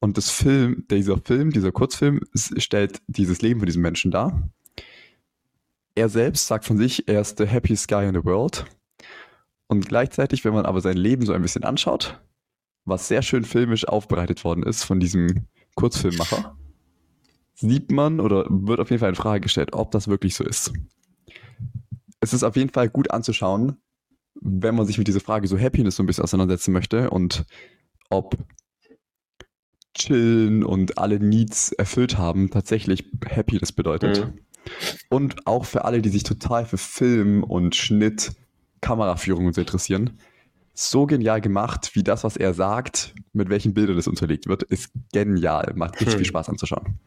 Und 0.00 0.18
das 0.18 0.30
Film, 0.30 0.84
dieser 0.90 1.16
Film, 1.16 1.50
dieser 1.50 1.72
Kurzfilm, 1.72 2.20
stellt 2.34 3.00
dieses 3.06 3.40
Leben 3.40 3.60
von 3.60 3.66
diesem 3.66 3.80
Menschen 3.80 4.10
dar. 4.10 4.50
Er 5.94 6.10
selbst 6.10 6.46
sagt 6.46 6.66
von 6.66 6.76
sich, 6.76 7.08
er 7.08 7.22
ist 7.22 7.38
the 7.38 7.48
happiest 7.48 7.88
guy 7.88 8.06
in 8.06 8.14
the 8.14 8.22
world. 8.22 8.66
Und 9.66 9.88
gleichzeitig, 9.88 10.44
wenn 10.44 10.52
man 10.52 10.66
aber 10.66 10.82
sein 10.82 10.98
Leben 10.98 11.24
so 11.24 11.32
ein 11.32 11.40
bisschen 11.40 11.64
anschaut, 11.64 12.20
was 12.84 13.08
sehr 13.08 13.22
schön 13.22 13.44
filmisch 13.44 13.88
aufbereitet 13.88 14.44
worden 14.44 14.62
ist 14.62 14.84
von 14.84 15.00
diesem 15.00 15.46
Kurzfilmmacher, 15.74 16.54
sieht 17.54 17.90
man 17.90 18.20
oder 18.20 18.44
wird 18.50 18.78
auf 18.78 18.90
jeden 18.90 19.00
Fall 19.00 19.08
in 19.08 19.14
Frage 19.14 19.40
gestellt, 19.40 19.72
ob 19.72 19.90
das 19.92 20.06
wirklich 20.06 20.34
so 20.34 20.44
ist. 20.44 20.70
Es 22.20 22.34
ist 22.34 22.42
auf 22.42 22.56
jeden 22.56 22.70
Fall 22.70 22.90
gut 22.90 23.10
anzuschauen, 23.10 23.78
wenn 24.40 24.74
man 24.74 24.86
sich 24.86 24.98
mit 24.98 25.08
dieser 25.08 25.20
Frage 25.20 25.46
so 25.46 25.58
Happiness 25.58 25.96
so 25.96 26.02
ein 26.02 26.06
bisschen 26.06 26.24
auseinandersetzen 26.24 26.72
möchte 26.72 27.10
und 27.10 27.44
ob 28.10 28.36
Chillen 29.94 30.64
und 30.64 30.98
alle 30.98 31.20
Needs 31.20 31.72
erfüllt 31.72 32.16
haben 32.16 32.50
tatsächlich 32.50 33.04
Happiness 33.28 33.72
bedeutet. 33.72 34.24
Mhm. 34.26 34.38
Und 35.10 35.46
auch 35.46 35.64
für 35.64 35.84
alle, 35.84 36.00
die 36.02 36.08
sich 36.08 36.22
total 36.22 36.64
für 36.64 36.78
Film 36.78 37.42
und 37.42 37.74
Schnitt, 37.74 38.32
Kameraführung 38.80 39.46
und 39.46 39.54
so 39.54 39.60
interessieren. 39.60 40.18
So 40.74 41.06
genial 41.06 41.40
gemacht, 41.42 41.90
wie 41.94 42.02
das, 42.02 42.24
was 42.24 42.36
er 42.36 42.54
sagt, 42.54 43.14
mit 43.32 43.50
welchen 43.50 43.74
Bildern 43.74 43.96
das 43.96 44.08
unterlegt 44.08 44.46
wird, 44.46 44.62
ist 44.62 44.90
genial. 45.12 45.72
Macht 45.74 45.94
richtig 45.96 46.14
Hm. 46.14 46.18
viel 46.18 46.26
Spaß 46.26 46.48
anzuschauen. 46.48 46.98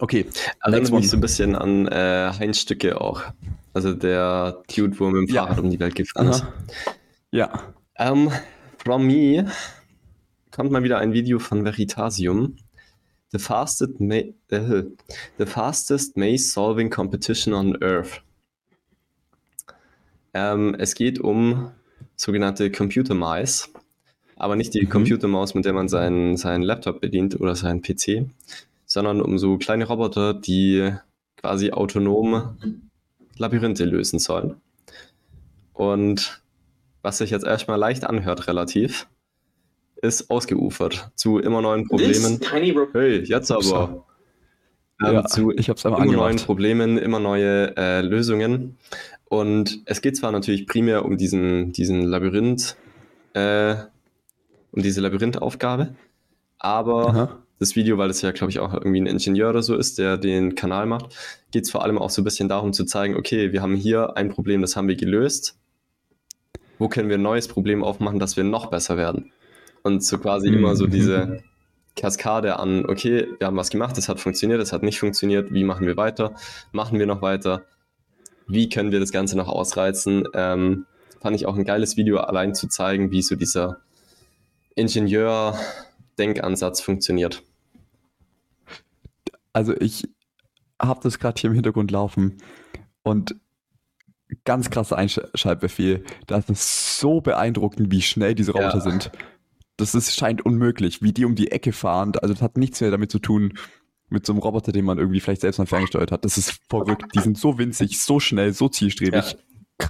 Okay, 0.00 0.26
mich 0.68 0.92
one. 0.92 1.02
so 1.02 1.16
ein 1.16 1.20
bisschen 1.20 1.54
an 1.54 1.86
äh, 1.86 2.32
Heinz 2.38 2.60
Stücke 2.60 3.00
auch. 3.00 3.22
Also 3.78 3.94
der 3.94 4.60
Dude, 4.74 4.98
wo 4.98 5.04
er 5.06 5.12
mit 5.12 5.28
dem 5.28 5.34
Ja. 5.36 5.44
Fahrrad 5.46 5.60
um 5.60 5.70
die 5.70 5.78
Welt 5.78 5.94
gefahren 5.94 6.30
ist. 6.30 6.44
Ja, 7.30 7.72
Ähm, 7.96 8.28
from 8.84 9.06
me 9.06 9.46
kommt 10.50 10.72
mal 10.72 10.82
wieder 10.82 10.98
ein 10.98 11.12
Video 11.12 11.38
von 11.38 11.64
Veritasium. 11.64 12.56
The 13.30 13.38
fastest, 13.38 14.00
ma 14.00 14.16
äh, 14.16 14.32
the 15.38 15.46
fastest 15.46 16.16
maze 16.16 16.50
solving 16.50 16.90
competition 16.90 17.54
on 17.54 17.80
Earth. 17.80 18.20
Ähm, 20.34 20.74
es 20.76 20.96
geht 20.96 21.20
um 21.20 21.70
sogenannte 22.16 22.72
Computer 22.72 23.14
Mice, 23.14 23.68
aber 24.34 24.56
nicht 24.56 24.74
die 24.74 24.86
Mhm. 24.86 24.90
Computermaus, 24.90 25.54
mit 25.54 25.66
der 25.66 25.72
man 25.72 25.86
seinen, 25.88 26.36
seinen 26.36 26.62
Laptop 26.64 27.00
bedient 27.00 27.40
oder 27.40 27.54
seinen 27.54 27.80
PC, 27.80 28.28
sondern 28.86 29.20
um 29.22 29.38
so 29.38 29.56
kleine 29.56 29.84
Roboter, 29.86 30.34
die 30.34 30.92
quasi 31.36 31.70
autonom 31.70 32.56
Labyrinthe 33.38 33.84
lösen 33.84 34.18
sollen. 34.18 34.56
Und 35.72 36.42
was 37.02 37.18
sich 37.18 37.30
jetzt 37.30 37.46
erstmal 37.46 37.78
leicht 37.78 38.04
anhört, 38.04 38.48
relativ, 38.48 39.06
ist 40.02 40.30
ausgeufert 40.30 41.10
zu 41.14 41.38
immer 41.38 41.62
neuen 41.62 41.86
Problemen. 41.86 42.40
Hey, 42.92 43.22
jetzt 43.22 43.50
aber. 43.50 44.04
Ähm, 45.02 45.14
ja 45.14 45.24
zu 45.24 45.52
ich 45.52 45.68
habe 45.68 45.78
es 45.78 45.86
einmal 45.86 46.02
immer 46.02 46.12
neuen 46.12 46.22
angemacht. 46.22 46.46
Problemen, 46.46 46.98
immer 46.98 47.20
neue 47.20 47.76
äh, 47.76 48.00
Lösungen. 48.00 48.76
Und 49.26 49.82
es 49.84 50.00
geht 50.00 50.16
zwar 50.16 50.32
natürlich 50.32 50.66
primär 50.66 51.04
um 51.04 51.16
diesen, 51.16 51.72
diesen 51.72 52.02
Labyrinth, 52.02 52.76
äh, 53.34 53.76
um 54.72 54.82
diese 54.82 55.00
Labyrinthaufgabe, 55.00 55.94
aber 56.58 57.08
Aha. 57.08 57.42
Das 57.58 57.76
Video, 57.76 57.98
weil 57.98 58.10
es 58.10 58.22
ja, 58.22 58.30
glaube 58.30 58.50
ich, 58.50 58.60
auch 58.60 58.72
irgendwie 58.72 59.00
ein 59.00 59.06
Ingenieur 59.06 59.50
oder 59.50 59.62
so 59.62 59.76
ist, 59.76 59.98
der 59.98 60.16
den 60.16 60.54
Kanal 60.54 60.86
macht, 60.86 61.14
geht 61.50 61.64
es 61.64 61.70
vor 61.70 61.82
allem 61.82 61.98
auch 61.98 62.10
so 62.10 62.22
ein 62.22 62.24
bisschen 62.24 62.48
darum 62.48 62.72
zu 62.72 62.84
zeigen, 62.84 63.16
okay, 63.16 63.52
wir 63.52 63.62
haben 63.62 63.74
hier 63.74 64.16
ein 64.16 64.28
Problem, 64.28 64.60
das 64.60 64.76
haben 64.76 64.86
wir 64.88 64.96
gelöst. 64.96 65.56
Wo 66.78 66.88
können 66.88 67.08
wir 67.08 67.18
ein 67.18 67.22
neues 67.22 67.48
Problem 67.48 67.82
aufmachen, 67.82 68.20
dass 68.20 68.36
wir 68.36 68.44
noch 68.44 68.66
besser 68.66 68.96
werden? 68.96 69.32
Und 69.82 70.04
so 70.04 70.18
quasi 70.18 70.50
Mhm. 70.50 70.58
immer 70.58 70.76
so 70.76 70.86
diese 70.86 71.42
Kaskade 71.96 72.60
an, 72.60 72.86
okay, 72.86 73.26
wir 73.38 73.48
haben 73.48 73.56
was 73.56 73.70
gemacht, 73.70 73.98
es 73.98 74.08
hat 74.08 74.20
funktioniert, 74.20 74.60
es 74.60 74.72
hat 74.72 74.84
nicht 74.84 75.00
funktioniert, 75.00 75.52
wie 75.52 75.64
machen 75.64 75.86
wir 75.86 75.96
weiter? 75.96 76.36
Machen 76.70 77.00
wir 77.00 77.06
noch 77.06 77.22
weiter? 77.22 77.64
Wie 78.46 78.68
können 78.68 78.92
wir 78.92 79.00
das 79.00 79.10
Ganze 79.10 79.36
noch 79.36 79.48
ausreizen? 79.48 80.28
Ähm, 80.32 80.86
fand 81.20 81.34
ich 81.34 81.46
auch 81.46 81.56
ein 81.56 81.64
geiles 81.64 81.96
Video, 81.96 82.18
allein 82.18 82.54
zu 82.54 82.68
zeigen, 82.68 83.10
wie 83.10 83.22
so 83.22 83.34
dieser 83.34 83.78
Ingenieur-Denkansatz 84.76 86.80
funktioniert. 86.80 87.42
Also 89.58 89.74
ich 89.80 90.08
habe 90.80 91.00
das 91.02 91.18
gerade 91.18 91.40
hier 91.40 91.50
im 91.50 91.54
Hintergrund 91.54 91.90
laufen 91.90 92.36
und 93.02 93.34
ganz 94.44 94.70
krasser 94.70 94.96
Einschaltbefehl. 94.96 96.04
Das 96.28 96.48
ist 96.48 97.00
so 97.00 97.20
beeindruckend, 97.20 97.90
wie 97.90 98.02
schnell 98.02 98.36
diese 98.36 98.52
Roboter 98.52 98.76
Ja. 98.76 98.80
sind. 98.80 99.10
Das 99.76 99.96
ist, 99.96 100.14
scheint 100.14 100.46
unmöglich, 100.46 101.02
wie 101.02 101.12
die 101.12 101.24
um 101.24 101.34
die 101.34 101.50
Ecke 101.50 101.72
fahren. 101.72 102.12
Also 102.22 102.34
das 102.34 102.40
hat 102.42 102.56
nichts 102.56 102.80
mehr 102.80 102.92
damit 102.92 103.10
zu 103.10 103.18
tun 103.18 103.54
mit 104.10 104.24
so 104.26 104.32
einem 104.32 104.40
Roboter, 104.40 104.70
den 104.70 104.84
man 104.84 104.98
irgendwie 104.98 105.18
vielleicht 105.18 105.40
selbst 105.40 105.58
mal 105.58 105.66
ferngesteuert 105.66 106.12
hat. 106.12 106.24
Das 106.24 106.38
ist 106.38 106.60
verrückt. 106.70 107.06
Die 107.16 107.20
sind 107.20 107.36
so 107.36 107.58
winzig, 107.58 108.00
so 108.00 108.20
schnell, 108.20 108.52
so 108.52 108.68
zielstrebig. 108.68 109.36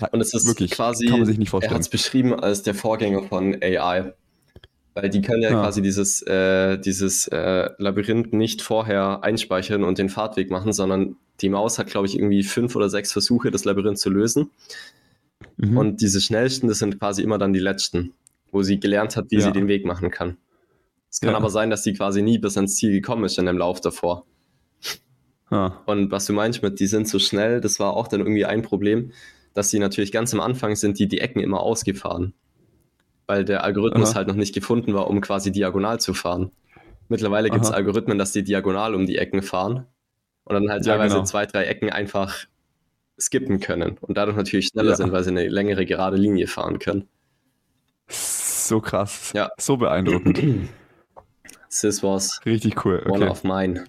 Ja. 0.00 0.08
Und 0.12 0.20
es 0.22 0.32
ist 0.32 0.46
Wirklich, 0.46 0.70
quasi, 0.70 1.06
kann 1.08 1.18
man 1.18 1.26
sich 1.26 1.36
nicht 1.38 1.48
er 1.48 1.50
vorstellen. 1.50 1.74
hat 1.74 1.82
es 1.82 1.90
beschrieben 1.90 2.32
als 2.34 2.62
der 2.62 2.74
Vorgänger 2.74 3.22
von 3.24 3.54
AI. 3.62 4.14
Weil 5.03 5.11
die 5.11 5.20
können 5.22 5.42
ja, 5.42 5.51
Ja. 5.51 5.61
quasi 5.61 5.82
dieses, 5.82 6.22
äh, 6.22 6.78
dieses 6.78 7.28
äh, 7.28 7.70
Labyrinth 7.78 8.32
nicht 8.32 8.62
vorher 8.62 9.22
einspeichern 9.22 9.84
und 9.84 9.99
den 9.99 10.09
Fahrtweg 10.09 10.51
machen, 10.51 10.72
sondern 10.72 11.16
die 11.40 11.49
Maus 11.49 11.78
hat, 11.78 11.86
glaube 11.88 12.07
ich, 12.07 12.16
irgendwie 12.16 12.42
fünf 12.42 12.74
oder 12.74 12.88
sechs 12.90 13.12
Versuche, 13.12 13.51
das 13.51 13.64
Labyrinth 13.64 13.99
zu 13.99 14.11
lösen. 14.11 14.51
Mhm. 15.57 15.76
Und 15.76 16.01
diese 16.01 16.20
schnellsten, 16.20 16.68
das 16.68 16.78
sind 16.78 16.99
quasi 16.99 17.22
immer 17.22 17.38
dann 17.38 17.53
die 17.53 17.61
letzten, 17.61 18.12
wo 18.51 18.62
sie 18.62 18.80
gelernt 18.80 19.16
hat, 19.16 19.26
wie 19.30 19.36
Ja. 19.36 19.42
sie 19.42 19.53
den 19.53 19.68
Weg 19.68 19.84
machen 19.84 20.11
kann. 20.11 20.36
Es 21.11 21.20
kann 21.20 21.30
Ja. 21.30 21.36
aber 21.36 21.51
sein, 21.51 21.70
dass 21.70 21.84
sie 21.84 21.94
quasi 21.94 22.22
nie 22.22 22.38
bis 22.38 22.57
ans 22.57 22.76
Ziel 22.76 22.92
gekommen 22.92 23.24
ist 23.24 23.38
in 23.38 23.46
dem 23.46 23.57
Lauf 23.59 23.80
davor. 23.80 24.24
ah, 25.51 25.72
Und 25.86 26.11
was 26.11 26.26
du 26.26 26.32
meinst 26.32 26.62
mit, 26.62 26.80
die 26.80 26.86
sind 26.86 27.09
so 27.09 27.18
schnell, 27.18 27.61
das 27.61 27.78
war 27.80 27.94
auch 27.94 28.09
dann 28.09 28.20
irgendwie 28.20 28.44
ein 28.44 28.62
Problem, 28.62 29.12
dass 29.55 29.70
sie 29.70 29.78
natürlich 29.78 30.12
ganz 30.12 30.34
am 30.34 30.40
Anfang 30.40 30.76
sind, 30.76 30.99
die 30.99 31.09
die 31.09 31.20
Ecken 31.20 31.40
immer 31.40 31.61
ausgefahren. 31.61 32.34
Weil 33.28 33.44
der 33.44 33.62
Algorithmus 33.62 34.10
Aha. 34.10 34.16
halt 34.16 34.28
noch 34.28 34.34
nicht 34.34 34.54
gefunden 34.54 34.94
war, 34.94 35.08
um 35.08 35.20
quasi 35.20 35.52
diagonal 35.52 36.00
zu 36.00 36.14
fahren. 36.14 36.50
Mittlerweile 37.08 37.50
gibt 37.50 37.64
es. 37.64 37.70
Algorithmen, 37.70 38.18
dass 38.18 38.32
die 38.32 38.42
diagonal 38.42 38.94
um 38.96 39.06
die 39.06 39.18
Ecken 39.18 39.42
fahren 39.42 39.86
und 40.44 40.54
dann 40.54 40.68
halt 40.70 40.84
Ja, 40.84 40.94
teilweise 40.94 41.14
genau. 41.16 41.26
zwei, 41.26 41.46
drei 41.46 41.64
Ecken 41.64 41.90
einfach 41.90 42.34
skippen 43.20 43.60
können 43.60 43.98
und 44.00 44.16
dadurch 44.16 44.36
natürlich 44.36 44.66
schneller 44.68 44.90
Ja. 44.90 44.96
sind, 44.96 45.12
weil 45.12 45.22
sie 45.24 45.30
eine 45.30 45.46
längere 45.48 45.86
gerade 45.86 46.16
Linie 46.16 46.46
fahren 46.48 46.78
können. 46.80 47.06
so 48.08 48.80
krass. 48.80 49.32
Ja. 49.34 49.50
So 49.58 49.76
beeindruckend. 49.76 50.38
This 51.70 52.02
was 52.02 52.40
Richtig 52.46 52.84
cool. 52.84 53.02
one 53.08 53.24
Okay. 53.24 53.28
of 53.30 53.44
mine. 53.44 53.84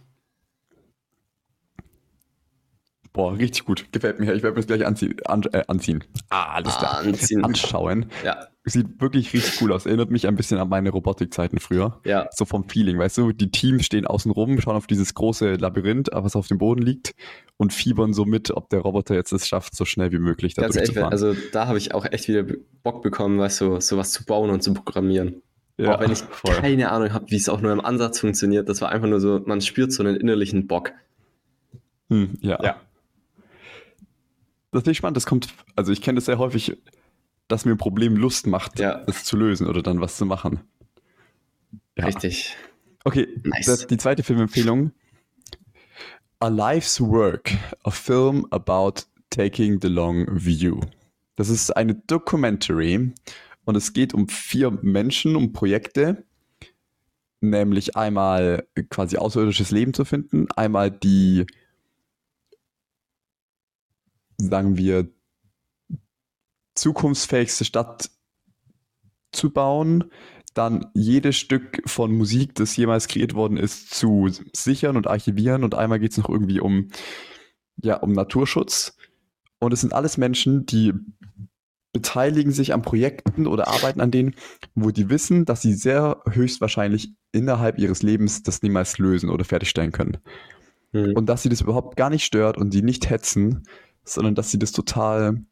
Boah, 3.13 3.33
richtig 3.37 3.65
gut. 3.65 3.85
Gefällt 3.91 4.19
mir. 4.19 4.33
Ich 4.33 4.43
werde 4.43 4.51
mir 4.55 4.61
das 4.61 4.67
gleich 4.67 4.85
anziehen. 4.85 5.15
An, 5.25 5.43
äh, 5.51 5.63
anziehen. 5.67 6.03
Ah, 6.29 6.53
alles 6.55 6.77
klar. 6.77 6.99
Anziehen. 6.99 7.43
Anschauen. 7.43 8.05
Ja, 8.23 8.47
Sieht 8.65 9.01
wirklich 9.01 9.33
richtig 9.33 9.59
cool 9.61 9.71
aus. 9.71 9.87
Erinnert 9.87 10.11
mich 10.11 10.27
ein 10.27 10.35
bisschen 10.35 10.59
an 10.59 10.69
meine 10.69 10.91
Robotikzeiten 10.91 11.59
früher. 11.59 11.99
ja, 12.05 12.27
So 12.31 12.45
vom 12.45 12.69
Feeling, 12.69 12.99
weißt 12.99 13.17
du? 13.17 13.31
Die 13.31 13.49
Teams 13.49 13.85
stehen 13.85 14.05
außen 14.05 14.31
rum, 14.31 14.61
schauen 14.61 14.75
auf 14.75 14.85
dieses 14.85 15.15
große 15.15 15.55
Labyrinth, 15.55 16.09
was 16.13 16.35
auf 16.35 16.47
dem 16.47 16.59
Boden 16.59 16.83
liegt 16.83 17.15
und 17.57 17.73
fiebern 17.73 18.13
so 18.13 18.25
mit, 18.25 18.51
ob 18.51 18.69
der 18.69 18.81
Roboter 18.81 19.15
jetzt 19.15 19.31
es 19.31 19.47
schafft, 19.47 19.75
so 19.75 19.85
schnell 19.85 20.11
wie 20.11 20.19
möglich 20.19 20.53
da 20.53 20.61
ganz 20.63 20.75
ehrlich, 20.75 20.97
also 21.03 21.35
da 21.51 21.65
habe 21.67 21.79
ich 21.79 21.95
auch 21.95 22.05
echt 22.05 22.27
wieder 22.27 22.45
Bock 22.83 23.01
bekommen, 23.01 23.39
weißt 23.39 23.61
du, 23.61 23.79
sowas 23.79 24.11
zu 24.11 24.23
bauen 24.25 24.51
und 24.51 24.61
zu 24.61 24.73
programmieren. 24.73 25.41
ja, 25.77 25.95
auch 25.95 25.99
wenn 26.01 26.11
ich 26.11 26.19
voll. 26.29 26.53
keine 26.55 26.91
Ahnung 26.91 27.11
habe, 27.11 27.25
wie 27.31 27.37
es 27.37 27.49
auch 27.49 27.61
nur 27.61 27.71
im 27.71 27.81
Ansatz 27.81 28.19
funktioniert. 28.19 28.69
Das 28.69 28.81
war 28.81 28.89
einfach 28.89 29.07
nur 29.07 29.19
so, 29.19 29.41
man 29.45 29.61
spürt 29.61 29.91
so 29.93 30.03
einen 30.03 30.15
innerlichen 30.15 30.67
Bock. 30.67 30.91
Hm, 32.09 32.37
ja. 32.41 32.59
Ja. 32.61 32.75
Das 34.71 34.81
finde 34.83 34.91
ich 34.91 34.97
spannend. 34.97 35.17
Das 35.17 35.25
kommt, 35.25 35.49
also 35.75 35.91
ich 35.91 36.01
kenne 36.01 36.17
das 36.17 36.25
sehr 36.25 36.37
häufig, 36.37 36.77
dass 37.47 37.65
mir 37.65 37.71
ein 37.71 37.77
Problem 37.77 38.15
Lust 38.15 38.45
macht, 38.47 38.79
Ja. 38.79 39.03
das 39.05 39.23
zu 39.23 39.35
lösen 39.37 39.67
oder 39.67 39.81
dann 39.81 39.99
was 40.01 40.17
zu 40.17 40.25
machen. 40.25 40.59
Ja. 41.97 42.05
Richtig. 42.05 42.55
Okay, 43.03 43.27
Nice. 43.43 43.65
das, 43.65 43.87
die 43.87 43.97
zweite 43.97 44.23
Filmempfehlung. 44.23 44.91
A 46.39 46.47
Life's 46.47 47.01
Work, 47.01 47.51
a 47.83 47.91
film 47.91 48.45
about 48.51 49.01
taking 49.29 49.79
the 49.81 49.87
long 49.89 50.25
view. 50.31 50.79
Das 51.35 51.49
ist 51.49 51.75
eine 51.75 51.95
Documentary 51.95 53.13
und 53.65 53.75
es 53.75 53.93
geht 53.93 54.13
um 54.13 54.27
vier 54.29 54.71
Menschen, 54.81 55.35
um 55.35 55.51
Projekte, 55.51 56.23
nämlich 57.41 57.95
einmal 57.97 58.67
quasi 58.89 59.17
außerirdisches 59.17 59.71
Leben 59.71 59.93
zu 59.93 60.05
finden, 60.05 60.47
einmal 60.55 60.91
die, 60.91 61.45
sagen 64.39 64.77
wir, 64.77 65.09
zukunftsfähigste 66.75 67.65
Stadt 67.65 68.09
zu 69.31 69.51
bauen, 69.51 70.05
dann 70.53 70.87
jedes 70.93 71.37
Stück 71.37 71.81
von 71.85 72.11
Musik, 72.11 72.55
das 72.55 72.75
jemals 72.75 73.07
kreiert 73.07 73.35
worden 73.35 73.57
ist, 73.57 73.93
zu 73.93 74.29
sichern 74.53 74.97
und 74.97 75.07
archivieren. 75.07 75.63
Und 75.63 75.75
einmal 75.75 75.99
geht 75.99 76.11
es 76.11 76.17
noch 76.17 76.29
irgendwie 76.29 76.59
um, 76.59 76.89
ja, 77.77 77.97
um 77.97 78.13
Naturschutz. 78.13 78.97
Und 79.59 79.73
es 79.73 79.81
sind 79.81 79.93
alles 79.93 80.17
Menschen, 80.17 80.65
die 80.65 80.93
beteiligen 81.91 82.51
sich 82.51 82.73
an 82.73 82.81
Projekten 82.81 83.47
oder 83.47 83.67
arbeiten 83.67 83.99
an 83.99 84.11
denen, 84.11 84.35
wo 84.75 84.91
die 84.91 85.09
wissen, 85.09 85.45
dass 85.45 85.61
sie 85.61 85.73
sehr 85.73 86.21
höchstwahrscheinlich 86.29 87.13
innerhalb 87.31 87.79
ihres 87.79 88.03
Lebens 88.03 88.43
das 88.43 88.61
niemals 88.61 88.97
lösen 88.97 89.29
oder 89.29 89.43
fertigstellen 89.43 89.91
können. 89.91 90.17
Hm. 90.91 91.13
Und 91.15 91.27
dass 91.27 91.43
sie 91.43 91.49
das 91.49 91.61
überhaupt 91.61 91.97
gar 91.97 92.09
nicht 92.09 92.25
stört 92.25 92.57
und 92.57 92.73
die 92.73 92.81
nicht 92.81 93.09
hetzen, 93.09 93.63
sondern 94.03 94.35
dass 94.35 94.51
sie 94.51 94.59
das 94.59 94.71
total 94.71 95.43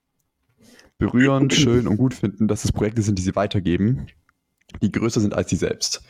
berührend, 0.97 1.53
schön 1.53 1.87
und 1.87 1.97
gut 1.97 2.13
finden, 2.13 2.47
dass 2.47 2.65
es 2.65 2.71
Projekte 2.71 3.01
sind, 3.01 3.17
die 3.17 3.23
sie 3.23 3.35
weitergeben, 3.35 4.07
die 4.81 4.91
größer 4.91 5.21
sind 5.21 5.33
als 5.33 5.49
sie 5.49 5.55
selbst. 5.55 6.03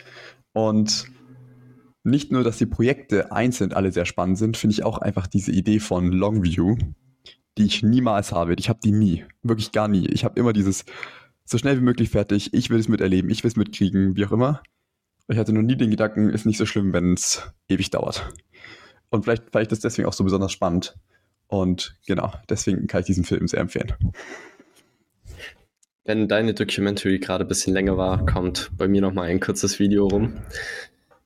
Und 0.53 1.07
nicht 2.03 2.31
nur, 2.31 2.43
dass 2.43 2.57
die 2.57 2.65
Projekte 2.65 3.31
einzeln 3.31 3.73
alle 3.73 3.91
sehr 3.91 4.05
spannend 4.05 4.37
sind, 4.37 4.57
finde 4.57 4.73
ich 4.73 4.83
auch 4.83 4.97
einfach 4.97 5.27
diese 5.27 5.51
Idee 5.51 5.79
von 5.79 6.11
Longview, 6.11 6.77
die 7.57 7.65
ich 7.65 7.83
niemals 7.83 8.31
habe. 8.31 8.55
Ich 8.57 8.69
habe 8.69 8.79
die 8.83 8.91
nie, 8.91 9.25
wirklich 9.43 9.71
gar 9.71 9.87
nie. 9.87 10.07
Ich 10.07 10.23
habe 10.23 10.39
immer 10.39 10.53
dieses 10.53 10.85
so 11.43 11.57
schnell 11.57 11.77
wie 11.77 11.83
möglich 11.83 12.09
fertig, 12.09 12.53
ich 12.53 12.69
will 12.69 12.79
es 12.79 12.87
miterleben, 12.87 13.29
ich 13.29 13.43
will 13.43 13.49
es 13.49 13.55
mitkriegen, 13.55 14.15
wie 14.15 14.25
auch 14.25 14.31
immer. 14.31 14.61
Ich 15.27 15.37
hatte 15.37 15.53
noch 15.53 15.61
nie 15.61 15.75
den 15.75 15.91
Gedanken, 15.91 16.29
ist 16.29 16.45
nicht 16.45 16.57
so 16.57 16.65
schlimm, 16.65 16.93
wenn 16.93 17.13
es 17.13 17.41
ewig 17.67 17.89
dauert. 17.89 18.29
Und 19.09 19.23
vielleicht 19.23 19.51
fand 19.51 19.63
ich 19.63 19.67
das 19.69 19.79
deswegen 19.79 20.07
auch 20.07 20.13
so 20.13 20.23
besonders 20.23 20.51
spannend. 20.51 20.97
Und 21.47 21.95
genau, 22.05 22.33
deswegen 22.49 22.87
kann 22.87 23.01
ich 23.01 23.07
diesen 23.07 23.23
Film 23.23 23.47
sehr 23.47 23.61
empfehlen. 23.61 23.93
Wenn 26.03 26.27
deine 26.27 26.53
Documentary 26.53 27.19
gerade 27.19 27.43
ein 27.43 27.47
bisschen 27.47 27.73
länger 27.73 27.97
war, 27.97 28.25
kommt 28.25 28.71
bei 28.77 28.87
mir 28.87 29.01
nochmal 29.01 29.27
ein 29.27 29.39
kurzes 29.39 29.79
Video 29.79 30.07
rum. 30.07 30.33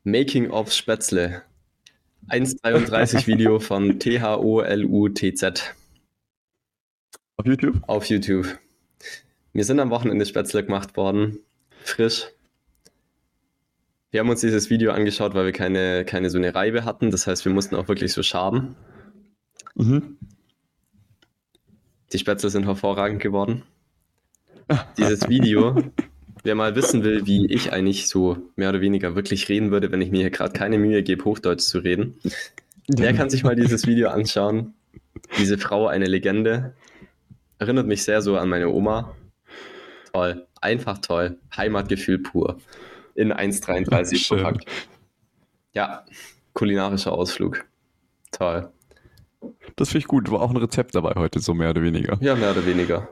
Making 0.03 0.49
of 0.49 0.71
Spätzle. 0.71 1.43
1,33 2.29 3.27
Video 3.27 3.59
von 3.59 3.99
T-H-O-L-U-T-Z 3.99 5.75
Auf 7.37 7.45
YouTube? 7.45 7.81
auf 7.87 8.05
YouTube. 8.05 8.59
Wir 9.53 9.65
sind 9.65 9.79
am 9.79 9.89
Wochenende 9.89 10.25
Spätzle 10.25 10.63
gemacht 10.63 10.97
worden. 10.97 11.39
Frisch. 11.83 12.27
Wir 14.11 14.19
haben 14.19 14.29
uns 14.29 14.41
dieses 14.41 14.69
Video 14.69 14.91
angeschaut, 14.91 15.33
weil 15.33 15.45
wir 15.45 15.51
keine, 15.51 16.05
keine 16.05 16.29
so 16.29 16.37
eine 16.37 16.55
Reibe 16.55 16.85
hatten. 16.85 17.11
Das 17.11 17.27
heißt, 17.27 17.45
wir 17.45 17.51
mussten 17.51 17.75
auch 17.75 17.87
wirklich 17.87 18.13
so 18.13 18.23
schaben. 18.23 18.75
Mhm. 19.75 20.17
Die 22.13 22.17
Spätzle 22.17 22.49
sind 22.49 22.65
hervorragend 22.65 23.21
geworden. 23.21 23.63
Dieses 24.97 25.21
Video, 25.29 25.75
wer 26.43 26.55
mal 26.55 26.75
wissen 26.75 27.03
will, 27.03 27.25
wie 27.25 27.45
ich 27.47 27.71
eigentlich 27.71 28.07
so 28.07 28.37
mehr 28.55 28.69
oder 28.69 28.81
weniger 28.81 29.15
wirklich 29.15 29.47
reden 29.49 29.71
würde, 29.71 29.91
wenn 29.91 30.01
ich 30.01 30.11
mir 30.11 30.21
hier 30.21 30.31
gerade 30.31 30.53
keine 30.53 30.77
Mühe 30.77 31.03
gebe, 31.03 31.23
Hochdeutsch 31.25 31.63
zu 31.63 31.79
reden, 31.79 32.19
der 32.87 33.13
kann 33.13 33.29
sich 33.29 33.43
mal 33.43 33.55
dieses 33.55 33.87
Video 33.87 34.09
anschauen. 34.09 34.73
Diese 35.37 35.57
Frau, 35.57 35.87
eine 35.87 36.05
Legende. 36.05 36.75
Erinnert 37.59 37.87
mich 37.87 38.03
sehr 38.03 38.21
so 38.21 38.37
an 38.37 38.49
meine 38.49 38.69
Oma. 38.69 39.15
Toll. 40.11 40.47
Einfach 40.59 40.97
toll. 40.97 41.37
Heimatgefühl 41.55 42.19
pur. 42.19 42.59
In 43.15 43.31
1,33 43.31 44.17
Schön. 44.17 44.39
verpackt. 44.39 44.65
Ja, 45.73 46.05
kulinarischer 46.53 47.11
Ausflug. 47.13 47.65
Toll. 48.31 48.71
Das 49.75 49.89
finde 49.89 49.99
ich 49.99 50.07
gut. 50.07 50.29
War 50.31 50.41
auch 50.41 50.51
ein 50.51 50.57
Rezept 50.57 50.95
dabei 50.95 51.13
heute, 51.15 51.39
so 51.39 51.53
mehr 51.53 51.71
oder 51.71 51.81
weniger. 51.81 52.17
Ja, 52.21 52.35
mehr 52.35 52.51
oder 52.51 52.65
weniger. 52.65 53.09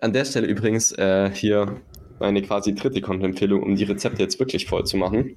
An 0.00 0.12
der 0.12 0.24
Stelle 0.24 0.46
übrigens 0.46 0.92
äh, 0.92 1.30
hier 1.32 1.80
meine 2.20 2.42
quasi 2.42 2.74
dritte 2.74 3.00
Content-Empfehlung, 3.00 3.62
um 3.62 3.74
die 3.76 3.84
Rezepte 3.84 4.22
jetzt 4.22 4.38
wirklich 4.38 4.66
voll 4.66 4.84
zu 4.84 4.96
machen. 4.96 5.36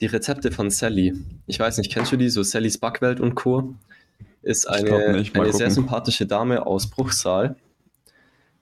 Die 0.00 0.06
Rezepte 0.06 0.50
von 0.50 0.70
Sally. 0.70 1.14
Ich 1.46 1.60
weiß 1.60 1.78
nicht, 1.78 1.92
kennst 1.92 2.12
du 2.12 2.16
die? 2.16 2.28
So 2.28 2.42
Sallys 2.42 2.78
Backwelt 2.78 3.20
und 3.20 3.34
Co. 3.34 3.74
Ist 4.42 4.68
eine, 4.68 5.24
eine 5.32 5.52
sehr 5.52 5.70
sympathische 5.70 6.26
Dame 6.26 6.66
aus 6.66 6.90
Bruchsal. 6.90 7.56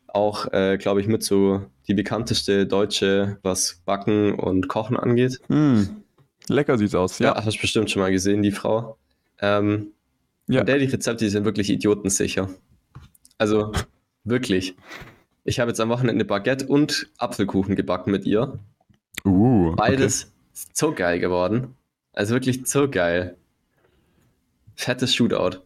Auch, 0.06 0.52
äh, 0.52 0.76
glaube 0.76 1.00
ich, 1.00 1.06
mit 1.06 1.22
so 1.24 1.62
die 1.88 1.94
bekannteste 1.94 2.66
Deutsche, 2.66 3.38
was 3.42 3.80
Backen 3.84 4.34
und 4.34 4.68
Kochen 4.68 4.96
angeht. 4.96 5.40
Hm. 5.48 6.02
Lecker 6.48 6.76
sieht's 6.76 6.94
aus, 6.94 7.18
Ja, 7.18 7.34
ja. 7.34 7.44
hast 7.44 7.56
du 7.56 7.60
bestimmt 7.60 7.90
schon 7.90 8.02
mal 8.02 8.12
gesehen, 8.12 8.42
die 8.42 8.52
Frau. 8.52 8.98
Ähm, 9.40 9.92
Ja. 10.52 10.64
Die 10.64 10.72
Rezepte, 10.72 11.24
die 11.24 11.30
sind 11.30 11.44
wirklich 11.44 11.70
idiotensicher. 11.70 12.48
Also 13.38 13.72
wirklich. 14.24 14.76
Ich 15.44 15.58
habe 15.58 15.70
jetzt 15.70 15.80
am 15.80 15.88
Wochenende 15.88 16.24
Baguette 16.24 16.66
und 16.66 17.08
Apfelkuchen 17.18 17.74
gebacken 17.74 18.12
mit 18.12 18.24
ihr. 18.24 18.58
Uh, 19.24 19.68
okay. 19.68 19.76
Beides 19.76 20.32
ist 20.52 20.76
so 20.76 20.92
geil 20.92 21.18
geworden. 21.18 21.74
Also 22.12 22.34
wirklich 22.34 22.62
so 22.66 22.88
geil. 22.88 23.36
Fettes 24.74 25.14
Shootout. 25.14 25.58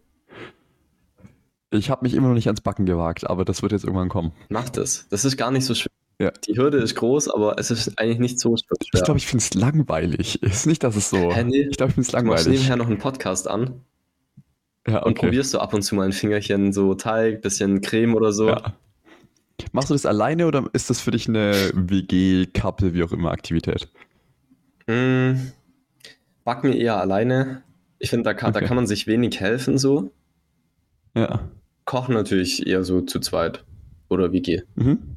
Ich 1.70 1.90
habe 1.90 2.04
mich 2.04 2.14
immer 2.14 2.28
noch 2.28 2.34
nicht 2.34 2.46
ans 2.46 2.60
Backen 2.60 2.86
gewagt, 2.86 3.28
aber 3.28 3.44
das 3.44 3.62
wird 3.62 3.72
jetzt 3.72 3.84
irgendwann 3.84 4.08
kommen. 4.08 4.32
Macht 4.48 4.76
es. 4.76 5.06
Das 5.10 5.24
ist 5.24 5.36
gar 5.36 5.50
nicht 5.50 5.64
so 5.64 5.74
schwer. 5.74 5.90
Ja. 6.18 6.30
Die 6.30 6.56
Hürde 6.56 6.78
ist 6.78 6.94
groß, 6.94 7.28
aber 7.28 7.58
es 7.58 7.70
ist 7.70 7.98
eigentlich 7.98 8.18
nicht 8.18 8.40
so 8.40 8.56
schwer. 8.56 8.78
Ich 8.94 9.02
glaube, 9.02 9.18
ich 9.18 9.26
finde 9.26 9.42
es 9.42 9.54
langweilig. 9.54 10.42
Ist 10.42 10.66
nicht, 10.66 10.82
dass 10.82 10.96
es 10.96 11.10
so. 11.10 11.34
Hä, 11.34 11.44
nee. 11.44 11.66
Ich 11.70 11.76
glaube, 11.76 11.90
ich 11.90 11.94
finde 11.94 12.06
es 12.06 12.12
langweilig. 12.12 12.46
nebenher 12.46 12.76
noch 12.76 12.86
einen 12.86 12.98
Podcast 12.98 13.48
an. 13.48 13.82
Ja, 14.86 15.02
Und 15.02 15.14
probierst 15.18 15.52
du 15.52 15.58
ab 15.58 15.74
und 15.74 15.82
zu 15.82 15.94
mal 15.94 16.04
ein 16.06 16.12
Fingerchen 16.12 16.72
so 16.72 16.94
Teig, 16.94 17.42
bisschen 17.42 17.80
Creme 17.80 18.14
oder 18.14 18.32
so. 18.32 18.48
Ja. 18.50 18.74
Machst 19.72 19.90
du 19.90 19.94
das 19.94 20.06
alleine 20.06 20.46
oder 20.46 20.64
ist 20.74 20.90
das 20.90 21.00
für 21.00 21.10
dich 21.10 21.28
eine 21.28 21.52
WG-Couple, 21.74 22.94
wie 22.94 23.02
auch 23.02 23.10
immer, 23.12 23.30
Aktivität? 23.32 23.88
Mm, 24.86 25.32
back 26.44 26.62
mir 26.62 26.76
eher 26.76 27.00
alleine. 27.00 27.62
Ich 27.98 28.10
finde, 28.10 28.24
da 28.24 28.34
kann, 28.34 28.52
da 28.52 28.58
Okay. 28.58 28.68
kann 28.68 28.76
man 28.76 28.86
sich 28.86 29.06
wenig 29.06 29.40
helfen 29.40 29.78
so. 29.78 30.12
Ja. 31.16 31.48
Kochen 31.86 32.14
natürlich 32.14 32.66
eher 32.66 32.84
so 32.84 33.00
zu 33.00 33.18
zweit. 33.20 33.64
Oder 34.08 34.30
WG. 34.32 34.62
Mhm. 34.76 35.16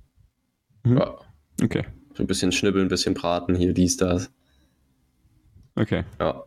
Mhm. 0.84 0.97
Ja. 0.97 1.15
Okay. 1.61 1.84
So 2.15 2.24
ein 2.24 2.28
bisschen 2.28 2.51
schnibbeln, 2.51 2.86
ein 2.86 2.89
bisschen 2.89 3.13
braten, 3.13 3.53
hier, 3.55 3.74
dies, 3.74 3.97
das. 3.97 4.32
Okay. 5.76 6.05
Ja. 6.20 6.43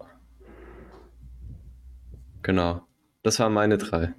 Genau. 2.43 2.83
Das 3.23 3.39
waren 3.39 3.53
meine 3.53 3.79
drei. 3.79 4.13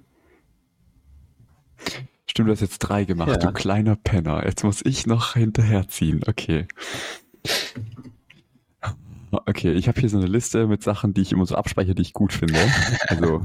Stimmt, 2.26 2.48
du 2.48 2.52
hast 2.52 2.60
jetzt 2.60 2.78
drei 2.78 3.04
gemacht, 3.04 3.30
Ja. 3.30 3.36
du 3.36 3.52
kleiner 3.52 3.96
Penner. 3.96 4.44
Jetzt 4.44 4.64
muss 4.64 4.82
ich 4.84 5.06
noch 5.06 5.34
hinterherziehen. 5.34 6.22
Okay. 6.26 6.66
Okay, 9.30 9.72
ich 9.72 9.88
habe 9.88 10.00
hier 10.00 10.08
so 10.08 10.16
eine 10.16 10.26
Liste 10.26 10.66
mit 10.66 10.82
Sachen, 10.82 11.12
die 11.12 11.20
ich 11.22 11.32
immer 11.32 11.44
so 11.44 11.56
abspeichere, 11.56 11.94
die 11.94 12.02
ich 12.02 12.12
gut 12.12 12.32
finde. 12.32 12.58
Also 13.08 13.44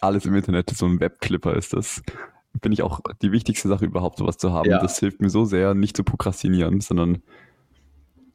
alles 0.00 0.26
im 0.26 0.34
Internet, 0.34 0.70
so 0.70 0.86
ein 0.86 1.00
Webclipper 1.00 1.56
ist 1.56 1.72
das. 1.72 2.02
Finde 2.62 2.74
ich 2.74 2.82
auch 2.82 3.00
die 3.22 3.32
wichtigste 3.32 3.68
Sache 3.68 3.86
überhaupt, 3.86 4.18
sowas 4.18 4.36
zu 4.36 4.52
haben. 4.52 4.68
Ja. 4.68 4.80
Das 4.80 4.98
hilft 4.98 5.20
mir 5.20 5.30
so 5.30 5.44
sehr, 5.44 5.74
nicht 5.74 5.96
zu 5.96 6.04
prokrastinieren, 6.04 6.80
sondern 6.80 7.22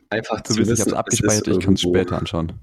Einfach 0.09 0.41
zu 0.41 0.55
wissen, 0.55 0.73
ich 0.73 0.79
habe 0.81 0.89
es 0.91 0.95
abgespeichert, 0.95 1.47
ich 1.47 1.59
kann 1.59 1.73
es 1.73 1.81
später 1.81 2.17
anschauen. 2.17 2.53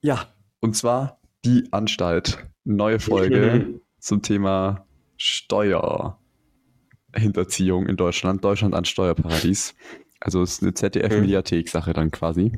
Ja, 0.00 0.26
und 0.60 0.76
zwar 0.76 1.18
die 1.44 1.68
Anstalt. 1.72 2.38
Neue 2.64 3.00
Folge 3.00 3.64
Mhm. 3.66 3.80
zum 3.98 4.22
Thema 4.22 4.86
Steuerhinterziehung 5.16 7.86
in 7.86 7.96
Deutschland. 7.96 8.44
Deutschland 8.44 8.74
ein 8.74 8.84
Steuerparadies. 8.84 9.74
Also 10.20 10.42
es 10.42 10.52
ist 10.54 10.62
eine 10.62 10.74
ZDF-Mediathek-Sache 10.74 11.92
dann 11.92 12.10
quasi. 12.12 12.52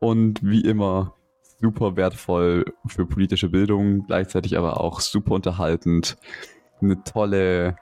Und 0.00 0.40
wie 0.42 0.62
immer 0.62 1.14
super 1.60 1.96
wertvoll 1.96 2.64
für 2.86 3.06
politische 3.06 3.48
Bildung, 3.48 4.06
gleichzeitig 4.06 4.56
aber 4.58 4.80
auch 4.80 5.00
super 5.00 5.32
unterhaltend. 5.32 6.16
Eine 6.80 7.02
tolle 7.04 7.76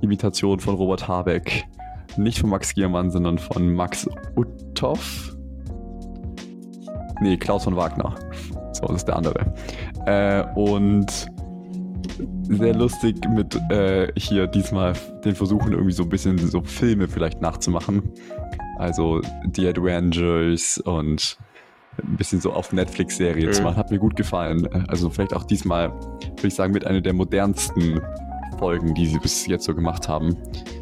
Imitation 0.00 0.60
von 0.60 0.74
Robert 0.74 1.08
Habeck. 1.08 1.64
Nicht 2.16 2.38
von 2.40 2.50
Max 2.50 2.74
Giermann, 2.74 3.10
sondern 3.10 3.38
von 3.38 3.74
Max 3.74 4.06
Uttoff. 4.36 5.34
Nee, 7.22 7.36
Klaus 7.38 7.64
von 7.64 7.76
Wagner. 7.76 8.14
Das 8.88 8.96
ist 8.96 9.04
der 9.08 9.16
andere. 9.16 9.54
Äh, 10.06 10.44
und 10.54 11.06
sehr 12.42 12.74
lustig 12.74 13.16
mit 13.34 13.54
äh, 13.70 14.08
hier 14.16 14.46
diesmal 14.46 14.92
den 15.24 15.34
Versuchen, 15.34 15.72
irgendwie 15.72 15.92
so 15.92 16.02
ein 16.02 16.08
bisschen 16.08 16.38
so 16.38 16.62
Filme 16.62 17.08
vielleicht 17.08 17.40
nachzumachen. 17.40 18.02
Also 18.78 19.20
The 19.54 19.68
Avengers 19.68 20.78
und 20.78 21.36
ein 22.02 22.16
bisschen 22.16 22.40
so 22.40 22.52
auf 22.52 22.72
Netflix-Serien 22.72 23.48
Mhm. 23.48 23.52
zu 23.52 23.62
machen. 23.62 23.76
Hat 23.76 23.90
mir 23.90 23.98
gut 23.98 24.16
gefallen. 24.16 24.66
Also 24.88 25.10
vielleicht 25.10 25.34
auch 25.34 25.44
diesmal, 25.44 25.90
würde 25.92 26.48
ich 26.48 26.54
sagen, 26.54 26.72
mit 26.72 26.86
einer 26.86 27.00
der 27.00 27.12
modernsten 27.12 28.00
Folgen, 28.58 28.94
die 28.94 29.06
sie 29.06 29.18
bis 29.18 29.46
jetzt 29.46 29.64
so 29.64 29.74
gemacht 29.74 30.08
haben. 30.08 30.36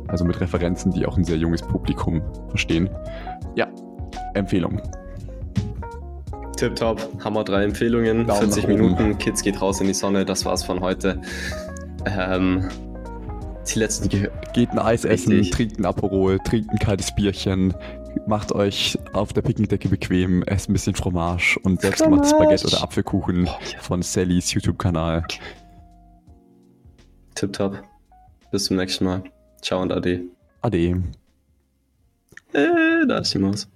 Also 0.08 0.24
mit 0.24 0.40
Referenzen, 0.40 0.92
die 0.92 1.06
auch 1.06 1.16
ein 1.16 1.24
sehr 1.24 1.36
junges 1.36 1.62
Publikum 1.62 2.22
verstehen. 2.48 2.88
Ja, 3.54 3.68
Empfehlung. 4.34 4.80
Tipptopp, 6.60 7.24
Hammer 7.24 7.42
drei 7.42 7.64
Empfehlungen, 7.64 8.26
Daumen 8.26 8.52
40 8.52 8.64
nach 8.64 8.70
oben. 8.70 8.82
Minuten, 8.82 9.18
Kids 9.18 9.42
geht 9.42 9.62
raus 9.62 9.80
in 9.80 9.86
die 9.86 9.94
Sonne, 9.94 10.26
das 10.26 10.44
war's 10.44 10.62
von 10.62 10.80
heute. 10.80 11.18
Ähm, 12.04 12.68
die 13.66 13.78
letzten 13.78 14.10
Ge 14.10 14.28
Geht 14.52 14.68
ein 14.68 14.78
Eis 14.78 15.06
essen, 15.06 15.32
Richtig. 15.32 15.52
trinkt 15.52 15.78
ein 15.78 15.86
Aperol, 15.86 16.38
trinkt 16.40 16.68
ein 16.70 16.78
kaltes 16.78 17.14
Bierchen, 17.14 17.72
macht 18.26 18.52
euch 18.52 18.98
auf 19.14 19.32
der 19.32 19.40
Picknickdecke 19.40 19.88
bequem, 19.88 20.42
esst 20.42 20.68
ein 20.68 20.74
bisschen 20.74 20.94
Fromage 20.94 21.58
und 21.62 21.80
selbstgemachtes. 21.80 22.32
Baguette 22.32 22.66
oder 22.66 22.82
Apfelkuchen 22.82 23.48
von 23.80 24.02
Sallys 24.02 24.52
YouTube-Kanal. 24.52 25.24
Tipptopp. 27.36 27.82
Bis 28.52 28.64
zum 28.66 28.76
nächsten 28.76 29.06
Mal. 29.06 29.22
Ciao 29.62 29.80
und 29.80 29.92
Ade. 29.92 30.24
Ade. 30.60 31.02
Äh, 32.52 33.06
da 33.08 33.18
ist 33.18 33.32
die 33.32 33.38
Maus. 33.38 33.66